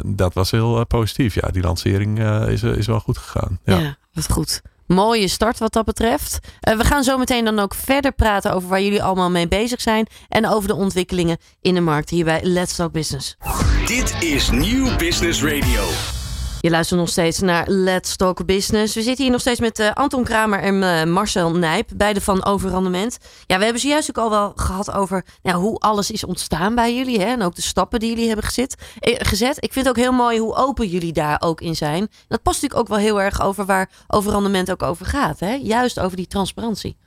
dat 0.06 0.34
was 0.34 0.52
heel 0.52 0.86
positief. 0.86 1.36
Ja, 1.36 1.48
die 1.52 1.63
lancering 1.63 2.19
is, 2.48 2.63
is 2.63 2.88
wel 2.88 3.00
goed 3.00 3.17
gegaan. 3.17 3.60
Ja, 3.63 3.78
ja 3.78 3.98
wat 4.13 4.32
goed. 4.32 4.62
Mooie 4.88 5.28
start 5.28 5.58
wat 5.60 5.74
dat 5.74 5.86
betreft. 5.86 6.39
Uh, 6.69 6.78
we 6.78 6.84
gaan 6.84 7.04
zo 7.04 7.17
meteen 7.17 7.46
dan 7.46 7.60
ook 7.60 7.74
verder 7.74 8.12
praten 8.12 8.54
over 8.54 8.69
waar 8.69 8.82
jullie 8.82 9.04
allemaal 9.04 9.30
mee 9.30 9.48
bezig 9.48 9.82
zijn. 9.82 10.08
En 10.30 10.48
over 10.48 10.67
de 10.67 10.76
ontwikkelingen 10.76 11.38
in 11.62 11.74
de 11.74 11.82
markt 11.82 12.10
hier 12.10 12.26
bij 12.26 12.39
Let's 12.43 12.76
Talk 12.76 12.91
Business. 12.91 13.38
Dit 13.86 14.15
is 14.19 14.50
Nieuw 14.50 14.96
Business 14.96 15.43
Radio. 15.43 16.23
Je 16.63 16.69
luistert 16.69 16.99
nog 16.99 17.10
steeds 17.10 17.39
naar 17.39 17.67
Let's 17.67 18.15
Talk 18.15 18.45
Business. 18.45 18.95
We 18.95 19.02
zitten 19.02 19.23
hier 19.23 19.32
nog 19.32 19.41
steeds 19.41 19.60
met 19.60 19.80
uh, 19.80 19.91
Anton 19.93 20.23
Kramer 20.23 20.60
en 20.60 20.76
uh, 20.76 21.04
Marcel 21.04 21.52
Nijp, 21.56 21.89
beide 21.95 22.21
van 22.21 22.45
Overrandement. 22.45 23.17
Ja, 23.45 23.58
we 23.58 23.63
hebben 23.63 23.82
zojuist 23.82 24.10
ook 24.10 24.17
al 24.17 24.30
wel 24.30 24.52
gehad 24.56 24.91
over 24.91 25.26
nou, 25.41 25.58
hoe 25.58 25.78
alles 25.80 26.12
is 26.12 26.23
ontstaan 26.23 26.76
bij 26.76 26.95
jullie. 26.95 27.19
Hè? 27.19 27.26
En 27.26 27.41
ook 27.41 27.56
de 27.56 27.62
stappen 27.62 27.99
die 27.99 28.10
jullie 28.10 28.28
hebben 28.28 28.45
gezet. 28.45 28.76
Eh, 28.99 29.15
gezet. 29.17 29.58
Ik 29.60 29.73
vind 29.73 29.86
het 29.86 29.97
ook 29.97 30.04
heel 30.04 30.12
mooi 30.12 30.39
hoe 30.39 30.56
open 30.56 30.88
jullie 30.88 31.13
daar 31.13 31.41
ook 31.41 31.62
in 31.62 31.76
zijn. 31.76 32.08
Dat 32.28 32.41
past 32.41 32.62
natuurlijk 32.62 32.80
ook 32.89 32.95
wel 32.97 33.06
heel 33.06 33.21
erg 33.21 33.41
over 33.41 33.65
waar 33.65 33.89
Overrandement 34.08 34.71
ook 34.71 34.84
over 34.84 35.06
gaat. 35.06 35.39
Hè? 35.39 35.54
Juist 35.54 35.99
over 35.99 36.17
die 36.17 36.28
transparantie. 36.28 36.97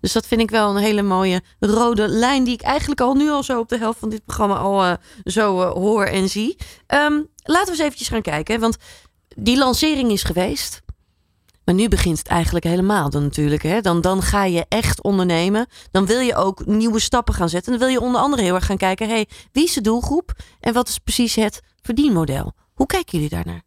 Dus 0.00 0.12
dat 0.12 0.26
vind 0.26 0.40
ik 0.40 0.50
wel 0.50 0.70
een 0.70 0.82
hele 0.82 1.02
mooie 1.02 1.42
rode 1.58 2.08
lijn 2.08 2.44
die 2.44 2.54
ik 2.54 2.62
eigenlijk 2.62 3.00
al 3.00 3.14
nu 3.14 3.30
al 3.30 3.42
zo 3.42 3.58
op 3.58 3.68
de 3.68 3.78
helft 3.78 3.98
van 3.98 4.08
dit 4.08 4.24
programma 4.24 4.56
al 4.56 4.84
uh, 4.84 4.92
zo 5.24 5.60
uh, 5.60 5.70
hoor 5.70 6.04
en 6.04 6.28
zie. 6.28 6.56
Um, 6.86 7.28
laten 7.42 7.64
we 7.64 7.70
eens 7.70 7.80
eventjes 7.80 8.08
gaan 8.08 8.22
kijken. 8.22 8.60
Want 8.60 8.76
die 9.36 9.58
lancering 9.58 10.10
is 10.10 10.22
geweest. 10.22 10.82
Maar 11.64 11.74
nu 11.74 11.88
begint 11.88 12.18
het 12.18 12.26
eigenlijk 12.26 12.64
helemaal 12.64 13.10
dan 13.10 13.22
natuurlijk. 13.22 13.62
Hè? 13.62 13.80
Dan, 13.80 14.00
dan 14.00 14.22
ga 14.22 14.44
je 14.44 14.66
echt 14.68 15.02
ondernemen. 15.02 15.66
Dan 15.90 16.06
wil 16.06 16.20
je 16.20 16.34
ook 16.34 16.66
nieuwe 16.66 17.00
stappen 17.00 17.34
gaan 17.34 17.48
zetten. 17.48 17.72
En 17.72 17.78
dan 17.78 17.88
wil 17.88 17.98
je 17.98 18.04
onder 18.06 18.20
andere 18.20 18.42
heel 18.42 18.54
erg 18.54 18.66
gaan 18.66 18.76
kijken. 18.76 19.08
Hey, 19.08 19.26
wie 19.52 19.64
is 19.64 19.72
de 19.72 19.80
doelgroep? 19.80 20.32
En 20.60 20.72
wat 20.72 20.88
is 20.88 20.98
precies 20.98 21.34
het 21.34 21.60
verdienmodel? 21.82 22.52
Hoe 22.74 22.86
kijken 22.86 23.12
jullie 23.18 23.34
daarnaar? 23.34 23.62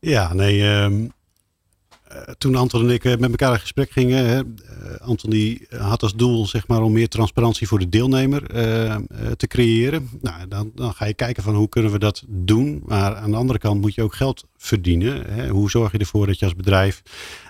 Ja, 0.00 0.32
nee... 0.32 0.82
Um 0.82 1.12
toen 2.38 2.54
Anton 2.54 2.82
en 2.82 2.90
ik 2.90 3.04
met 3.04 3.30
elkaar 3.30 3.52
in 3.52 3.60
gesprek 3.60 3.90
gingen, 3.90 4.26
hè, 4.26 4.42
Anton 4.98 5.30
die 5.30 5.66
had 5.78 6.02
als 6.02 6.14
doel 6.14 6.46
zeg 6.46 6.68
maar, 6.68 6.82
om 6.82 6.92
meer 6.92 7.08
transparantie 7.08 7.68
voor 7.68 7.78
de 7.78 7.88
deelnemer 7.88 8.42
uh, 8.54 8.96
te 9.36 9.46
creëren. 9.46 10.08
Nou, 10.20 10.48
dan, 10.48 10.70
dan 10.74 10.94
ga 10.94 11.04
je 11.06 11.14
kijken 11.14 11.42
van 11.42 11.54
hoe 11.54 11.68
kunnen 11.68 11.92
we 11.92 11.98
dat 11.98 12.24
doen. 12.28 12.82
Maar 12.86 13.16
aan 13.16 13.30
de 13.30 13.36
andere 13.36 13.58
kant 13.58 13.80
moet 13.80 13.94
je 13.94 14.02
ook 14.02 14.14
geld 14.14 14.44
verdienen. 14.56 15.24
Hè. 15.26 15.48
Hoe 15.48 15.70
zorg 15.70 15.92
je 15.92 15.98
ervoor 15.98 16.26
dat 16.26 16.38
je 16.38 16.44
als 16.44 16.56
bedrijf 16.56 17.02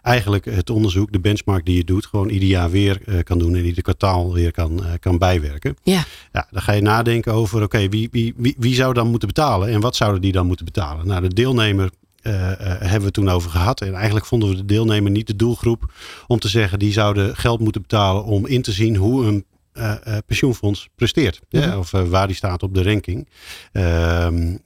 eigenlijk 0.02 0.44
het 0.44 0.70
onderzoek, 0.70 1.12
de 1.12 1.20
benchmark 1.20 1.64
die 1.64 1.76
je 1.76 1.84
doet, 1.84 2.06
gewoon 2.06 2.28
ieder 2.28 2.48
jaar 2.48 2.70
weer 2.70 3.00
uh, 3.06 3.18
kan 3.22 3.38
doen 3.38 3.54
en 3.54 3.64
ieder 3.64 3.82
kwartaal 3.82 4.32
weer 4.32 4.52
kan, 4.52 4.82
kan 5.00 5.18
bijwerken. 5.18 5.76
Ja. 5.82 6.04
ja. 6.32 6.46
Dan 6.50 6.62
ga 6.62 6.72
je 6.72 6.82
nadenken 6.82 7.32
over 7.32 7.62
oké, 7.62 7.88
wie, 7.88 8.08
wie, 8.12 8.34
wie, 8.36 8.54
wie 8.58 8.74
zou 8.74 8.94
dan 8.94 9.10
moeten 9.10 9.28
betalen 9.28 9.68
en 9.68 9.80
wat 9.80 9.96
zouden 9.96 10.20
die 10.20 10.32
dan 10.32 10.46
moeten 10.46 10.64
betalen? 10.64 11.06
Nou, 11.06 11.20
de 11.20 11.34
deelnemer 11.34 11.90
hebben 12.28 13.02
we 13.02 13.10
toen 13.10 13.28
over 13.28 13.50
gehad. 13.50 13.80
En 13.80 13.94
eigenlijk 13.94 14.26
vonden 14.26 14.48
we 14.48 14.54
de 14.54 14.64
deelnemer 14.64 15.10
niet 15.10 15.26
de 15.26 15.36
doelgroep 15.36 15.92
om 16.26 16.38
te 16.38 16.48
zeggen 16.48 16.78
die 16.78 16.92
zouden 16.92 17.36
geld 17.36 17.60
moeten 17.60 17.82
betalen 17.82 18.24
om 18.24 18.46
in 18.46 18.62
te 18.62 18.72
zien 18.72 18.96
hoe 18.96 19.26
een 19.26 19.44
uh, 19.74 19.94
pensioenfonds 20.26 20.88
presteert. 20.94 21.40
Mm 21.50 21.60
-hmm. 21.60 21.70
ja, 21.70 21.78
of 21.78 21.90
waar 21.90 22.26
die 22.26 22.36
staat 22.36 22.62
op 22.62 22.74
de 22.74 22.82
ranking. 22.82 23.28
Ehm, 23.72 24.56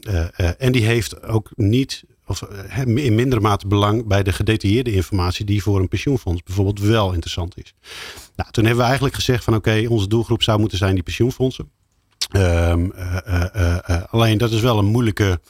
en 0.59 0.73
die 0.73 0.85
heeft 0.85 1.23
ook 1.23 1.51
niet 1.55 2.05
of 2.29 2.43
in 2.85 3.15
mindere 3.15 3.41
mate 3.41 3.67
belang 3.67 4.07
bij 4.07 4.23
de 4.23 4.33
gedetailleerde 4.33 4.93
informatie 4.93 5.45
die 5.45 5.63
voor 5.63 5.81
een 5.81 5.89
pensioenfonds 5.89 6.43
bijvoorbeeld 6.43 6.81
wel 6.81 7.13
interessant 7.13 7.59
is. 7.59 7.75
Nou, 8.37 8.51
toen 8.51 8.65
hebben 8.65 8.83
we 8.83 8.87
eigenlijk 8.87 9.15
gezegd 9.15 9.45
van 9.45 9.55
oké, 9.55 9.69
okay, 9.69 9.87
onze 9.87 10.09
doelgroep 10.09 10.43
zou 10.43 10.61
moeten 10.61 10.79
zijn 10.79 10.95
die 10.95 11.03
pensioenfondsen. 11.03 11.71
Um, 12.37 12.93
alleen 14.11 14.39
dat 14.39 14.51
is 14.51 14.61
wel 14.61 14.79
een 14.79 14.85
moeilijke 14.85 15.41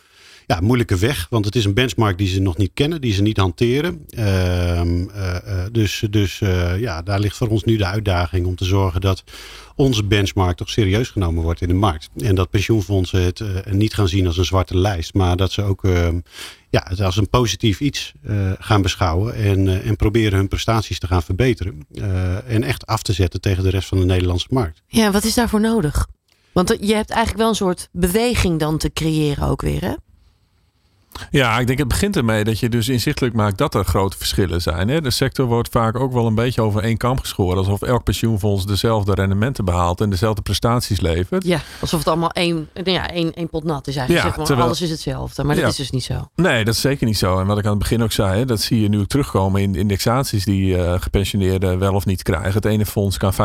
ja, 0.49 0.61
moeilijke 0.61 0.97
weg. 0.97 1.27
Want 1.31 1.45
het 1.45 1.57
is 1.57 1.65
een 1.65 1.75
benchmark 1.75 2.19
die 2.19 2.29
ze 2.29 2.41
nog 2.41 2.57
niet 2.57 2.71
kennen, 2.75 3.01
die 3.01 3.13
ze 3.13 3.23
niet 3.23 3.37
hanteren. 3.37 4.07
Uh, 4.11 4.81
uh, 4.85 5.37
dus 5.73 6.05
dus 6.11 6.41
uh, 6.41 6.81
ja, 6.81 7.03
daar 7.03 7.21
ligt 7.21 7.37
voor 7.37 7.49
ons 7.49 7.65
nu 7.65 7.77
de 7.77 7.85
uitdaging 7.85 8.47
om 8.47 8.55
te 8.55 8.65
zorgen 8.65 9.01
dat 9.01 9.25
onze 9.77 10.05
benchmark 10.05 10.57
toch 10.57 10.69
serieus 10.69 11.09
genomen 11.09 11.43
wordt 11.43 11.61
in 11.61 11.69
de 11.69 11.75
markt. 11.75 12.09
En 12.17 12.35
dat 12.35 12.51
pensioenfondsen 12.51 13.23
het 13.23 13.43
niet 13.71 13.95
gaan 13.95 14.09
zien 14.09 14.27
als 14.27 14.37
een 14.37 14.45
zwarte 14.45 14.79
lijst, 14.79 15.15
maar 15.15 15.37
dat 15.37 15.53
ze 15.53 15.63
ook 15.63 15.85
ehm, 15.85 16.21
ja, 16.71 16.87
het 16.89 17.01
als 17.01 17.17
een 17.17 17.31
positief 17.31 17.81
iets 17.81 18.13
gaan 18.59 18.83
beschouwen 18.83 19.35
en, 19.35 19.83
en 19.83 19.97
proberen 19.97 20.39
hun 20.39 20.49
prestaties 20.49 20.99
te 20.99 21.07
gaan 21.07 21.23
verbeteren. 21.23 21.87
en 22.47 22.63
echt 22.63 22.87
af 22.87 23.03
te 23.03 23.13
zetten 23.13 23.41
tegen 23.41 23.63
de 23.63 23.71
rest 23.71 23.89
van 23.89 23.99
de 23.99 24.05
Nederlandse 24.05 24.49
markt. 24.51 24.83
Ja, 24.87 25.11
wat 25.11 25.25
is 25.25 25.35
daarvoor 25.35 25.61
nodig? 25.61 26.07
Want 26.53 26.77
je 26.81 26.95
hebt 26.95 27.11
eigenlijk 27.11 27.39
wel 27.39 27.49
een 27.49 27.55
soort 27.55 27.89
beweging 27.93 28.59
dan 28.59 28.79
te 28.79 28.93
creëren 28.93 29.49
ook 29.49 29.63
weer, 29.63 29.81
hè? 29.81 29.95
Ja, 31.31 31.59
ik 31.59 31.67
denk 31.67 31.79
het 31.79 31.89
begint 31.89 32.17
ermee 32.17 32.45
dat 32.45 32.59
je 32.59 32.69
dus 32.69 32.89
inzichtelijk 32.89 33.35
maakt 33.35 33.59
dat 33.59 33.75
er 33.75 33.85
grote 33.85 34.17
verschillen 34.17 34.63
zijn. 34.63 34.89
Hè? 34.89 35.01
De 35.01 35.11
sector 35.11 35.47
wordt 35.47 35.69
vaak 35.69 35.97
ook 36.01 36.13
wel 36.13 36.27
een 36.27 36.35
beetje 36.35 36.63
over 36.63 36.83
één 36.83 36.97
kam 36.97 37.19
geschoren. 37.21 37.57
Alsof 37.59 37.83
elk 37.83 38.05
pensioenfonds 38.05 38.67
dezelfde 38.67 39.15
rendementen 39.15 39.65
behaalt 39.65 40.01
en 40.01 40.11
dezelfde 40.11 40.43
prestaties 40.43 41.01
levert. 41.01 41.45
Ja, 41.45 41.61
alsof 41.81 41.99
het 41.99 42.09
allemaal 42.09 42.31
één, 42.31 42.69
ja, 42.85 43.11
één, 43.11 43.35
één 43.35 43.49
pot 43.49 43.65
nat 43.65 43.87
is 43.87 43.97
eigenlijk. 43.97 44.25
Ja, 44.25 44.29
zeg 44.29 44.37
maar. 44.37 44.47
terwijl- 44.47 44.67
Alles 44.69 44.81
is 44.83 44.91
hetzelfde, 44.91 45.45
maar 45.45 45.57
dat 45.57 45.71
is 45.71 45.77
dus 45.77 45.91
niet 45.91 46.05
zo. 46.05 46.29
Nee, 46.35 46.65
dat 46.65 46.75
is 46.75 46.81
zeker 46.81 47.07
niet 47.07 47.19
zo. 47.19 47.39
En 47.41 47.47
wat 47.47 47.59
ik 47.59 47.65
aan 47.65 47.71
het 47.71 47.79
begin 47.79 48.03
ook 48.03 48.13
zei, 48.13 48.39
hè, 48.39 48.45
dat 48.45 48.61
zie 48.61 48.81
je 48.81 48.89
nu 48.89 49.01
ook 49.01 49.07
terugkomen 49.07 49.63
in 49.63 49.73
de 49.73 49.79
indexaties 49.79 50.45
die 50.45 50.77
eh, 50.83 51.01
gepensioneerden 51.01 51.79
wel 51.79 51.95
of 51.95 52.07
niet 52.07 52.23
krijgen. 52.23 52.53
Het 52.53 52.65
ene 52.65 52.87
fonds 52.87 53.17
kan 53.17 53.33
15% 53.33 53.37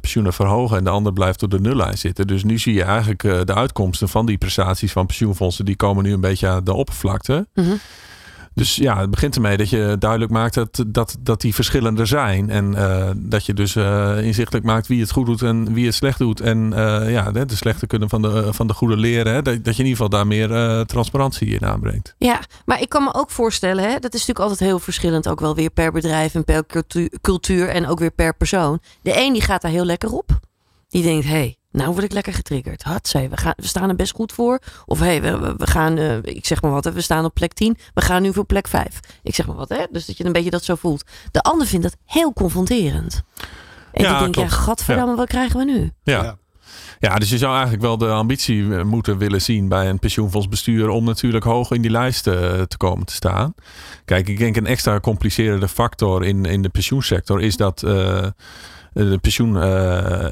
pensioenen 0.00 0.32
verhogen 0.32 0.76
en 0.76 0.84
de 0.84 0.90
ander 0.90 1.12
blijft 1.12 1.42
op 1.42 1.50
de 1.50 1.60
nullijn 1.60 1.98
zitten. 1.98 2.26
Dus 2.26 2.44
nu 2.44 2.58
zie 2.58 2.74
je 2.74 2.82
eigenlijk 2.82 3.24
eh, 3.24 3.40
de 3.44 3.54
uitkomsten 3.54 4.08
van 4.08 4.26
die 4.26 4.38
prestaties 4.38 4.92
van 4.92 5.06
pensioenfondsen, 5.06 5.64
die 5.64 5.76
komen 5.76 6.04
nu 6.04 6.12
een 6.12 6.20
beetje 6.20 6.48
aan 6.48 6.64
de 6.64 6.72
oppervlakte. 6.88 7.46
Mhm. 7.54 7.74
Dus 8.54 8.76
ja, 8.76 9.00
het 9.00 9.10
begint 9.10 9.34
ermee 9.34 9.56
dat 9.56 9.70
je 9.70 9.96
duidelijk 9.98 10.30
maakt 10.30 10.54
dat, 10.54 10.84
dat, 10.86 11.16
dat 11.20 11.40
die 11.40 11.54
verschillen 11.54 11.98
er 11.98 12.06
zijn. 12.06 12.50
En 12.50 12.74
eh, 12.74 13.10
dat 13.16 13.46
je 13.46 13.54
dus 13.54 13.76
eh, 13.76 14.18
inzichtelijk 14.22 14.64
maakt 14.64 14.86
wie 14.86 15.00
het 15.00 15.10
goed 15.10 15.26
doet 15.26 15.42
en 15.42 15.72
wie 15.72 15.86
het 15.86 15.94
slecht 15.94 16.18
doet. 16.18 16.40
En 16.40 16.72
eh, 16.72 17.10
ja, 17.10 17.30
de, 17.32 17.46
de 17.46 17.56
slechte 17.56 17.86
kunnen 17.86 18.08
van 18.08 18.22
de, 18.22 18.52
van 18.52 18.66
de 18.66 18.72
goede 18.72 18.96
leren. 18.96 19.32
Hè? 19.32 19.42
Dat, 19.42 19.64
dat 19.64 19.76
je 19.76 19.82
in 19.82 19.88
ieder 19.88 20.04
geval 20.04 20.08
daar 20.08 20.26
meer 20.26 20.86
transparantie 20.86 21.48
in 21.48 21.66
aanbrengt. 21.66 22.14
Ja, 22.18 22.40
maar 22.64 22.80
ik 22.80 22.88
kan 22.88 23.04
me 23.04 23.14
ook 23.14 23.30
voorstellen, 23.30 23.84
hè, 23.84 23.98
dat 23.98 24.14
is 24.14 24.20
natuurlijk 24.26 24.38
altijd 24.38 24.60
heel 24.60 24.78
verschillend, 24.78 25.28
ook 25.28 25.40
wel 25.40 25.54
weer 25.54 25.70
per 25.70 25.92
bedrijf 25.92 26.34
en 26.34 26.44
per 26.44 26.66
cultu- 26.66 27.10
cultuur 27.20 27.68
en 27.68 27.86
ook 27.86 27.98
weer 27.98 28.10
per 28.10 28.36
persoon. 28.36 28.80
De 29.02 29.20
een 29.20 29.32
die 29.32 29.42
gaat 29.42 29.62
daar 29.62 29.70
heel 29.70 29.84
lekker 29.84 30.12
op. 30.12 30.38
Die 30.88 31.02
denkt, 31.02 31.24
hé, 31.24 31.30
hey, 31.30 31.57
nou 31.70 31.92
word 31.92 32.04
ik 32.04 32.12
lekker 32.12 32.32
getriggerd. 32.32 32.82
Hatzee, 32.82 33.28
we, 33.28 33.36
gaan, 33.36 33.52
we 33.56 33.66
staan 33.66 33.88
er 33.88 33.96
best 33.96 34.12
goed 34.14 34.32
voor. 34.32 34.58
Of 34.86 34.98
hé, 34.98 35.04
hey, 35.06 35.22
we, 35.22 35.38
we- 35.38 35.54
we 35.56 35.66
gaan, 35.66 35.98
eh, 35.98 36.16
ik 36.22 36.46
zeg 36.46 36.62
maar 36.62 36.70
wat, 36.70 36.84
hè, 36.84 36.92
we 36.92 37.00
staan 37.00 37.24
op 37.24 37.34
plek 37.34 37.52
10. 37.52 37.76
We 37.94 38.00
gaan 38.00 38.22
nu 38.22 38.32
voor 38.32 38.44
plek 38.44 38.68
5. 38.68 39.00
Ik 39.22 39.34
zeg 39.34 39.46
maar 39.46 39.56
wat, 39.56 39.68
hè. 39.68 39.84
Dus 39.90 40.06
dat 40.06 40.16
je 40.16 40.24
een 40.24 40.32
beetje 40.32 40.50
dat 40.50 40.64
zo 40.64 40.74
voelt. 40.74 41.04
De 41.30 41.40
ander 41.42 41.66
vindt 41.66 41.84
dat 41.84 41.96
heel 42.04 42.32
confronterend. 42.32 43.22
En 43.92 44.02
Ja, 44.04 44.10
die 44.10 44.32
denkt, 44.32 44.50
ja, 44.50 44.56
gadverdamme, 44.56 45.16
wat 45.16 45.28
krijgen 45.28 45.58
we 45.58 45.64
nu? 45.64 45.90
Ja. 46.02 46.22
Ja. 46.22 46.36
ja. 46.98 47.16
dus 47.18 47.30
je 47.30 47.38
zou 47.38 47.52
eigenlijk 47.52 47.82
wel 47.82 47.98
de 47.98 48.08
ambitie 48.08 48.76
eh, 48.76 48.84
moeten 48.84 49.18
willen 49.18 49.42
zien 49.42 49.68
bij 49.68 49.88
een 49.88 49.98
pensioenfondsbestuur 49.98 50.88
om 50.88 51.04
natuurlijk 51.04 51.44
hoog 51.44 51.70
in 51.70 51.82
die 51.82 51.90
lijst 51.90 52.26
eh, 52.26 52.34
te 52.62 52.76
komen 52.76 53.06
te 53.06 53.14
staan. 53.14 53.54
Kijk, 54.04 54.28
ik 54.28 54.38
denk 54.38 54.56
een 54.56 54.66
extra 54.66 55.00
complicerende 55.00 55.68
factor 55.68 56.24
in, 56.24 56.44
in 56.44 56.62
de 56.62 56.68
pensioensector 56.68 57.40
is 57.42 57.56
dat 57.56 57.82
eh, 57.82 58.26
de 58.92 59.18
pensioen, 59.20 59.56
eh, 59.56 59.62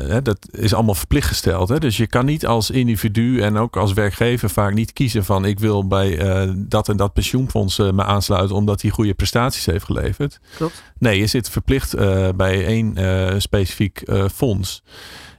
hè, 0.08 0.22
dat 0.22 0.48
is 0.50 0.74
allemaal 0.74 0.94
verplicht 0.94 1.28
gesteld. 1.28 1.68
Hè? 1.68 1.78
Dus 1.78 1.96
je 1.96 2.06
kan 2.06 2.24
niet 2.24 2.46
als 2.46 2.70
individu 2.70 3.40
en 3.40 3.56
ook 3.56 3.76
als 3.76 3.92
werkgever 3.92 4.50
vaak 4.50 4.74
niet 4.74 4.92
kiezen 4.92 5.24
van 5.24 5.44
ik 5.44 5.58
wil 5.58 5.86
bij 5.86 6.18
eh, 6.18 6.50
dat 6.56 6.88
en 6.88 6.96
dat 6.96 7.12
pensioenfonds 7.12 7.78
eh, 7.78 7.90
me 7.90 8.04
aansluiten 8.04 8.56
omdat 8.56 8.82
hij 8.82 8.90
goede 8.90 9.14
prestaties 9.14 9.66
heeft 9.66 9.84
geleverd. 9.84 10.40
Klopt. 10.56 10.82
Nee, 10.98 11.18
je 11.18 11.26
zit 11.26 11.50
verplicht 11.50 11.94
eh, 11.94 12.28
bij 12.36 12.66
één 12.66 12.96
eh, 12.96 13.34
specifiek 13.38 14.00
eh, 14.00 14.24
fonds. 14.34 14.82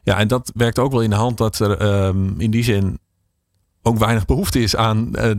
Ja, 0.03 0.17
en 0.17 0.27
dat 0.27 0.51
werkt 0.55 0.79
ook 0.79 0.91
wel 0.91 1.01
in 1.01 1.09
de 1.09 1.15
hand 1.15 1.37
dat 1.37 1.59
er 1.59 1.77
ehm, 1.77 2.39
in 2.39 2.51
die 2.51 2.63
zin 2.63 2.99
ook 3.87 3.97
weinig 3.97 4.25
behoefte 4.25 4.59
is 4.59 4.75
aan, 4.75 5.15
eh, 5.15 5.31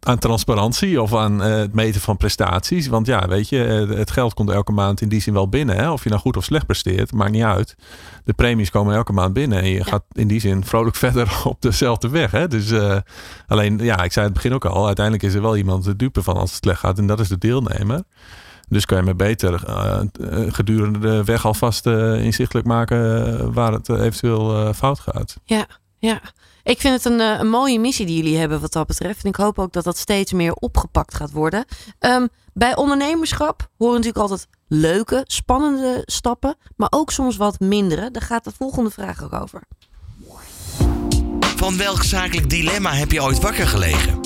aan 0.00 0.18
transparantie 0.18 1.02
of 1.02 1.14
aan 1.14 1.42
eh, 1.42 1.56
het 1.56 1.72
meten 1.72 2.00
van 2.00 2.16
prestaties. 2.16 2.86
Want 2.86 3.06
ja, 3.06 3.28
weet 3.28 3.48
je, 3.48 3.64
eh, 3.64 3.96
het 3.96 4.10
geld 4.10 4.34
komt 4.34 4.50
elke 4.50 4.72
maand 4.72 5.00
in 5.00 5.08
die 5.08 5.20
zin 5.20 5.32
wel 5.32 5.48
binnen. 5.48 5.76
Hè? 5.76 5.90
Of 5.90 6.02
je 6.02 6.08
nou 6.08 6.20
goed 6.20 6.36
of 6.36 6.44
slecht 6.44 6.66
presteert, 6.66 7.12
maakt 7.12 7.30
niet 7.30 7.42
uit. 7.42 7.76
De 8.24 8.32
premies 8.32 8.70
komen 8.70 8.94
elke 8.94 9.12
maand 9.12 9.32
binnen 9.32 9.58
en 9.58 9.68
je 9.68 9.84
gaat 9.84 10.04
in 10.12 10.28
die 10.28 10.40
zin 10.40 10.64
vrolijk 10.64 10.96
verder 11.06 11.42
op 11.44 11.62
dezelfde 11.62 12.08
weg. 12.08 12.30
Hè? 12.30 12.48
Dus 12.48 12.72
alleen, 13.46 13.78
ja, 13.78 14.02
ik 14.02 14.12
zei 14.12 14.24
het 14.24 14.34
begin 14.34 14.54
ook 14.54 14.64
al, 14.64 14.86
uiteindelijk 14.86 15.24
is 15.24 15.34
er 15.34 15.42
wel 15.42 15.56
iemand 15.56 15.84
de 15.84 15.96
dupe 15.96 16.22
van 16.22 16.36
als 16.36 16.50
het 16.50 16.62
slecht 16.62 16.80
gaat 16.80 16.98
en 16.98 17.06
dat 17.06 17.20
is 17.20 17.28
de 17.28 17.38
deelnemer. 17.38 18.02
Dus 18.68 18.86
kan 18.86 18.98
je 18.98 19.04
maar 19.04 19.16
beter 19.16 19.60
gedurende 20.52 20.98
de 20.98 21.24
weg 21.24 21.44
alvast 21.44 21.86
inzichtelijk 21.86 22.66
maken 22.66 23.52
waar 23.52 23.72
het 23.72 23.88
eventueel 23.88 24.74
fout 24.74 25.00
gaat. 25.00 25.36
Ja, 25.44 25.66
ja. 25.98 26.20
Ik 26.66 26.80
vind 26.80 26.94
het 26.94 27.12
een, 27.12 27.20
eh, 27.20 27.38
een 27.38 27.48
mooie 27.48 27.78
missie 27.80 28.06
die 28.06 28.16
jullie 28.16 28.36
hebben 28.38 28.60
wat 28.60 28.72
dat 28.72 28.86
betreft. 28.86 29.22
En 29.24 29.28
ik 29.28 29.36
hoop 29.36 29.58
ook 29.58 29.72
dat 29.72 29.84
dat 29.84 29.96
steeds 29.98 30.32
meer 30.32 30.52
opgepakt 30.52 31.14
gaat 31.14 31.30
worden. 31.30 31.64
Ehm, 31.98 32.26
bij 32.54 32.76
ondernemerschap 32.76 33.68
horen 33.78 33.94
natuurlijk 33.94 34.20
altijd 34.22 34.46
leuke, 34.68 35.24
spannende 35.26 36.02
stappen. 36.04 36.56
Maar 36.76 36.88
ook 36.90 37.10
soms 37.10 37.36
wat 37.36 37.60
mindere. 37.60 38.10
Daar 38.10 38.22
gaat 38.22 38.44
de 38.44 38.50
volgende 38.58 38.90
vraag 38.90 39.22
ook 39.24 39.32
over. 39.32 39.62
Van 41.56 41.76
welk 41.76 42.02
zakelijk 42.02 42.50
dilemma 42.50 42.92
heb 42.92 43.12
je 43.12 43.22
ooit 43.22 43.40
wakker 43.40 43.66
gelegen? 43.66 44.20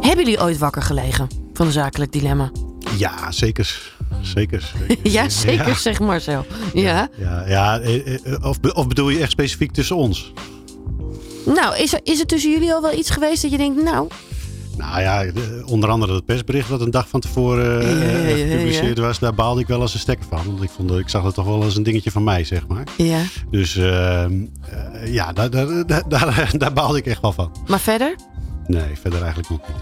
Hebben 0.00 0.24
jullie 0.24 0.40
ooit 0.40 0.58
wakker 0.58 0.82
gelegen 0.82 1.28
van 1.52 1.66
een 1.66 1.72
zakelijk 1.72 2.12
dilemma? 2.12 2.50
Ja, 2.96 3.30
zeker. 3.32 3.98
Zeker. 4.22 4.72
Ja, 5.02 5.28
zeker, 5.28 5.68
Ja. 5.68 5.74
zeg 5.74 6.00
Marcel. 6.00 6.46
Ja. 6.74 7.08
Ja, 7.18 7.46
ja 7.46 7.78
eh, 7.80 8.14
eh, 8.14 8.44
of, 8.44 8.58
of 8.72 8.88
bedoel 8.88 9.08
je 9.08 9.18
echt 9.20 9.30
specifiek 9.30 9.72
tussen 9.72 9.96
ons? 9.96 10.32
Nou, 11.44 11.76
is 11.76 11.92
er, 11.92 12.00
is 12.02 12.20
er 12.20 12.26
tussen 12.26 12.50
jullie 12.50 12.72
al 12.74 12.82
wel 12.82 12.92
iets 12.98 13.10
geweest 13.10 13.42
dat 13.42 13.50
je 13.50 13.56
denkt, 13.56 13.82
nou, 13.82 14.08
Nou 14.76 15.00
ja, 15.00 15.24
de- 15.24 15.62
onder 15.66 15.90
andere 15.90 16.14
het 16.14 16.24
persbericht 16.24 16.68
dat 16.68 16.80
een 16.80 16.90
dag 16.90 17.08
van 17.08 17.20
tevoren 17.20 17.80
eh, 17.80 17.92
Ja, 18.02 18.18
ja, 18.18 18.28
ja, 18.28 18.36
ja. 18.36 18.46
gepubliceerd 18.50 18.98
was. 18.98 19.18
Daar 19.18 19.34
baalde 19.34 19.60
ik 19.60 19.66
wel 19.66 19.80
als 19.80 19.94
een 19.94 20.00
stekker 20.00 20.26
van. 20.28 20.46
Want 20.46 20.62
ik, 20.62 20.70
vond, 20.70 20.90
ik 20.90 21.08
zag 21.08 21.22
het 21.24 21.34
toch 21.34 21.44
wel 21.46 21.62
als 21.62 21.76
een 21.76 21.82
dingetje 21.82 22.10
van 22.10 22.24
mij, 22.24 22.44
zeg 22.44 22.66
maar. 22.66 22.84
ja. 22.96 23.20
Dus 23.50 23.76
ehm, 23.76 24.32
eh, 24.70 25.12
ja, 25.12 25.32
daar, 25.32 25.50
daar, 25.50 25.86
daar, 25.86 26.08
daar, 26.08 26.50
daar 26.58 26.72
baalde 26.72 26.98
ik 26.98 27.06
echt 27.06 27.20
wel 27.20 27.32
van. 27.32 27.52
Maar 27.66 27.80
verder? 27.80 28.14
Nee, 28.66 28.96
verder 29.00 29.18
eigenlijk 29.20 29.48
nog 29.50 29.60
niet. 29.68 29.76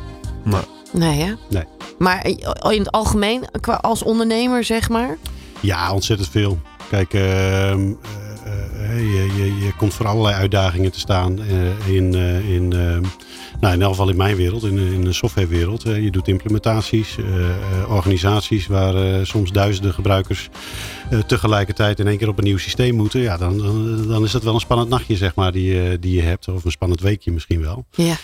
Maar 0.54 0.64
Nee, 0.92 1.20
hè? 1.20 1.32
Nee. 1.50 1.64
Maar 1.98 2.26
in 2.72 2.78
het 2.78 2.90
algemeen, 2.90 3.44
qua 3.60 3.74
als 3.74 4.02
ondernemer, 4.02 4.64
zeg 4.64 4.88
maar. 4.88 5.16
Ja, 5.60 5.92
ontzettend 5.92 6.28
veel. 6.28 6.58
Kijk, 6.90 7.14
ehm, 7.14 7.22
eh, 7.22 7.70
eh, 7.72 8.27
je, 8.96 9.32
je, 9.36 9.58
je 9.64 9.72
komt 9.76 9.94
voor 9.94 10.06
allerlei 10.06 10.34
uitdagingen 10.34 10.92
te 10.92 10.98
staan 10.98 11.38
eh, 11.42 11.94
in, 11.94 12.14
eh, 12.14 12.50
in, 12.50 12.74
nou, 13.60 13.74
in 13.74 13.82
elk 13.82 13.90
geval 13.90 14.08
in 14.08 14.16
mijn 14.16 14.36
wereld, 14.36 14.62
in, 14.64 14.78
in 14.78 15.04
de 15.04 15.12
softwarewereld. 15.12 15.82
Je 15.82 16.10
doet 16.10 16.28
implementaties, 16.28 17.16
eh, 17.18 17.48
eh, 17.50 17.90
organisaties 17.90 18.66
waar 18.66 18.94
eh, 18.94 19.24
soms 19.24 19.52
duizenden 19.52 19.94
gebruikers 19.94 20.48
tegelijkertijd 21.26 21.98
in 22.00 22.06
één 22.06 22.18
keer 22.18 22.28
op 22.28 22.38
een 22.38 22.44
nieuw 22.44 22.58
systeem 22.58 22.94
moeten. 22.94 23.20
Ja, 23.20 23.36
dan, 23.36 23.58
dan, 24.08 24.24
is 24.24 24.30
dat 24.32 24.42
wel 24.42 24.54
een 24.54 24.60
spannend 24.60 24.88
nachtje, 24.88 25.16
zeg 25.16 25.34
maar, 25.34 25.52
die, 25.52 25.74
je- 25.74 25.98
die 26.00 26.14
je 26.14 26.22
hebt. 26.22 26.48
Of 26.48 26.64
een 26.64 26.70
spannend 26.70 27.00
weekje 27.00 27.32
misschien 27.32 27.60
wel. 27.60 27.86
Ja. 27.90 28.16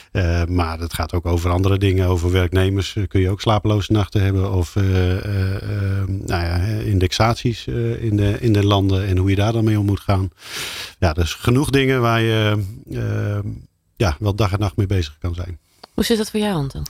Maar 0.49 0.79
het 0.79 0.95
gaat 0.95 1.13
ook 1.13 1.27
over 1.27 1.51
andere 1.51 1.79
dingen. 1.79 2.07
Over 2.09 2.31
werknemers 2.33 2.97
kun 3.09 3.21
je 3.21 3.31
ook 3.31 3.41
slapeloze 3.41 3.93
nachten 3.93 4.23
hebben. 4.23 4.53
Of 4.53 4.77
eh, 4.77 5.11
eh, 5.11 5.55
eh, 5.55 6.09
nou 6.09 6.45
ja, 6.45 6.57
indexaties 6.85 7.67
in, 8.01 8.17
de, 8.17 8.37
in 8.41 8.53
de 8.53 8.65
landen 8.67 9.07
en 9.07 9.17
hoe 9.17 9.31
je 9.31 9.37
daar 9.37 9.53
dan 9.53 9.65
mee 9.65 9.79
om 9.79 9.87
moet 9.87 10.01
gaan. 10.01 10.31
Ja, 10.99 11.13
dus 11.13 11.35
genoeg 11.35 11.71
dingen 11.71 12.01
waar 12.01 12.21
je 12.21 12.63
ja, 13.97 14.17
wel 14.19 14.35
dag 14.35 14.53
en 14.53 14.59
nacht 14.59 14.77
mee 14.77 14.87
bezig 14.87 15.17
kan 15.21 15.35
zijn. 15.35 15.59
Hoe 15.95 16.05
zit 16.05 16.19
dat 16.19 16.31
voor 16.31 16.41
jou, 16.41 16.55
Anton? 16.55 16.83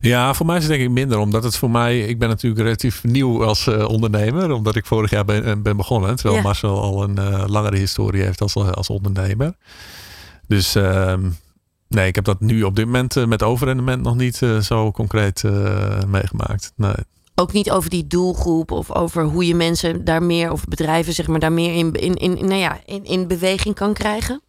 Ja, 0.00 0.34
voor 0.34 0.46
mij 0.46 0.56
is 0.56 0.62
het 0.62 0.72
denk 0.72 0.84
ik 0.84 0.90
minder. 0.90 1.18
Omdat 1.18 1.44
het 1.44 1.56
voor 1.56 1.70
mij, 1.70 2.00
ik 2.00 2.18
ben 2.18 2.28
natuurlijk 2.28 2.62
relatief 2.62 3.04
nieuw 3.04 3.44
als 3.44 3.66
eh, 3.66 3.88
ondernemer. 3.88 4.50
Omdat 4.52 4.76
ik 4.76 4.86
vorig 4.86 5.10
jaar 5.10 5.24
ben, 5.24 5.44
eh, 5.44 5.52
ben 5.62 5.76
begonnen. 5.76 6.14
Terwijl 6.16 6.36
Ja. 6.36 6.42
Marcel 6.42 6.80
al 6.80 7.02
een 7.02 7.18
eh, 7.18 7.44
langere 7.46 7.76
historie 7.76 8.22
heeft 8.22 8.40
als, 8.40 8.54
als 8.54 8.90
ondernemer. 8.90 9.54
Dus 10.48 10.74
ehm, 10.74 11.28
nee, 11.88 12.06
ik 12.06 12.14
heb 12.14 12.24
dat 12.24 12.40
nu 12.40 12.62
op 12.62 12.76
dit 12.76 12.84
moment 12.84 13.26
met 13.26 13.42
overrendement 13.42 14.02
nog 14.02 14.16
niet 14.16 14.42
eh, 14.42 14.58
zo 14.58 14.90
concreet 14.92 15.44
eh, 15.44 16.02
meegemaakt. 16.06 16.72
Nee. 16.76 16.94
Ook 17.34 17.52
niet 17.52 17.70
over 17.70 17.90
die 17.90 18.06
doelgroep 18.06 18.70
of 18.70 18.90
over 18.90 19.24
hoe 19.24 19.46
je 19.46 19.54
mensen 19.54 20.04
daar 20.04 20.22
meer, 20.22 20.52
of 20.52 20.64
bedrijven 20.64 21.12
zeg 21.12 21.26
maar, 21.26 21.40
daar 21.40 21.52
meer 21.52 21.74
in, 21.74 21.92
in, 21.92 22.14
in, 22.14 22.32
nou 22.32 22.60
ja, 22.60 22.80
in, 22.84 23.04
in 23.04 23.26
beweging 23.26 23.74
kan 23.74 23.92
krijgen? 23.92 24.40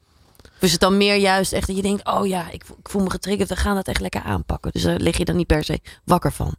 Is 0.63 0.71
het 0.71 0.81
dan 0.81 0.97
meer 0.97 1.15
juist 1.15 1.51
echt 1.53 1.67
dat 1.67 1.75
je 1.75 1.81
denkt, 1.81 2.05
oh 2.07 2.27
ja, 2.27 2.51
ik, 2.51 2.63
voel- 2.65 2.77
ik 2.79 2.89
voel 2.89 3.03
me 3.03 3.09
getriggerd, 3.09 3.49
we 3.49 3.55
gaan 3.55 3.75
dat 3.75 3.87
echt 3.87 4.01
lekker 4.01 4.21
aanpakken. 4.23 4.71
Dus 4.71 4.81
daar 4.81 4.97
lig 4.97 5.17
je 5.17 5.25
dan 5.25 5.35
niet 5.35 5.47
per 5.47 5.63
se 5.63 5.79
wakker 6.03 6.31
van. 6.31 6.55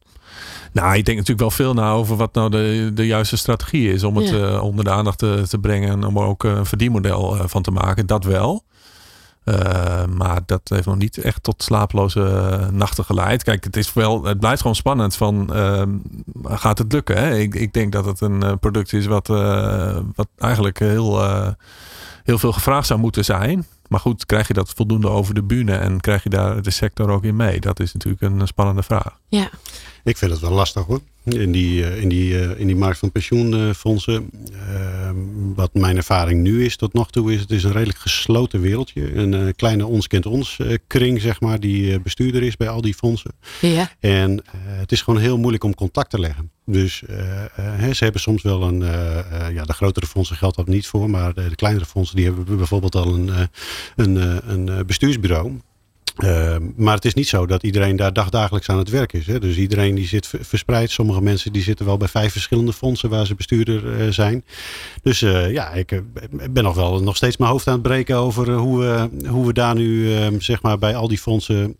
Nou, 0.72 0.88
ik 0.96 1.04
denk 1.04 1.18
natuurlijk 1.18 1.38
wel 1.40 1.50
veel 1.50 1.74
na 1.74 1.90
over 1.90 2.16
wat 2.16 2.34
nou 2.34 2.50
de, 2.50 2.90
de 2.94 3.06
juiste 3.06 3.36
strategie 3.36 3.92
is 3.92 4.02
om 4.02 4.16
het 4.16 4.28
Ja. 4.28 4.46
eh, 4.48 4.62
onder 4.62 4.84
de 4.84 4.90
aandacht 4.90 5.18
te, 5.18 5.44
te 5.48 5.58
brengen 5.58 5.88
en 5.90 6.04
om 6.04 6.16
er 6.16 6.22
ook 6.24 6.44
een 6.44 6.66
verdienmodel 6.66 7.36
eh, 7.36 7.42
van 7.46 7.62
te 7.62 7.70
maken. 7.70 8.06
Dat 8.06 8.24
wel. 8.24 8.64
Eh, 9.44 10.04
maar 10.06 10.40
dat 10.46 10.60
heeft 10.64 10.86
nog 10.86 10.96
niet 10.96 11.18
echt 11.18 11.42
tot 11.42 11.62
slapeloze 11.62 12.22
eh, 12.22 12.68
nachten 12.68 13.04
geleid. 13.04 13.42
Kijk, 13.42 13.64
het, 13.64 13.76
is 13.76 13.92
wel, 13.92 14.24
het 14.24 14.40
blijft 14.40 14.60
gewoon 14.60 14.76
spannend 14.76 15.16
van 15.16 15.50
gaat 16.44 16.78
het 16.78 16.92
lukken? 16.92 17.16
Hè? 17.16 17.36
Ik, 17.38 17.54
ik 17.54 17.72
denk 17.72 17.92
dat 17.92 18.04
het 18.04 18.20
een 18.20 18.42
eh, 18.42 18.52
product 18.60 18.92
is 18.92 19.06
wat, 19.06 19.28
eh, 19.30 19.96
wat 20.14 20.28
eigenlijk 20.38 20.78
heel, 20.78 21.22
eh, 21.22 21.48
heel 22.24 22.38
veel 22.38 22.52
gevraagd 22.52 22.86
zou 22.86 23.00
moeten 23.00 23.24
zijn. 23.24 23.66
Maar 23.88 24.00
goed, 24.00 24.26
krijg 24.26 24.48
je 24.48 24.54
dat 24.54 24.72
voldoende 24.76 25.08
over 25.08 25.34
de 25.34 25.42
bühne 25.42 25.74
en 25.74 26.00
krijg 26.00 26.22
je 26.22 26.28
daar 26.28 26.62
de 26.62 26.70
sector 26.70 27.10
ook 27.10 27.24
in 27.24 27.36
mee? 27.36 27.60
Dat 27.60 27.80
is 27.80 27.92
natuurlijk 27.92 28.22
een 28.22 28.46
spannende 28.46 28.82
vraag. 28.82 29.18
Ja, 29.28 29.50
Ik 30.04 30.16
vind 30.16 30.30
het 30.30 30.40
wel 30.40 30.50
lastig 30.50 30.84
hoor. 30.84 31.00
In 31.24 31.52
die, 31.52 31.84
eh, 31.84 32.02
in 32.02 32.08
die, 32.08 32.40
eh, 32.40 32.60
in 32.60 32.66
die 32.66 32.76
markt 32.76 32.98
van 32.98 33.12
pensioenfondsen. 33.12 34.30
Ehm, 34.68 35.16
wat 35.54 35.74
mijn 35.74 35.96
ervaring 35.96 36.42
nu 36.42 36.64
is 36.64 36.76
tot 36.76 36.92
nog 36.92 37.10
toe 37.10 37.32
is, 37.32 37.40
het 37.40 37.50
is 37.50 37.64
een 37.64 37.72
redelijk 37.72 37.98
gesloten 37.98 38.60
wereldje. 38.60 39.14
Een 39.14 39.32
uh, 39.32 39.48
kleine 39.56 39.86
ons 39.86 40.06
kent 40.06 40.26
ons 40.26 40.58
kring, 40.86 41.20
zeg 41.20 41.40
maar, 41.40 41.60
die 41.60 42.00
bestuurder 42.00 42.42
is 42.42 42.56
bij 42.56 42.68
al 42.68 42.80
die 42.80 42.94
fondsen. 42.94 43.30
Ja. 43.60 43.90
En 44.00 44.44
het 44.56 44.92
is 44.92 45.02
gewoon 45.02 45.20
heel 45.20 45.38
moeilijk 45.38 45.64
om 45.64 45.74
contact 45.74 46.10
te 46.10 46.18
leggen. 46.20 46.50
Dus 46.66 47.02
ze 47.92 48.04
hebben 48.04 48.20
soms 48.20 48.42
wel 48.42 48.62
een, 48.62 48.80
ja, 49.52 49.64
de 49.64 49.72
grotere 49.72 50.06
fondsen 50.06 50.36
geldt 50.36 50.56
dat 50.56 50.66
niet 50.66 50.86
voor, 50.86 51.10
maar 51.10 51.34
de, 51.34 51.48
de 51.48 51.54
kleinere 51.54 51.86
fondsen 51.86 52.16
die 52.16 52.24
hebben 52.24 52.56
bijvoorbeeld 52.56 52.94
al 52.94 53.14
een, 53.14 53.30
een, 53.96 54.50
een 54.50 54.86
bestuursbureau. 54.86 55.52
Uh, 56.16 56.56
maar 56.76 56.94
het 56.94 57.04
is 57.04 57.14
niet 57.14 57.28
zo 57.28 57.46
dat 57.46 57.62
iedereen 57.62 57.96
daar 57.96 58.12
dagdagelijks 58.12 58.68
aan 58.68 58.78
het 58.78 58.88
werk 58.88 59.12
is. 59.12 59.26
Hè? 59.26 59.38
Dus 59.38 59.56
iedereen 59.56 59.94
die 59.94 60.06
zit 60.06 60.30
verspreid. 60.40 60.90
Sommige 60.90 61.22
mensen 61.22 61.52
die 61.52 61.62
zitten 61.62 61.86
wel 61.86 61.96
bij 61.96 62.08
vijf 62.08 62.32
verschillende 62.32 62.72
fondsen 62.72 63.10
waar 63.10 63.26
ze 63.26 63.34
bestuurder 63.34 63.84
uh, 63.84 64.12
zijn. 64.12 64.44
Dus 65.02 65.20
uh, 65.20 65.52
ja, 65.52 65.70
ik 65.70 66.02
ben 66.50 66.64
nog 66.64 66.74
wel 66.74 67.02
nog 67.02 67.16
steeds 67.16 67.36
mijn 67.36 67.50
hoofd 67.50 67.66
aan 67.66 67.72
het 67.72 67.82
breken 67.82 68.16
over 68.16 68.52
hoe, 68.52 68.78
we, 68.78 69.26
hoe 69.28 69.46
we 69.46 69.52
daar 69.52 69.74
nu 69.74 70.16
ehm, 70.16 70.40
zeg 70.40 70.62
maar 70.62 70.78
bij 70.78 70.96
al 70.96 71.08
die 71.08 71.18
fondsen 71.18 71.76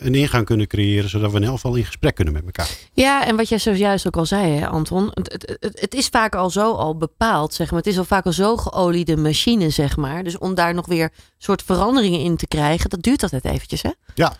een 0.00 0.14
ingang 0.14 0.44
kunnen 0.44 0.66
creëren. 0.66 1.10
Zodat 1.10 1.30
we 1.30 1.36
in 1.36 1.44
elk 1.44 1.54
geval 1.54 1.74
in 1.74 1.84
gesprek 1.84 2.14
kunnen 2.14 2.34
met 2.34 2.44
elkaar. 2.44 2.68
Ja, 2.92 3.26
en 3.26 3.36
wat 3.36 3.48
jij 3.48 3.58
zojuist 3.58 4.06
ook 4.06 4.16
al 4.16 4.26
zei, 4.26 4.52
hè, 4.52 4.68
Anton. 4.68 5.10
Het, 5.14 5.56
het, 5.60 5.80
het, 5.80 5.94
is 5.94 6.06
vaak 6.06 6.34
al 6.34 6.50
zo 6.50 6.72
al 6.72 6.96
bepaald. 6.96 7.54
Zeg 7.54 7.70
maar. 7.70 7.78
Het 7.78 7.88
is 7.88 7.98
al 7.98 8.04
vaak 8.04 8.24
al 8.24 8.32
zo 8.32 8.56
geoliede 8.56 9.16
machine, 9.16 9.70
zeg 9.70 9.96
maar. 9.96 10.24
Dus 10.24 10.38
om 10.38 10.54
daar 10.54 10.74
nog 10.74 10.86
weer 10.86 11.10
soort 11.38 11.62
veranderingen 11.62 12.20
in 12.20 12.36
te 12.36 12.46
krijgen, 12.46 12.90
dat 12.90 13.02
duurt 13.02 13.22
altijd 13.22 13.44
eventjes. 13.44 13.73
Ja. 14.14 14.32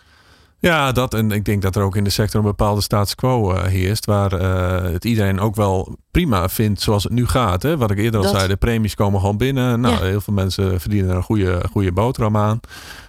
Ja, 0.64 0.92
dat 0.92 1.14
en 1.14 1.30
ik 1.30 1.44
denk 1.44 1.62
dat 1.62 1.76
er 1.76 1.82
ook 1.82 1.96
in 1.96 2.04
de 2.04 2.10
sector 2.10 2.40
een 2.40 2.46
bepaalde 2.46 2.80
status 2.80 3.14
quo 3.14 3.54
uh, 3.54 3.62
heerst. 3.62 4.04
Waar 4.04 4.40
uh, 4.40 4.92
het 4.92 5.04
iedereen 5.04 5.40
ook 5.40 5.54
wel 5.54 5.96
prima 6.10 6.48
vindt 6.48 6.80
zoals 6.80 7.02
het 7.02 7.12
nu 7.12 7.26
gaat. 7.26 7.62
Hè? 7.62 7.76
Wat 7.76 7.90
ik 7.90 7.98
eerder 7.98 8.20
al 8.20 8.28
zei, 8.28 8.48
de 8.48 8.56
premies 8.56 8.94
komen 8.94 9.20
gewoon 9.20 9.36
binnen. 9.36 9.80
Nou, 9.80 10.04
heel 10.04 10.20
veel 10.20 10.34
mensen 10.34 10.80
verdienen 10.80 11.10
er 11.10 11.16
een 11.16 11.22
goede, 11.22 11.62
goede 11.70 11.92
boterham 11.92 12.36
aan. 12.36 12.60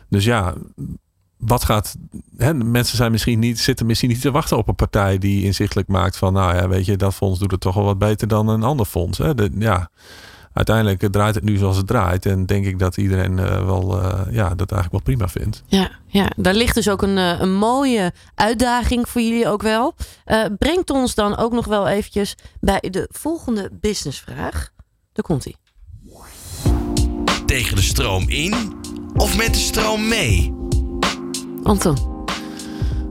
Dus 0.09 0.25
ja, 0.25 0.53
wat 1.37 1.63
gaat. 1.63 1.95
Hè, 2.37 2.53
mensen 2.53 2.97
zijn 2.97 3.11
misschien 3.11 3.39
niet, 3.39 3.59
zitten 3.59 3.85
misschien 3.85 4.09
niet 4.09 4.21
te 4.21 4.31
wachten 4.31 4.57
op 4.57 4.67
een 4.67 4.75
partij 4.75 5.17
die 5.17 5.43
inzichtelijk 5.43 5.87
maakt 5.87 6.17
van, 6.17 6.33
nou 6.33 6.55
ja, 6.55 6.67
weet 6.67 6.85
je, 6.85 6.97
dat 6.97 7.13
fonds 7.13 7.39
doet 7.39 7.51
het 7.51 7.61
toch 7.61 7.75
wel 7.75 7.83
wat 7.83 7.97
beter 7.97 8.27
dan 8.27 8.47
een 8.47 8.63
ander 8.63 8.85
fonds. 8.85 9.17
Hè? 9.17 9.35
De, 9.35 9.49
ja 9.57 9.89
uiteindelijk 10.55 11.11
draait 11.11 11.35
het 11.35 11.43
nu 11.43 11.57
zoals 11.57 11.77
het 11.77 11.87
draait. 11.87 12.25
En 12.25 12.45
denk 12.45 12.65
ik 12.65 12.79
dat 12.79 12.97
iedereen 12.97 13.37
uh, 13.37 13.65
wel 13.65 14.01
uh, 14.01 14.21
ja, 14.31 14.55
dat 14.55 14.71
eigenlijk 14.71 14.91
wel 14.91 15.01
prima 15.15 15.27
vindt. 15.27 15.63
Ja, 15.67 15.91
ja, 16.07 16.31
daar 16.35 16.53
ligt 16.53 16.75
dus 16.75 16.89
ook 16.89 17.01
een, 17.01 17.17
uh, 17.17 17.39
een 17.39 17.53
mooie 17.53 18.13
uitdaging 18.35 19.09
voor 19.09 19.21
jullie 19.21 19.47
ook 19.47 19.61
wel. 19.61 19.95
brengt 20.57 20.89
ons 20.89 21.15
dan 21.15 21.37
ook 21.37 21.51
nog 21.51 21.65
wel 21.65 21.87
eventjes 21.87 22.35
bij 22.59 22.87
de 22.91 23.09
volgende 23.11 23.69
businessvraag. 23.81 24.69
Daar 25.13 25.25
komt 25.25 25.43
hij. 25.43 25.55
Tegen 27.45 27.75
de 27.75 27.81
stroom 27.81 28.29
in 28.29 28.53
of 29.15 29.37
met 29.37 29.53
de 29.53 29.59
stroom 29.59 30.07
mee? 30.07 30.53
Anton. 31.63 32.14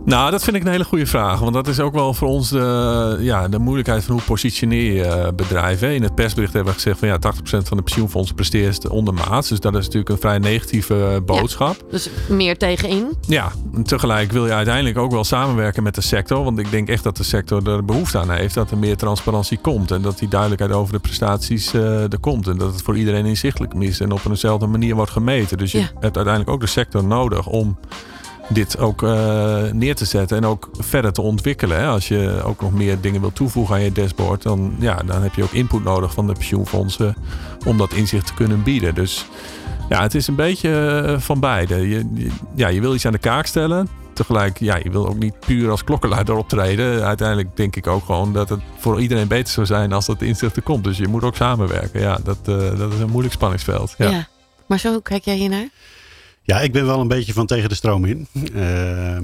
Nou, 0.05 0.31
dat 0.31 0.45
vind 0.45 0.57
ik 0.57 0.65
een 0.65 0.71
hele 0.71 0.85
goede 0.85 1.07
vraag. 1.07 1.41
Want 1.41 1.55
dat 1.55 1.69
is 1.69 1.81
ook 1.81 1.93
wel 1.93 2.15
voor 2.15 2.29
ons 2.29 2.49
de, 2.49 3.17
ja, 3.21 3.49
de 3.49 3.59
moeilijkheid 3.59 4.05
van 4.05 4.15
hoe 4.15 4.25
positioneer 4.25 4.93
je 4.93 5.05
eh, 5.05 5.33
bedrijven. 5.33 5.95
In 5.95 6.03
het 6.03 6.15
persbericht 6.15 6.53
hebben 6.53 6.73
we 6.73 6.79
gezegd 6.79 6.99
van 6.99 7.09
ja, 7.09 7.19
80% 7.19 7.19
van 7.43 7.77
de 7.77 7.83
pensioenfondsen 7.83 8.35
presteert 8.35 8.89
ondermaats. 8.89 9.49
Dus 9.49 9.61
dat 9.61 9.75
is 9.75 9.85
natuurlijk 9.85 10.11
een 10.11 10.19
vrij 10.19 10.39
negatieve 10.39 10.95
eh, 10.95 11.21
boodschap. 11.25 11.85
dus 11.91 12.11
meer 12.29 12.57
tegenin. 12.57 13.13
Ja, 13.21 13.53
en 13.75 13.83
tegelijk 13.83 14.33
wil 14.33 14.47
je 14.47 14.53
uiteindelijk 14.53 14.99
ook 14.99 15.11
wel 15.11 15.25
samenwerken 15.25 15.83
met 15.83 15.95
de 15.95 16.01
sector. 16.01 16.45
Want 16.45 16.59
ik 16.59 16.71
denk 16.71 16.89
echt 16.89 17.03
dat 17.03 17.17
de 17.17 17.25
sector 17.25 17.69
er 17.69 17.85
behoefte 17.85 18.19
aan 18.19 18.31
heeft 18.31 18.55
dat 18.55 18.71
er 18.71 18.79
meer 18.79 18.97
transparantie 18.97 19.59
komt. 19.59 19.91
En 19.91 20.03
dat 20.03 20.19
die 20.19 20.29
duidelijkheid 20.29 20.73
over 20.73 20.93
de 20.93 21.01
prestaties 21.01 21.75
uh, 21.75 22.13
er 22.13 22.21
komt. 22.21 22.49
En 22.49 22.59
dat 22.59 22.73
het 22.73 22.83
voor 22.83 22.97
iedereen 22.97 23.27
inzichtelijk 23.27 23.75
is 23.75 24.01
en 24.01 24.13
op 24.13 24.21
eenzelfde 24.29 24.67
manier 24.67 24.95
wordt 24.95 25.11
gemeten. 25.11 25.59
Dus 25.59 25.73
je 25.73 25.79
hebt 25.79 26.17
uiteindelijk 26.17 26.51
ook 26.51 26.61
de 26.61 26.67
sector 26.67 27.05
nodig 27.05 27.47
om 27.47 27.77
dit 28.49 28.79
ook 28.79 29.03
uh, 29.03 29.63
neer 29.73 29.95
te 29.95 30.05
zetten 30.05 30.37
en 30.37 30.47
ook 30.47 30.69
verder 30.79 31.13
te 31.13 31.23
ontwikkelen. 31.23 31.79
Hè. 31.79 31.87
Als 31.87 32.09
je 32.09 32.43
ook 32.45 32.61
nog 32.61 32.73
meer 32.73 33.01
dingen 33.01 33.21
wil 33.21 33.33
toevoegen 33.33 33.75
aan 33.75 33.83
je 33.83 33.93
dashboard, 33.93 34.43
dan, 34.43 34.75
ja, 34.79 34.97
dan 35.07 35.23
heb 35.23 35.35
je 35.35 35.43
ook 35.43 35.53
input 35.53 35.85
nodig 35.85 36.13
van 36.13 36.27
de 36.27 36.33
pensioenfondsen 36.33 37.17
om 37.67 37.79
dat 37.79 37.93
inzicht 37.93 38.27
te 38.27 38.35
kunnen 38.35 38.63
bieden. 38.63 38.95
Dus 38.95 39.27
ja, 39.89 40.03
het 40.03 40.15
is 40.15 40.27
een 40.27 40.35
beetje 40.35 41.03
eh, 41.07 41.21
van 41.21 41.41
beide. 41.41 41.89
Je, 41.89 42.29
ja, 42.55 42.69
je 42.69 42.81
wil 42.81 42.95
iets 42.95 43.07
aan 43.07 43.13
de 43.13 43.19
kaak 43.19 43.47
stellen. 43.47 43.89
Tegelijk, 44.13 44.59
ja, 44.59 44.77
je 44.77 44.91
wil 44.91 45.09
ook 45.09 45.19
niet 45.19 45.41
puur 45.41 45.71
als 45.71 45.85
klokkenluider 45.85 46.37
optreden. 46.37 47.05
Uiteindelijk 47.05 47.57
denk 47.57 47.77
ik 47.77 47.87
ook 47.87 48.05
gewoon 48.05 48.33
dat 48.33 48.49
het 48.49 48.61
voor 48.79 49.01
iedereen 49.01 49.29
beter 49.29 49.53
zou 49.53 49.67
zijn 49.67 49.93
als 49.93 50.07
dat 50.07 50.23
inzicht 50.23 50.57
er 50.57 50.63
komt. 50.63 50.85
Dus 50.85 50.97
je 50.97 51.09
moet 51.09 51.23
ook 51.23 51.37
samenwerken. 51.37 52.01
Ja, 52.01 52.19
dat, 52.25 52.39
uh, 52.49 52.79
dat 52.79 52.93
is 52.93 52.99
een 52.99 53.11
moeilijk 53.11 53.35
spanningsveld. 53.35 53.95
Ja. 53.99 54.11
ja. 54.11 54.27
Maar 54.67 54.79
zo 54.79 55.01
kijk 55.01 55.25
jij 55.25 55.37
hier 55.37 55.49
naar? 55.49 55.69
Ja, 56.47 56.61
ik 56.61 56.73
ben 56.73 56.87
wel 56.87 57.01
een 57.01 57.09
beetje 57.09 57.33
van 57.33 57.47
tegen 57.47 57.69
de 57.69 57.75
stroom 57.75 58.05
in. 58.05 58.27
Uh, 58.55 59.19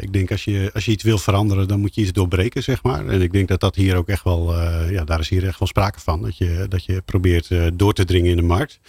ik 0.00 0.12
denk 0.12 0.30
als 0.30 0.44
je, 0.44 0.70
als 0.74 0.84
je 0.84 0.90
iets 0.90 1.02
wil 1.02 1.18
veranderen, 1.18 1.68
dan 1.68 1.80
moet 1.80 1.94
je 1.94 2.00
iets 2.00 2.12
doorbreken, 2.12 2.62
zeg 2.62 2.82
maar. 2.82 3.06
En 3.06 3.22
ik 3.22 3.32
denk 3.32 3.48
dat 3.48 3.60
dat 3.60 3.74
hier 3.74 3.96
ook 3.96 4.08
echt 4.08 4.24
wel, 4.24 4.54
uh, 4.54 4.90
ja, 4.90 5.04
daar 5.04 5.20
is 5.20 5.28
hier 5.28 5.46
echt 5.46 5.58
wel 5.58 5.68
sprake 5.68 6.00
van. 6.00 6.22
Dat 6.22 6.36
je, 6.36 6.66
dat 6.68 6.84
je 6.84 7.02
probeert 7.04 7.50
uh, 7.50 7.66
door 7.74 7.92
te 7.92 8.04
dringen 8.04 8.30
in 8.30 8.36
de 8.36 8.42
markt. 8.42 8.80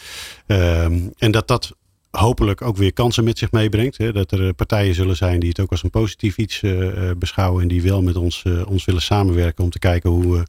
Ehm, 0.45 0.99
en 1.17 1.31
dat 1.31 1.47
dat 1.47 1.75
hopelijk 2.11 2.61
ook 2.61 2.77
weer 2.77 2.93
kansen 2.93 3.23
met 3.23 3.37
zich 3.37 3.51
meebrengt. 3.51 3.97
Hè? 3.97 4.11
Dat 4.11 4.31
er 4.31 4.53
partijen 4.53 4.95
zullen 4.95 5.15
zijn 5.15 5.39
die 5.39 5.49
het 5.49 5.59
ook 5.59 5.71
als 5.71 5.83
een 5.83 5.89
positief 5.89 6.37
iets 6.37 6.61
uh, 6.61 7.11
beschouwen. 7.17 7.61
En 7.61 7.67
die 7.67 7.81
wel 7.81 8.01
met 8.01 8.15
ons, 8.15 8.43
ons 8.67 8.85
willen 8.85 9.01
samenwerken 9.01 9.63
om 9.63 9.69
te 9.69 9.79
kijken 9.79 10.09
hoe 10.09 10.37
we 10.37 10.43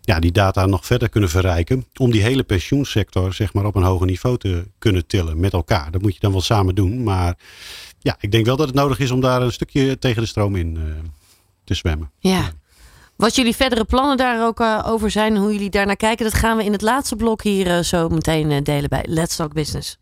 ja, 0.00 0.18
die 0.18 0.32
data 0.32 0.66
nog 0.66 0.86
verder 0.86 1.08
kunnen 1.08 1.30
verrijken. 1.30 1.86
Om 1.96 2.10
die 2.10 2.22
hele 2.22 2.42
pensioensector 2.42 3.32
zeg 3.32 3.52
maar, 3.52 3.64
op 3.64 3.74
een 3.74 3.82
hoger 3.82 4.06
niveau 4.06 4.38
te 4.38 4.64
kunnen 4.78 5.06
tillen 5.06 5.40
met 5.40 5.52
elkaar. 5.52 5.90
Dat 5.90 6.02
moet 6.02 6.14
je 6.14 6.20
dan 6.20 6.32
wel 6.32 6.40
samen 6.40 6.74
doen. 6.74 7.02
Maar 7.02 7.34
ja, 7.98 8.16
ik 8.20 8.32
denk 8.32 8.46
wel 8.46 8.56
dat 8.56 8.66
het 8.66 8.76
nodig 8.76 8.98
is 8.98 9.10
om 9.10 9.20
daar 9.20 9.42
een 9.42 9.52
stukje 9.52 9.98
tegen 9.98 10.22
de 10.22 10.28
stroom 10.28 10.56
in 10.56 10.78
te 11.64 11.74
zwemmen. 11.74 12.10
Ja. 12.18 12.52
Wat 13.16 13.34
jullie 13.34 13.56
verdere 13.56 13.84
plannen 13.84 14.16
daar 14.16 14.46
ook 14.46 14.60
over 14.86 15.10
zijn, 15.10 15.36
hoe 15.36 15.52
jullie 15.52 15.70
daarnaar 15.70 15.96
kijken, 15.96 16.24
dat 16.24 16.34
gaan 16.34 16.56
we 16.56 16.64
in 16.64 16.72
het 16.72 16.82
laatste 16.82 17.16
blok 17.16 17.42
hier 17.42 17.82
zo 17.82 18.08
meteen 18.08 18.64
delen 18.64 18.88
bij 18.88 19.04
Let's 19.08 19.36
Talk 19.36 19.52
Business. 19.52 19.98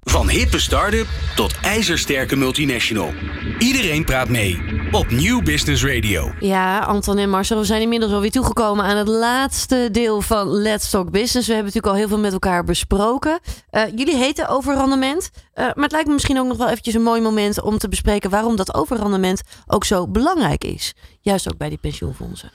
Van 0.00 0.28
hippe 0.28 0.58
start-up 0.58 1.06
tot 1.36 1.54
ijzersterke 1.62 2.36
multinational. 2.36 3.12
Iedereen 3.58 4.04
praat 4.04 4.28
mee 4.28 4.62
op 4.90 5.10
Nieuw 5.10 5.42
Business 5.42 5.84
Radio. 5.84 6.32
Ja, 6.40 6.78
Anton 6.78 7.18
en 7.18 7.30
Marcel, 7.30 7.58
we 7.58 7.64
zijn 7.64 7.82
inmiddels 7.82 8.12
alweer 8.12 8.30
toegekomen 8.30 8.84
aan 8.84 8.96
het 8.96 9.08
laatste 9.08 9.88
deel 9.92 10.20
van 10.20 10.48
Let's 10.48 10.90
Talk 10.90 11.10
Business. 11.10 11.46
We 11.46 11.54
hebben 11.54 11.72
natuurlijk 11.74 11.86
al 11.86 11.98
heel 11.98 12.08
veel 12.08 12.18
met 12.18 12.32
elkaar 12.32 12.64
besproken. 12.64 13.40
Uh, 13.70 13.82
jullie 13.96 14.16
heten 14.16 14.48
overrandement, 14.48 15.30
uh, 15.34 15.54
maar 15.54 15.84
het 15.84 15.92
lijkt 15.92 16.06
me 16.06 16.12
misschien 16.12 16.38
ook 16.38 16.46
nog 16.46 16.56
wel 16.56 16.68
eventjes 16.68 16.94
een 16.94 17.02
mooi 17.02 17.20
moment 17.20 17.60
om 17.60 17.78
te 17.78 17.88
bespreken 17.88 18.30
waarom 18.30 18.56
dat 18.56 18.74
overrandement 18.74 19.42
ook 19.66 19.84
zo 19.84 20.08
belangrijk 20.08 20.64
is. 20.64 20.94
Juist 21.20 21.48
ook 21.48 21.58
bij 21.58 21.68
die 21.68 21.78
pensioenfondsen. 21.78 22.50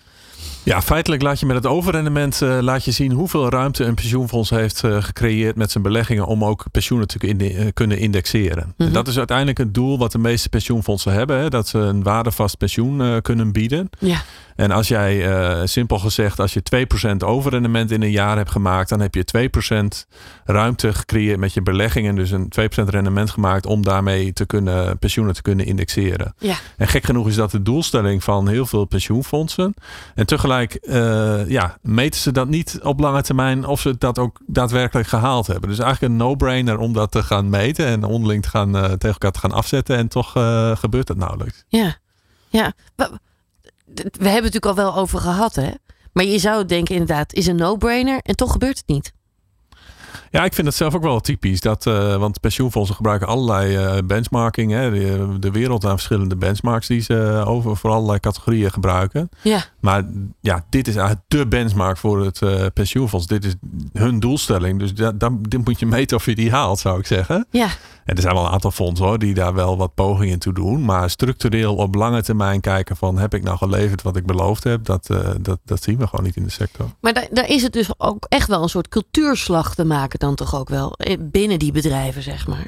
Ja, 0.68 0.82
feitelijk 0.82 1.22
laat 1.22 1.39
je 1.39 1.45
met 1.45 1.55
het 1.55 1.65
overrendement 1.65 2.41
uh, 2.41 2.57
laat 2.61 2.86
je 2.86 2.91
zien 2.91 3.11
hoeveel 3.11 3.49
ruimte 3.49 3.84
een 3.84 3.95
pensioenfonds 3.95 4.49
heeft 4.49 4.84
uh, 4.84 5.03
gecreëerd 5.03 5.55
met 5.55 5.72
zijn 5.72 5.84
beleggingen 5.84 6.26
om 6.26 6.43
ook 6.43 6.65
pensioenen 6.72 7.07
te 7.07 7.18
in, 7.20 7.41
uh, 7.41 7.68
kunnen 7.74 7.97
indexeren. 7.97 8.63
Mm 8.65 8.86
-hmm. 8.86 8.93
Dat 8.93 9.07
is 9.07 9.18
uiteindelijk 9.18 9.57
het 9.57 9.74
doel 9.74 9.97
wat 9.97 10.11
de 10.11 10.18
meeste 10.18 10.49
pensioenfondsen 10.49 11.13
hebben, 11.13 11.39
hè, 11.39 11.49
dat 11.49 11.68
ze 11.68 11.78
een 11.78 12.03
waardevast 12.03 12.57
pensioen 12.57 13.22
kunnen 13.22 13.51
bieden. 13.51 13.89
Ja. 13.99 14.22
En 14.58 14.72
als 14.72 14.88
jij, 14.88 15.28
uh, 15.28 15.62
simpel 15.66 15.99
gezegd, 15.99 16.39
als 16.39 16.53
je 16.53 16.62
2% 16.62 17.24
overrendement 17.24 17.91
in 17.91 18.01
een 18.01 18.12
jaar 18.12 18.38
hebt 18.38 18.51
gemaakt, 18.51 18.89
dan 18.89 18.99
heb 18.99 19.16
je 19.16 19.24
2% 19.24 20.08
ruimte 20.45 20.93
gecreëerd 20.93 21.39
met 21.39 21.53
je 21.53 21.62
beleggingen. 21.62 22.16
Dus 22.16 22.32
een 22.32 22.49
2% 22.49 22.89
rendement 22.89 23.30
gemaakt 23.30 23.66
om 23.66 23.84
daarmee 23.84 24.34
te 24.34 24.45
kunnen, 24.45 24.99
pensioenen 24.99 25.34
te 25.34 25.41
kunnen 25.41 25.66
indexeren. 25.66 26.34
Ja. 26.38 26.55
En 26.78 26.88
gek 26.88 27.03
genoeg 27.03 27.28
is 27.28 27.36
dat 27.36 27.51
de 27.51 27.62
doelstelling 27.62 28.24
van 28.24 28.47
heel 28.47 28.66
veel 28.66 28.86
pensioenfondsen. 28.86 29.74
En 30.16 30.26
tegelijk 30.26 30.78
uh, 30.82 31.49
ja, 31.49 31.78
meten 31.82 32.20
ze 32.20 32.32
dat 32.32 32.47
niet 32.47 32.80
op 32.84 32.99
lange 32.99 33.22
termijn 33.22 33.66
of 33.66 33.82
ze 33.82 33.97
dat 33.97 34.20
ook 34.20 34.39
daadwerkelijk 34.45 35.08
gehaald 35.08 35.47
hebben. 35.47 35.70
Dus 35.70 35.80
eigenlijk 35.80 36.14
een 36.14 36.20
no-brainer 36.20 36.78
om 36.78 36.93
dat 36.93 37.12
te 37.12 37.24
gaan 37.24 37.49
meten 37.49 37.86
en 37.86 38.03
onderling 38.03 38.43
te 38.43 38.49
gaan, 38.49 38.76
uh, 38.76 38.84
tegen 38.84 39.10
elkaar 39.10 39.32
te 39.32 39.39
gaan 39.39 39.51
afzetten. 39.51 39.97
En 39.97 40.08
toch 40.08 40.32
gebeurt 40.80 41.08
dat 41.08 41.18
nauwelijks. 41.18 41.64
Ja, 41.68 41.95
ja 42.49 42.74
we 43.93 44.03
hebben 44.03 44.33
het 44.33 44.53
natuurlijk 44.53 44.65
al 44.65 44.75
wel 44.75 44.95
over 44.95 45.19
gehad, 45.19 45.55
hè? 45.55 45.69
Maar 46.13 46.25
je 46.25 46.39
zou 46.39 46.65
denken 46.65 46.95
inderdaad, 46.95 47.33
is 47.33 47.47
een 47.47 47.55
no-brainer 47.55 48.19
en 48.21 48.35
toch 48.35 48.51
gebeurt 48.51 48.77
het 48.77 48.88
niet. 48.88 49.15
Ja, 50.31 50.43
ik 50.43 50.53
vind 50.53 50.67
het 50.67 50.75
zelf 50.75 50.95
ook 50.95 51.03
wel 51.03 51.19
typisch. 51.19 51.59
Dat, 51.59 51.85
uh, 51.85 52.15
want 52.15 52.39
pensioenfondsen 52.39 52.95
gebruiken 52.95 53.27
allerlei 53.27 53.77
uh, 53.77 53.97
benchmarking. 54.05 54.71
Hè, 54.71 54.91
de, 54.91 55.39
de, 55.39 55.51
wereld 55.51 55.85
aan 55.85 55.91
verschillende 55.91 56.35
benchmarks 56.35 56.88
die 56.88 57.01
ze 57.01 57.43
over 57.45 57.77
voor 57.77 57.89
allerlei 57.89 58.19
categorieën 58.19 58.71
gebruiken. 58.71 59.29
Ja. 59.41 59.63
Maar 59.79 60.03
ja, 60.41 60.65
dit 60.69 60.88
is 60.88 60.95
eigenlijk 60.95 61.25
de 61.29 61.47
benchmark 61.47 61.97
voor 61.97 62.25
het 62.25 62.73
pensioenfonds. 62.73 63.27
Dit 63.27 63.45
is 63.45 63.55
hun 63.93 64.19
doelstelling. 64.19 64.79
Dus 64.79 64.93
dat, 64.93 65.13
dit 65.41 65.65
moet 65.65 65.79
je 65.79 65.85
meten 65.85 66.17
of 66.17 66.25
je 66.25 66.35
die 66.35 66.51
haalt, 66.51 66.79
zou 66.79 66.99
ik 66.99 67.05
zeggen. 67.05 67.47
Ja. 67.49 67.67
En 68.08 68.16
er 68.16 68.22
zijn 68.22 68.34
wel 68.34 68.45
een 68.45 68.51
aantal 68.51 68.72
fondsen 68.72 69.05
hoor, 69.05 69.20
die 69.20 69.34
daar 69.34 69.53
wel 69.53 69.78
wat 69.78 69.93
pogingen 69.93 70.39
toe 70.39 70.53
doen. 70.53 70.86
Maar 70.86 71.10
structureel 71.10 71.76
op 71.76 71.95
lange 71.95 72.24
termijn 72.24 72.62
kijken 72.62 72.95
van 72.95 73.18
heb 73.18 73.34
ik 73.34 73.43
nou 73.43 73.58
geleverd 73.58 74.01
wat 74.01 74.16
ik 74.16 74.26
beloofd 74.26 74.64
heb, 74.64 74.86
dat, 74.86 75.10
uh, 75.12 75.30
dat, 75.41 75.60
dat 75.66 75.84
zien 75.84 75.97
we 75.97 76.08
gewoon 76.08 76.26
niet 76.26 76.36
in 76.36 76.43
de 76.43 76.49
sector. 76.49 76.89
Maar 77.01 77.14
daar, 77.14 77.28
daar 77.32 77.49
is 77.49 77.64
het 77.64 77.74
dus 77.74 77.89
ook 77.97 78.26
echt 78.30 78.47
wel 78.47 78.64
een 78.64 78.70
soort 78.70 78.88
cultuurslag 78.88 79.76
te 79.76 79.86
maken 79.86 80.20
dan 80.20 80.36
toch 80.36 80.55
ook 80.55 80.70
wel 80.70 80.97
binnen 81.20 81.60
die 81.60 81.72
bedrijven, 81.72 82.24
zeg 82.24 82.47
maar. 82.47 82.68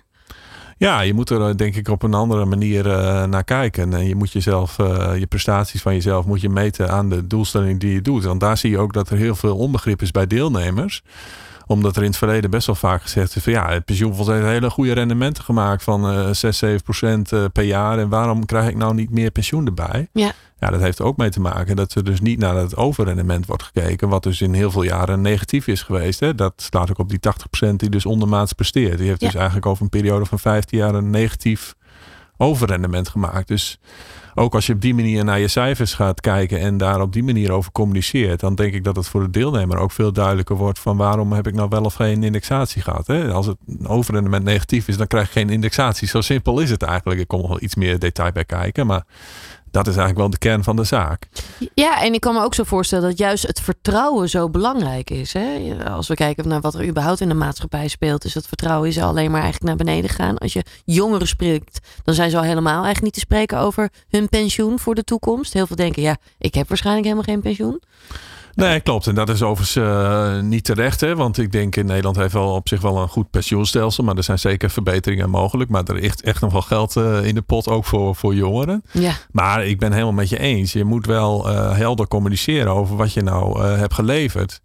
Ja, 0.77 1.01
je 1.01 1.13
moet 1.13 1.29
er 1.29 1.57
denk 1.57 1.75
ik 1.75 1.87
op 1.87 2.03
een 2.03 2.13
andere 2.13 2.45
manier 2.45 2.85
uh, 2.85 3.23
naar 3.23 3.43
kijken. 3.43 3.93
En 3.93 4.07
je 4.07 4.15
moet 4.15 4.31
jezelf, 4.31 4.77
uh, 4.77 5.11
je 5.17 5.27
prestaties 5.27 5.81
van 5.81 5.93
jezelf 5.93 6.25
moet 6.25 6.41
je 6.41 6.49
meten 6.49 6.89
aan 6.89 7.09
de 7.09 7.27
doelstelling 7.27 7.79
die 7.79 7.93
je 7.93 8.01
doet. 8.01 8.23
Want 8.23 8.39
daar 8.39 8.57
zie 8.57 8.69
je 8.69 8.77
ook 8.77 8.93
dat 8.93 9.09
er 9.09 9.17
heel 9.17 9.35
veel 9.35 9.57
onbegrip 9.57 10.01
is 10.01 10.11
bij 10.11 10.27
deelnemers 10.27 11.03
omdat 11.69 11.95
er 11.95 12.01
in 12.01 12.07
het 12.07 12.17
verleden 12.17 12.49
best 12.49 12.65
wel 12.65 12.75
vaak 12.75 13.01
gezegd 13.01 13.35
is 13.35 13.43
van 13.43 13.53
ja, 13.53 13.69
het 13.69 13.85
pensioenfonds 13.85 14.31
heeft 14.31 14.45
hele 14.45 14.69
goede 14.69 14.93
rendementen 14.93 15.43
gemaakt 15.43 15.83
van 15.83 16.13
uh, 16.13 16.29
6, 16.31 16.57
7 16.57 16.83
procent 16.83 17.31
per 17.51 17.63
jaar. 17.63 17.99
En 17.99 18.09
waarom 18.09 18.45
krijg 18.45 18.69
ik 18.69 18.75
nou 18.75 18.93
niet 18.93 19.09
meer 19.09 19.31
pensioen 19.31 19.65
erbij? 19.65 20.07
Ja. 20.13 20.31
Ja, 20.59 20.69
dat 20.69 20.81
heeft 20.81 21.01
ook 21.01 21.17
mee 21.17 21.29
te 21.29 21.39
maken 21.39 21.75
dat 21.75 21.93
er 21.93 22.03
dus 22.03 22.21
niet 22.21 22.39
naar 22.39 22.55
het 22.55 22.75
overrendement 22.75 23.45
wordt 23.45 23.63
gekeken. 23.63 24.09
Wat 24.09 24.23
dus 24.23 24.41
in 24.41 24.53
heel 24.53 24.71
veel 24.71 24.83
jaren 24.83 25.21
negatief 25.21 25.67
is 25.67 25.81
geweest. 25.81 26.19
Hè. 26.19 26.35
Dat 26.35 26.53
slaat 26.55 26.89
ook 26.89 26.97
op 26.97 27.09
die 27.09 27.19
80% 27.69 27.75
die 27.75 27.89
dus 27.89 28.05
ondermaats 28.05 28.53
presteert. 28.53 28.97
Die 28.97 29.07
heeft 29.07 29.19
dus 29.19 29.35
eigenlijk 29.35 29.65
over 29.65 29.83
een 29.83 29.89
periode 29.89 30.25
van 30.25 30.39
15 30.39 30.77
jaar 30.77 30.95
een 30.95 31.09
negatief 31.09 31.75
overrendement 32.37 33.09
gemaakt. 33.09 33.47
Dus 33.47 33.79
ook 34.39 34.55
als 34.55 34.65
je 34.65 34.73
op 34.73 34.81
die 34.81 34.93
manier 34.93 35.23
naar 35.23 35.39
je 35.39 35.47
cijfers 35.47 35.93
gaat 35.93 36.21
kijken 36.21 36.59
en 36.59 36.77
daar 36.77 37.01
op 37.01 37.13
die 37.13 37.23
manier 37.23 37.51
over 37.51 37.71
communiceert, 37.71 38.39
dan 38.39 38.55
denk 38.55 38.73
ik 38.73 38.83
dat 38.83 38.95
het 38.95 39.07
voor 39.07 39.21
de 39.21 39.29
deelnemer 39.29 39.77
ook 39.77 39.91
veel 39.91 40.11
duidelijker 40.11 40.55
wordt 40.55 40.79
van 40.79 40.97
waarom 40.97 41.31
heb 41.31 41.47
ik 41.47 41.53
nou 41.53 41.69
wel 41.69 41.83
of 41.83 41.93
geen 41.93 42.23
indexatie 42.23 42.81
gehad. 42.81 43.07
Hè? 43.07 43.31
Als 43.31 43.45
het 43.45 43.57
overrendement 43.83 44.43
negatief 44.43 44.87
is, 44.87 44.97
dan 44.97 45.07
krijg 45.07 45.25
je 45.25 45.39
geen 45.39 45.49
indexatie. 45.49 46.07
Zo 46.07 46.21
simpel 46.21 46.59
is 46.59 46.69
het 46.69 46.83
eigenlijk. 46.83 47.19
Ik 47.19 47.27
kom 47.27 47.39
nog 47.39 47.49
wel 47.49 47.61
iets 47.61 47.75
meer 47.75 47.99
detail 47.99 48.31
bij 48.31 48.45
kijken, 48.45 48.87
maar 48.87 49.03
dat 49.71 49.87
is 49.87 49.95
eigenlijk 49.95 50.17
wel 50.17 50.29
de 50.29 50.37
kern 50.37 50.63
van 50.63 50.75
de 50.75 50.83
zaak. 50.83 51.27
Ja, 51.73 52.01
en 52.01 52.13
ik 52.13 52.21
kan 52.21 52.33
me 52.33 52.43
ook 52.43 52.53
zo 52.53 52.63
voorstellen 52.63 53.09
dat 53.09 53.17
juist 53.17 53.47
het 53.47 53.61
vertrouwen 53.61 54.29
zo 54.29 54.49
belangrijk 54.49 55.09
is. 55.09 55.33
Hè? 55.33 55.75
Als 55.89 56.07
we 56.07 56.13
kijken 56.13 56.47
naar 56.47 56.61
wat 56.61 56.73
er 56.73 56.87
überhaupt 56.87 57.21
in 57.21 57.27
de 57.27 57.33
maatschappij 57.33 57.87
speelt, 57.87 58.25
is 58.25 58.33
dat 58.33 58.47
vertrouwen 58.47 58.89
is 58.89 58.99
alleen 58.99 59.31
maar 59.31 59.41
eigenlijk 59.41 59.75
naar 59.75 59.85
beneden 59.85 60.09
gaan. 60.09 60.37
Als 60.37 60.53
je 60.53 60.63
jongeren 60.85 61.27
spreekt, 61.27 61.79
dan 62.03 62.13
zijn 62.13 62.29
ze 62.29 62.37
al 62.37 62.43
helemaal 62.43 62.83
eigenlijk 62.83 63.03
niet 63.03 63.13
te 63.13 63.19
spreken 63.19 63.59
over 63.59 63.89
hun 64.09 64.29
pensioen 64.29 64.79
voor 64.79 64.95
de 64.95 65.03
toekomst. 65.03 65.53
Heel 65.53 65.67
veel 65.67 65.75
denken, 65.75 66.01
ja, 66.01 66.17
ik 66.37 66.53
heb 66.53 66.67
waarschijnlijk 66.67 67.05
helemaal 67.05 67.33
geen 67.33 67.41
pensioen. 67.41 67.81
Nee, 68.59 68.79
klopt. 68.79 69.07
En 69.07 69.15
dat 69.15 69.29
is 69.29 69.43
overigens 69.43 69.75
uh, 69.75 70.39
niet 70.39 70.63
terecht. 70.63 71.01
Hè? 71.01 71.15
Want 71.15 71.37
ik 71.37 71.51
denk 71.51 71.75
in 71.75 71.85
Nederland 71.85 72.15
heeft 72.15 72.33
wel 72.33 72.53
op 72.53 72.67
zich 72.67 72.81
wel 72.81 72.97
een 72.97 73.07
goed 73.07 73.29
pensioenstelsel. 73.29 74.03
Maar 74.03 74.17
er 74.17 74.23
zijn 74.23 74.39
zeker 74.39 74.69
verbeteringen 74.69 75.29
mogelijk. 75.29 75.69
Maar 75.69 75.83
er 75.83 75.95
ligt 75.95 76.21
echt 76.21 76.41
nog 76.41 76.51
wel 76.51 76.61
geld 76.61 76.95
uh, 76.95 77.25
in 77.25 77.35
de 77.35 77.41
pot, 77.41 77.67
ook 77.67 77.85
voor, 77.85 78.15
voor 78.15 78.35
jongeren. 78.35 78.83
Ja. 78.91 79.13
Maar 79.31 79.65
ik 79.65 79.79
ben 79.79 79.91
helemaal 79.91 80.13
met 80.13 80.29
je 80.29 80.39
eens. 80.39 80.73
Je 80.73 80.83
moet 80.83 81.05
wel 81.05 81.49
uh, 81.49 81.71
helder 81.71 82.07
communiceren 82.07 82.73
over 82.73 82.95
wat 82.95 83.13
je 83.13 83.21
nou 83.21 83.63
hebt 83.63 83.93
geleverd. 83.93 84.61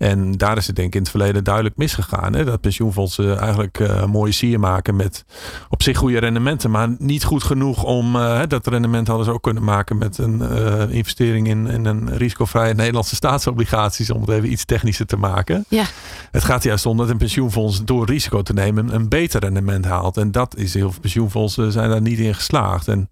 En 0.00 0.32
daar 0.32 0.56
is 0.56 0.66
het 0.66 0.76
denk 0.76 0.88
ik 0.88 0.94
in 0.94 1.00
het 1.00 1.10
verleden 1.10 1.44
duidelijk 1.44 1.76
misgegaan. 1.76 2.34
Hè? 2.34 2.44
Dat 2.44 2.60
pensioenfondsen 2.60 3.38
eigenlijk 3.38 3.78
uh, 3.78 4.04
mooie 4.04 4.32
sier 4.32 4.60
maken 4.60 4.96
met 4.96 5.24
op 5.68 5.82
zich 5.82 5.98
goede 5.98 6.18
rendementen. 6.18 6.70
Maar 6.70 6.94
niet 6.98 7.24
goed 7.24 7.42
genoeg 7.42 7.84
om 7.84 8.16
uh, 8.16 8.40
dat 8.48 8.66
rendement 8.66 9.06
hadden 9.06 9.26
ze 9.26 9.32
ook 9.32 9.42
kunnen 9.42 9.64
maken 9.64 9.98
met 9.98 10.18
een 10.18 10.42
uh, 10.42 10.90
investering 10.90 11.48
in, 11.48 11.66
in 11.66 11.84
een 11.84 12.16
risicovrije 12.16 12.74
Nederlandse 12.74 13.14
staatsobligaties. 13.14 14.10
Om 14.10 14.20
het 14.20 14.30
even 14.30 14.52
iets 14.52 14.64
technischer 14.64 15.06
te 15.06 15.16
maken. 15.16 15.64
Ja. 15.68 15.84
Het 16.30 16.44
gaat 16.44 16.62
juist 16.62 16.86
om 16.86 16.96
dat 16.96 17.08
een 17.08 17.16
pensioenfonds 17.16 17.84
door 17.84 18.06
risico 18.06 18.42
te 18.42 18.52
nemen 18.52 18.94
een 18.94 19.08
beter 19.08 19.40
rendement 19.40 19.84
haalt. 19.84 20.16
En 20.16 20.32
dat 20.32 20.56
is 20.56 20.74
heel 20.74 20.90
veel 20.90 21.00
pensioenfondsen 21.00 21.72
zijn 21.72 21.90
daar 21.90 22.00
niet 22.00 22.18
in 22.18 22.34
geslaagd. 22.34 22.88
En 22.88 23.08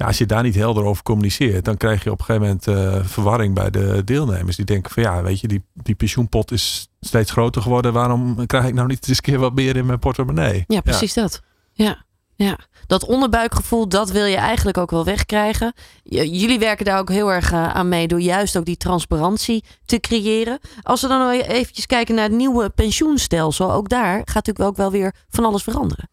ja, 0.00 0.06
als 0.06 0.18
je 0.18 0.26
daar 0.26 0.42
niet 0.42 0.54
helder 0.54 0.84
over 0.84 1.02
communiceert, 1.02 1.64
dan 1.64 1.76
krijg 1.76 2.04
je 2.04 2.10
op 2.10 2.18
een 2.18 2.24
gegeven 2.24 2.46
moment 2.48 2.66
uh, 2.66 3.08
verwarring 3.08 3.54
bij 3.54 3.70
de 3.70 4.02
deelnemers. 4.04 4.56
Die 4.56 4.64
denken 4.64 4.90
van 4.90 5.02
ja, 5.02 5.22
weet 5.22 5.40
je, 5.40 5.48
die, 5.48 5.64
die 5.74 5.94
pensioenpot 5.94 6.50
is 6.50 6.88
steeds 7.00 7.30
groter 7.30 7.62
geworden. 7.62 7.92
Waarom 7.92 8.46
krijg 8.46 8.66
ik 8.66 8.74
nou 8.74 8.86
niet 8.86 9.08
eens 9.08 9.16
een 9.16 9.22
keer 9.22 9.38
wat 9.38 9.54
meer 9.54 9.76
in 9.76 9.86
mijn 9.86 9.98
portemonnee? 9.98 10.64
Ja, 10.66 10.80
precies 10.80 11.14
ja. 11.14 11.22
dat. 11.22 11.42
Ja. 11.72 12.04
Ja, 12.34 12.58
dat 12.86 13.04
onderbuikgevoel, 13.04 13.88
dat 13.88 14.10
wil 14.10 14.24
je 14.24 14.36
eigenlijk 14.36 14.78
ook 14.78 14.90
wel 14.90 15.04
wegkrijgen. 15.04 15.72
Jullie 16.02 16.58
werken 16.58 16.84
daar 16.84 16.98
ook 16.98 17.10
heel 17.10 17.32
erg 17.32 17.52
eh, 17.52 17.74
aan 17.74 17.88
mee 17.88 18.08
door 18.08 18.20
juist 18.20 18.56
ook 18.56 18.64
die 18.64 18.76
transparantie 18.76 19.64
te 19.84 20.00
creëren. 20.00 20.58
Als 20.82 21.02
we 21.02 21.08
dan 21.08 21.18
nog 21.18 21.46
eventjes 21.46 21.86
kijken 21.86 22.14
naar 22.14 22.24
het 22.24 22.32
nieuwe 22.32 22.70
pensioenstelsel, 22.70 23.72
ook 23.72 23.88
daar 23.88 24.16
gaat 24.16 24.34
natuurlijk 24.34 24.68
ook 24.68 24.76
wel 24.76 24.90
weer 24.90 25.14
van 25.28 25.44
alles 25.44 25.62
veranderen. 25.62 26.08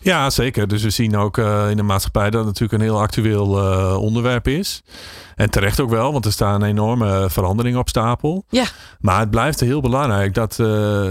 Ja, 0.00 0.30
zeker. 0.30 0.68
Dus 0.68 0.82
we 0.82 0.90
zien 0.90 1.16
ook 1.16 1.36
uh, 1.36 1.70
in 1.70 1.76
de 1.76 1.82
maatschappij 1.82 2.30
dat 2.30 2.44
het 2.44 2.46
natuurlijk 2.46 2.72
een 2.72 2.88
heel 2.88 3.00
actueel 3.00 3.58
uh, 3.58 3.96
onderwerp 4.00 4.48
is. 4.48 4.82
En 5.36 5.50
terecht 5.50 5.80
ook 5.80 5.90
wel, 5.90 6.12
want 6.12 6.24
er 6.24 6.32
staan 6.32 6.64
enorme 6.64 7.26
veranderingen 7.30 7.78
op 7.78 7.88
stapel. 7.88 8.44
Ja. 8.48 8.64
Maar 9.00 9.20
het 9.20 9.30
blijft 9.30 9.60
heel 9.60 9.80
belangrijk 9.80 10.34
dat 10.34 10.58
uh, 10.60 11.08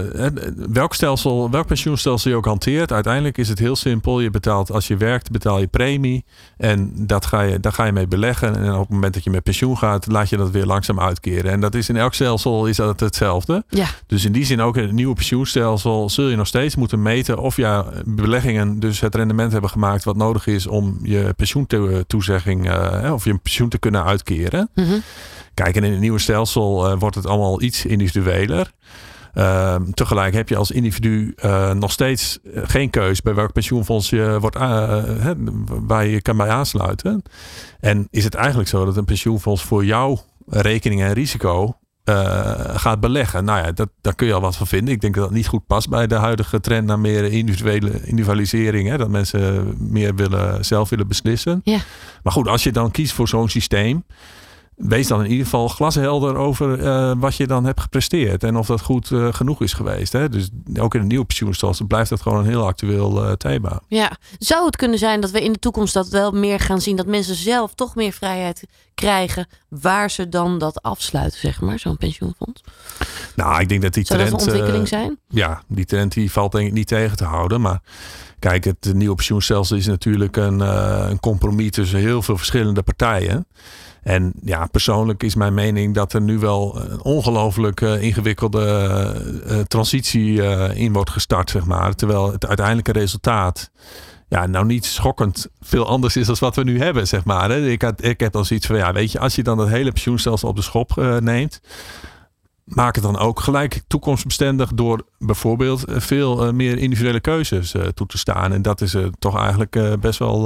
welk, 0.72 0.94
stelsel, 0.94 1.50
welk 1.50 1.66
pensioenstelsel 1.66 2.30
je 2.30 2.36
ook 2.36 2.44
hanteert, 2.44 2.92
uiteindelijk 2.92 3.38
is 3.38 3.48
het 3.48 3.58
heel 3.58 3.76
simpel. 3.76 4.20
Je 4.20 4.30
betaalt 4.30 4.72
als 4.72 4.86
je 4.86 4.96
werkt, 4.96 5.30
betaal 5.30 5.58
je 5.58 5.66
premie. 5.66 6.24
En 6.56 6.92
dat 7.06 7.26
ga 7.26 7.40
je, 7.40 7.60
daar 7.60 7.72
ga 7.72 7.84
je 7.84 7.92
mee 7.92 8.06
beleggen. 8.06 8.56
En 8.56 8.72
op 8.72 8.80
het 8.80 8.88
moment 8.88 9.14
dat 9.14 9.24
je 9.24 9.30
met 9.30 9.42
pensioen 9.42 9.78
gaat, 9.78 10.06
laat 10.06 10.28
je 10.28 10.36
dat 10.36 10.50
weer 10.50 10.66
langzaam 10.66 11.00
uitkeren. 11.00 11.50
En 11.50 11.60
dat 11.60 11.74
is 11.74 11.88
in 11.88 11.96
elk 11.96 12.14
stelsel 12.14 12.66
is 12.66 12.76
dat 12.76 13.00
hetzelfde. 13.00 13.64
Ja. 13.68 13.86
Dus 14.06 14.24
in 14.24 14.32
die 14.32 14.44
zin 14.44 14.60
ook 14.60 14.76
in 14.76 14.82
het 14.82 14.92
nieuwe 14.92 15.14
pensioenstelsel 15.14 16.10
zul 16.10 16.28
je 16.28 16.36
nog 16.36 16.46
steeds 16.46 16.76
moeten 16.76 17.02
meten 17.02 17.38
of 17.38 17.56
je 17.56 17.84
beleggingen 18.04 18.77
dus 18.78 19.00
het 19.00 19.14
rendement 19.14 19.52
hebben 19.52 19.70
gemaakt 19.70 20.04
wat 20.04 20.16
nodig 20.16 20.46
is 20.46 20.66
om 20.66 20.98
je 21.02 21.32
pensioentoezegging 21.36 22.66
uh, 22.66 23.12
of 23.12 23.24
je 23.24 23.38
pensioen 23.38 23.68
te 23.68 23.78
kunnen 23.78 24.04
uitkeren. 24.04 24.70
Mm 24.74 24.84
-hmm. 24.84 25.02
Kijk, 25.54 25.76
en 25.76 25.84
in 25.84 25.90
het 25.90 26.00
nieuwe 26.00 26.18
stelsel 26.18 26.92
uh, 26.92 26.98
wordt 26.98 27.16
het 27.16 27.26
allemaal 27.26 27.62
iets 27.62 27.86
individueler. 27.86 28.72
Uh, 29.34 29.76
tegelijk 29.94 30.34
heb 30.34 30.48
je 30.48 30.56
als 30.56 30.70
individu 30.70 31.34
uh, 31.44 31.72
nog 31.72 31.92
steeds 31.92 32.38
geen 32.54 32.90
keus 32.90 33.22
bij 33.22 33.34
welk 33.34 33.52
pensioenfonds 33.52 34.10
je 34.10 34.36
wordt 34.40 34.56
uh, 34.56 35.04
waar 35.66 36.06
je 36.06 36.22
kan 36.22 36.36
bij 36.36 36.48
aansluiten. 36.48 37.22
En 37.80 38.06
is 38.10 38.24
het 38.24 38.34
eigenlijk 38.34 38.68
zo 38.68 38.84
dat 38.84 38.96
een 38.96 39.04
pensioenfonds 39.04 39.62
voor 39.62 39.84
jouw 39.84 40.20
rekening 40.46 41.02
en 41.02 41.12
risico 41.12 41.76
uh, 42.08 42.50
gaat 42.78 43.00
beleggen. 43.00 43.44
Nou 43.44 43.64
ja, 43.64 43.72
dat, 43.72 43.88
daar 44.00 44.14
kun 44.14 44.26
je 44.26 44.32
al 44.32 44.40
wat 44.40 44.56
van 44.56 44.66
vinden. 44.66 44.94
Ik 44.94 45.00
denk 45.00 45.14
dat 45.14 45.24
dat 45.24 45.32
niet 45.32 45.46
goed 45.46 45.66
past 45.66 45.88
bij 45.88 46.06
de 46.06 46.14
huidige 46.14 46.60
trend 46.60 46.86
naar 46.86 46.98
meer 46.98 47.24
individuele 47.24 48.00
individualisering. 48.04 48.88
Hè? 48.88 48.96
Dat 48.96 49.08
mensen 49.08 49.74
meer 49.78 50.14
willen, 50.14 50.64
zelf 50.64 50.88
willen 50.88 51.08
beslissen. 51.08 51.60
Ja. 51.64 51.78
Maar 52.22 52.32
goed, 52.32 52.48
als 52.48 52.62
je 52.62 52.72
dan 52.72 52.90
kiest 52.90 53.12
voor 53.12 53.28
zo'n 53.28 53.48
systeem. 53.48 54.04
Wees 54.78 55.06
dan 55.06 55.24
in 55.24 55.30
ieder 55.30 55.44
geval 55.44 55.68
glashelder 55.68 56.36
over 56.36 56.78
uh, 56.78 57.12
wat 57.16 57.36
je 57.36 57.46
dan 57.46 57.64
hebt 57.64 57.80
gepresteerd. 57.80 58.44
En 58.44 58.56
of 58.56 58.66
dat 58.66 58.80
goed 58.80 59.10
uh, 59.10 59.32
genoeg 59.32 59.62
is 59.62 59.72
geweest. 59.72 60.12
Hè? 60.12 60.28
Dus 60.28 60.48
ook 60.78 60.94
in 60.94 61.00
het 61.00 61.08
nieuwe 61.08 61.24
pensioenstelsel 61.24 61.86
blijft 61.86 62.10
dat 62.10 62.20
gewoon 62.20 62.38
een 62.38 62.46
heel 62.46 62.66
actueel 62.66 63.24
uh, 63.24 63.32
thema. 63.32 63.80
Ja, 63.88 64.16
zou 64.38 64.66
het 64.66 64.76
kunnen 64.76 64.98
zijn 64.98 65.20
dat 65.20 65.30
we 65.30 65.42
in 65.42 65.52
de 65.52 65.58
toekomst 65.58 65.94
dat 65.94 66.08
wel 66.08 66.30
meer 66.30 66.60
gaan 66.60 66.80
zien? 66.80 66.96
Dat 66.96 67.06
mensen 67.06 67.34
zelf 67.34 67.74
toch 67.74 67.94
meer 67.94 68.12
vrijheid 68.12 68.64
krijgen 68.94 69.46
waar 69.68 70.10
ze 70.10 70.28
dan 70.28 70.58
dat 70.58 70.82
afsluiten, 70.82 71.40
zeg 71.40 71.60
maar, 71.60 71.78
zo'n 71.78 71.96
pensioenfonds? 71.96 72.62
Nou, 73.36 73.60
ik 73.60 73.68
denk 73.68 73.82
dat 73.82 73.94
die 73.94 74.06
Zou 74.06 74.18
trend... 74.18 74.32
dat 74.32 74.40
een 74.40 74.46
ontwikkeling 74.46 74.88
zijn? 74.88 75.18
Ja, 75.28 75.62
die 75.68 75.84
trend 75.84 76.12
die 76.12 76.32
valt 76.32 76.52
denk 76.52 76.66
ik 76.66 76.72
niet 76.72 76.88
tegen 76.88 77.16
te 77.16 77.24
houden. 77.24 77.60
Maar 77.60 77.80
kijk, 78.38 78.64
het 78.64 78.92
nieuwe 78.94 79.14
pensioenstelsel 79.14 79.76
is 79.76 79.86
natuurlijk 79.86 80.36
een, 80.36 80.60
een 81.10 81.20
compromis 81.20 81.70
tussen 81.70 81.98
heel 81.98 82.22
veel 82.22 82.36
verschillende 82.36 82.82
partijen. 82.82 83.46
En 84.02 84.32
ja, 84.42 84.66
persoonlijk 84.66 85.22
is 85.22 85.34
mijn 85.34 85.54
mening 85.54 85.94
dat 85.94 86.12
er 86.12 86.20
nu 86.20 86.38
wel 86.38 86.80
een 86.80 87.02
ongelooflijk 87.02 87.80
uh, 87.80 88.02
ingewikkelde 88.02 88.64
uh, 89.46 89.58
transitie 89.58 90.32
uh, 90.32 90.76
in 90.76 90.92
wordt 90.92 91.10
gestart, 91.10 91.50
zeg 91.50 91.64
maar. 91.64 91.94
Terwijl 91.94 92.32
het 92.32 92.46
uiteindelijke 92.46 92.92
resultaat 92.92 93.70
ja, 94.28 94.46
nou 94.46 94.66
niet 94.66 94.84
schokkend 94.84 95.46
veel 95.60 95.86
anders 95.86 96.16
is 96.16 96.26
dan 96.26 96.36
wat 96.38 96.56
we 96.56 96.64
nu 96.64 96.80
hebben, 96.80 97.06
zeg 97.06 97.24
maar. 97.24 97.50
Ik, 97.50 97.82
had, 97.82 98.04
ik 98.04 98.20
heb 98.20 98.32
dan 98.32 98.44
zoiets 98.44 98.66
van, 98.66 98.76
ja, 98.76 98.92
weet 98.92 99.12
je, 99.12 99.18
als 99.18 99.34
je 99.34 99.42
dan 99.42 99.58
het 99.58 99.68
hele 99.68 99.92
pensioenstelsel 99.92 100.48
op 100.48 100.56
de 100.56 100.62
schop 100.62 100.96
neemt, 101.20 101.60
maak 102.64 102.94
het 102.94 103.04
dan 103.04 103.18
ook 103.18 103.40
gelijk 103.40 103.80
toekomstbestendig 103.86 104.72
door 104.74 105.04
bijvoorbeeld 105.18 105.82
veel 105.86 106.52
meer 106.52 106.78
individuele 106.78 107.20
keuzes 107.20 107.74
toe 107.94 108.06
te 108.06 108.18
staan. 108.18 108.52
En 108.52 108.62
dat 108.62 108.80
is 108.80 108.96
toch 109.18 109.38
eigenlijk 109.38 110.00
best 110.00 110.18
wel 110.18 110.42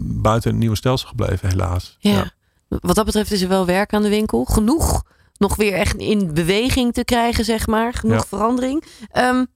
buiten 0.00 0.50
het 0.50 0.58
nieuwe 0.58 0.76
stelsel 0.76 1.08
gebleven, 1.08 1.48
helaas. 1.48 1.96
ja. 2.00 2.10
ja 2.10 2.30
wat 2.78 2.94
dat 2.94 3.04
betreft 3.04 3.32
is 3.32 3.42
er 3.42 3.48
wel 3.48 3.66
werk 3.66 3.92
aan 3.92 4.02
de 4.02 4.08
winkel. 4.08 4.44
Genoeg 4.44 5.02
nog 5.36 5.56
weer 5.56 5.72
echt 5.72 5.96
in 5.96 6.34
beweging 6.34 6.92
te 6.92 7.04
krijgen, 7.04 7.44
zeg 7.44 7.66
maar. 7.66 7.92
Genoeg 7.92 8.16
ja. 8.16 8.26
verandering. 8.26 8.84
Um, 9.12 9.46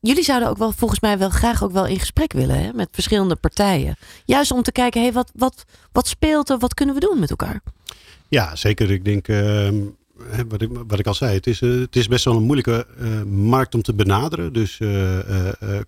jullie 0.00 0.24
zouden 0.24 0.48
ook 0.48 0.58
wel 0.58 0.72
volgens 0.72 1.00
mij 1.00 1.18
wel 1.18 1.30
graag 1.30 1.64
ook 1.64 1.72
wel 1.72 1.86
in 1.86 1.98
gesprek 1.98 2.32
willen 2.32 2.60
hè, 2.60 2.72
met 2.72 2.88
verschillende 2.92 3.36
partijen. 3.36 3.96
Juist 4.24 4.50
om 4.50 4.62
te 4.62 4.72
kijken, 4.72 5.00
hey, 5.00 5.12
wat, 5.12 5.30
wat, 5.34 5.64
wat 5.92 6.06
speelt 6.06 6.50
er? 6.50 6.58
Wat 6.58 6.74
kunnen 6.74 6.94
we 6.94 7.00
doen 7.00 7.18
met 7.18 7.30
elkaar? 7.30 7.60
Ja, 8.28 8.56
zeker. 8.56 8.90
Ik 8.90 9.04
denk, 9.04 9.28
uh, 9.28 9.68
wat, 10.48 10.62
ik, 10.62 10.68
wat 10.86 10.98
ik 10.98 11.06
al 11.06 11.14
zei, 11.14 11.34
het 11.34 11.46
is, 11.46 11.60
het 11.60 11.96
is 11.96 12.08
best 12.08 12.24
wel 12.24 12.36
een 12.36 12.42
moeilijke 12.42 12.86
markt 13.26 13.74
om 13.74 13.82
te 13.82 13.94
benaderen. 13.94 14.52
Dus 14.52 14.80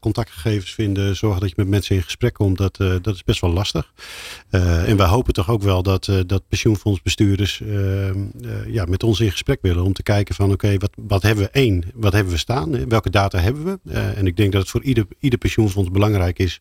contactgegevens 0.01 0.75
vinden, 0.75 1.17
zorgen 1.17 1.41
dat 1.41 1.49
je 1.49 1.55
met 1.57 1.69
mensen 1.69 1.97
in 1.97 2.03
gesprek 2.03 2.35
komt, 2.35 2.59
dat, 2.59 2.77
dat 2.77 3.15
is 3.15 3.25
best 3.25 3.41
wel 3.41 3.53
lastig. 3.53 3.93
en 4.51 4.97
wij 4.97 5.07
hopen 5.07 5.33
toch 5.33 5.51
ook 5.51 5.63
wel 5.63 5.83
dat, 5.83 6.11
dat 6.27 6.49
pensioenfondsbestuurders 6.49 7.63
ja, 8.67 8.85
met 8.85 9.03
ons 9.03 9.21
in 9.21 9.31
gesprek 9.31 9.59
willen 9.63 9.85
om 9.85 9.93
te 9.93 10.03
kijken 10.03 10.35
van 10.35 10.53
oké, 10.53 10.77
wat, 10.79 10.91
wat 10.97 11.23
hebben 11.23 11.45
we 11.45 11.51
één, 11.51 11.85
wat 11.95 12.13
hebben 12.13 12.33
we 12.33 12.39
staan, 12.39 12.89
welke 12.89 13.11
data 13.11 13.39
hebben 13.39 13.65
we? 13.65 13.93
en 13.93 14.27
ik 14.27 14.37
denk 14.37 14.53
dat 14.53 14.61
het 14.61 14.71
voor 14.71 14.83
ieder, 14.83 15.07
ieder 15.19 15.39
pensioenfonds 15.39 15.91
belangrijk 15.91 16.39
is 16.39 16.61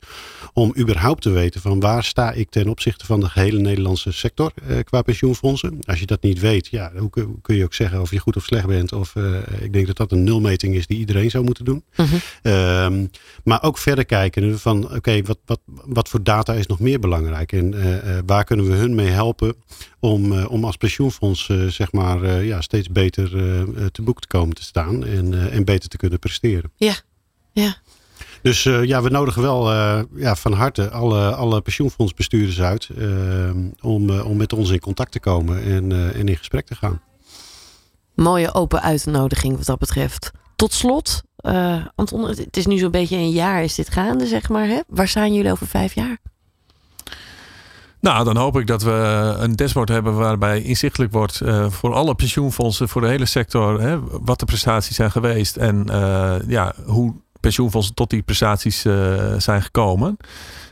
om 0.53 0.73
überhaupt 0.77 1.21
te 1.21 1.29
weten 1.29 1.61
van 1.61 1.79
waar 1.79 2.03
sta 2.03 2.31
ik 2.31 2.49
ten 2.49 2.67
opzichte 2.67 3.05
van 3.05 3.19
de 3.19 3.29
gehele 3.29 3.59
Nederlandse 3.59 4.11
sector 4.11 4.51
qua 4.83 5.01
pensioenfondsen. 5.01 5.79
Als 5.85 5.99
je 5.99 6.05
dat 6.05 6.21
niet 6.21 6.39
weet, 6.39 6.67
ja, 6.67 6.91
hoe, 6.97 7.09
kun 7.41 7.55
je 7.55 7.64
ook 7.65 7.73
zeggen 7.73 8.01
of 8.01 8.11
je 8.11 8.19
goed 8.19 8.35
of 8.35 8.43
slecht 8.43 8.67
bent. 8.67 8.93
Of 8.93 9.15
uh, 9.15 9.37
ik 9.59 9.73
denk 9.73 9.87
dat 9.87 9.97
dat 9.97 10.11
een 10.11 10.23
nulmeting 10.23 10.75
is 10.75 10.87
die 10.87 10.97
iedereen 10.97 11.29
zou 11.29 11.43
moeten 11.43 11.65
doen. 11.65 11.83
Mhm. 11.95 12.15
Um, 12.43 13.09
maar 13.43 13.63
ook 13.63 13.77
verder 13.77 14.05
kijken 14.05 14.59
van 14.59 14.95
oké, 14.95 15.21
wat, 15.21 15.37
wat, 15.45 15.59
wat 15.65 16.09
voor 16.09 16.23
data 16.23 16.53
is 16.53 16.67
nog 16.67 16.79
meer 16.79 16.99
belangrijk? 16.99 17.51
En 17.51 17.73
uh, 17.73 18.17
waar 18.25 18.43
kunnen 18.43 18.67
we 18.67 18.73
hun 18.73 18.95
mee 18.95 19.09
helpen 19.09 19.55
om, 19.99 20.43
om 20.43 20.65
als 20.65 20.77
pensioenfonds 20.77 21.49
zeg 21.67 21.91
maar 21.91 22.43
ja, 22.43 22.61
steeds 22.61 22.89
beter 22.89 23.29
te 23.91 24.01
boek 24.01 24.21
te 24.21 24.27
komen 24.27 24.55
te 24.55 24.63
staan 24.63 25.05
en, 25.05 25.51
en 25.51 25.65
beter 25.65 25.89
te 25.89 25.97
kunnen 25.97 26.19
presteren. 26.19 26.71
Ja, 26.75 26.95
ja. 27.51 27.77
Dus 28.45 28.65
uh, 28.65 28.83
ja, 28.83 29.01
we 29.01 29.09
nodigen 29.09 29.41
wel 29.41 29.71
uh, 29.71 30.01
ja, 30.15 30.35
van 30.35 30.53
harte 30.53 30.89
alle, 30.89 31.35
alle 31.35 31.61
pensioenfondsbestuurders 31.61 32.61
uit 32.61 32.89
uh, 32.97 33.49
om, 33.81 34.09
om 34.19 34.37
met 34.37 34.53
ons 34.53 34.69
in 34.69 34.79
contact 34.79 35.11
te 35.11 35.19
komen 35.19 35.63
en, 35.63 36.13
en 36.13 36.27
in 36.27 36.37
gesprek 36.37 36.65
te 36.65 36.75
gaan. 36.75 37.01
Mooie 38.15 38.53
open 38.53 38.81
uitnodiging 38.81 39.57
wat 39.57 39.65
dat 39.65 39.79
betreft. 39.79 40.31
Tot 40.55 40.73
slot, 40.73 41.23
Anton, 41.95 42.27
het 42.27 42.57
is 42.57 42.65
nu 42.65 42.77
zo'n 42.77 42.91
beetje 42.91 43.15
een 43.15 43.29
jaar 43.29 43.63
is 43.63 43.75
dit 43.75 43.89
gaande, 43.89 44.27
zeg 44.27 44.49
maar. 44.49 44.67
Hè? 44.67 44.79
Waar 44.87 45.07
staan 45.07 45.33
jullie 45.33 45.51
over 45.51 45.67
vijf 45.67 45.93
jaar? 45.93 46.17
Nou, 47.99 48.23
dan 48.25 48.37
hoop 48.37 48.59
ik 48.59 48.67
dat 48.67 48.83
we 48.83 48.91
een 49.37 49.55
dashboard 49.55 49.89
hebben 49.89 50.15
waarbij 50.15 50.61
inzichtelijk 50.61 51.11
wordt 51.11 51.41
uh, 51.43 51.69
voor 51.69 51.93
alle 51.93 52.15
pensioenfondsen, 52.15 52.89
voor 52.89 53.01
de 53.01 53.07
hele 53.07 53.25
sector, 53.25 53.81
hè, 53.81 53.99
wat 54.21 54.39
de 54.39 54.45
prestaties 54.45 54.95
zijn 54.95 55.11
geweest 55.11 55.55
en 55.55 55.85
uh, 55.89 56.35
ja, 56.47 56.73
hoe 56.85 57.13
pensioenfondsen 57.39 57.95
tot 57.95 58.09
die 58.09 58.21
prestaties 58.21 58.81
zijn 59.37 59.61
gekomen. 59.61 60.17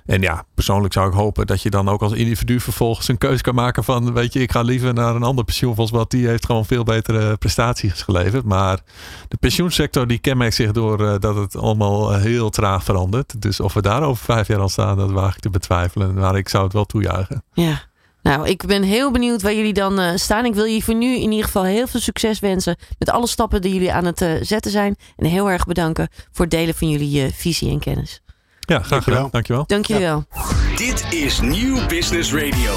En 0.05 0.21
ja, 0.21 0.45
persoonlijk 0.53 0.93
zou 0.93 1.07
ik 1.07 1.13
hopen 1.13 1.47
dat 1.47 1.61
je 1.61 1.69
dan 1.69 1.89
ook 1.89 2.01
als 2.01 2.13
individu 2.13 2.59
vervolgens 2.59 3.07
een 3.07 3.17
keuze 3.17 3.43
kan 3.43 3.55
maken 3.55 3.83
van, 3.83 4.13
weet 4.13 4.33
je, 4.33 4.41
ik 4.41 4.51
ga 4.51 4.61
liever 4.61 4.93
naar 4.93 5.15
een 5.15 5.23
ander 5.23 5.45
pensioenfonds, 5.45 5.91
want 5.91 6.11
die 6.11 6.27
heeft 6.27 6.45
gewoon 6.45 6.65
veel 6.65 6.83
betere 6.83 7.37
prestaties 7.37 8.01
geleverd. 8.01 8.45
Maar 8.45 8.79
de 9.27 9.37
pensioensector 9.37 10.07
die 10.07 10.19
kenmerkt 10.19 10.55
zich 10.55 10.71
door 10.71 11.01
uh, 11.01 11.15
dat 11.19 11.35
het 11.35 11.55
allemaal 11.55 12.13
heel 12.13 12.49
traag 12.49 12.83
verandert. 12.83 13.41
Dus 13.41 13.59
of 13.59 13.73
we 13.73 13.81
daar 13.81 14.03
over 14.03 14.23
vijf 14.23 14.47
jaar 14.47 14.59
al 14.59 14.69
staan, 14.69 14.97
dat 14.97 15.11
waag 15.11 15.35
ik 15.35 15.41
te 15.41 15.49
betwijfelen. 15.49 16.13
Maar 16.13 16.37
ik 16.37 16.49
zou 16.49 16.63
het 16.63 16.73
wel 16.73 16.85
toejuichen. 16.85 17.43
Ja. 17.53 17.81
Nou, 18.21 18.47
ik 18.47 18.65
ben 18.65 18.83
heel 18.83 19.11
benieuwd 19.11 19.41
waar 19.41 19.53
jullie 19.53 19.73
dan 19.73 19.99
uh, 19.99 20.11
staan. 20.15 20.45
Ik 20.45 20.53
wil 20.53 20.63
je 20.63 20.81
voor 20.81 20.95
nu 20.95 21.15
in 21.15 21.31
ieder 21.31 21.45
geval 21.45 21.63
heel 21.63 21.87
veel 21.87 21.99
succes 21.99 22.39
wensen 22.39 22.75
met 22.99 23.09
alle 23.09 23.27
stappen 23.27 23.61
die 23.61 23.73
jullie 23.73 23.93
aan 23.93 24.05
het 24.05 24.21
uh, 24.21 24.31
zetten 24.41 24.71
zijn. 24.71 24.95
En 25.15 25.25
heel 25.25 25.49
erg 25.49 25.65
bedanken 25.65 26.07
voor 26.31 26.45
het 26.45 26.53
delen 26.53 26.75
van 26.75 26.89
jullie 26.89 27.33
visie 27.33 27.71
en 27.71 27.79
kennis. 27.79 28.21
Ja, 28.65 28.79
graag 28.79 29.03
gedaan. 29.03 29.27
Dankjewel. 29.31 29.63
Dankjewel. 29.67 30.23
Ja. 30.33 30.41
Dit 30.75 31.05
is 31.09 31.41
Nieuw 31.41 31.87
Business 31.87 32.33
Radio. 32.33 32.73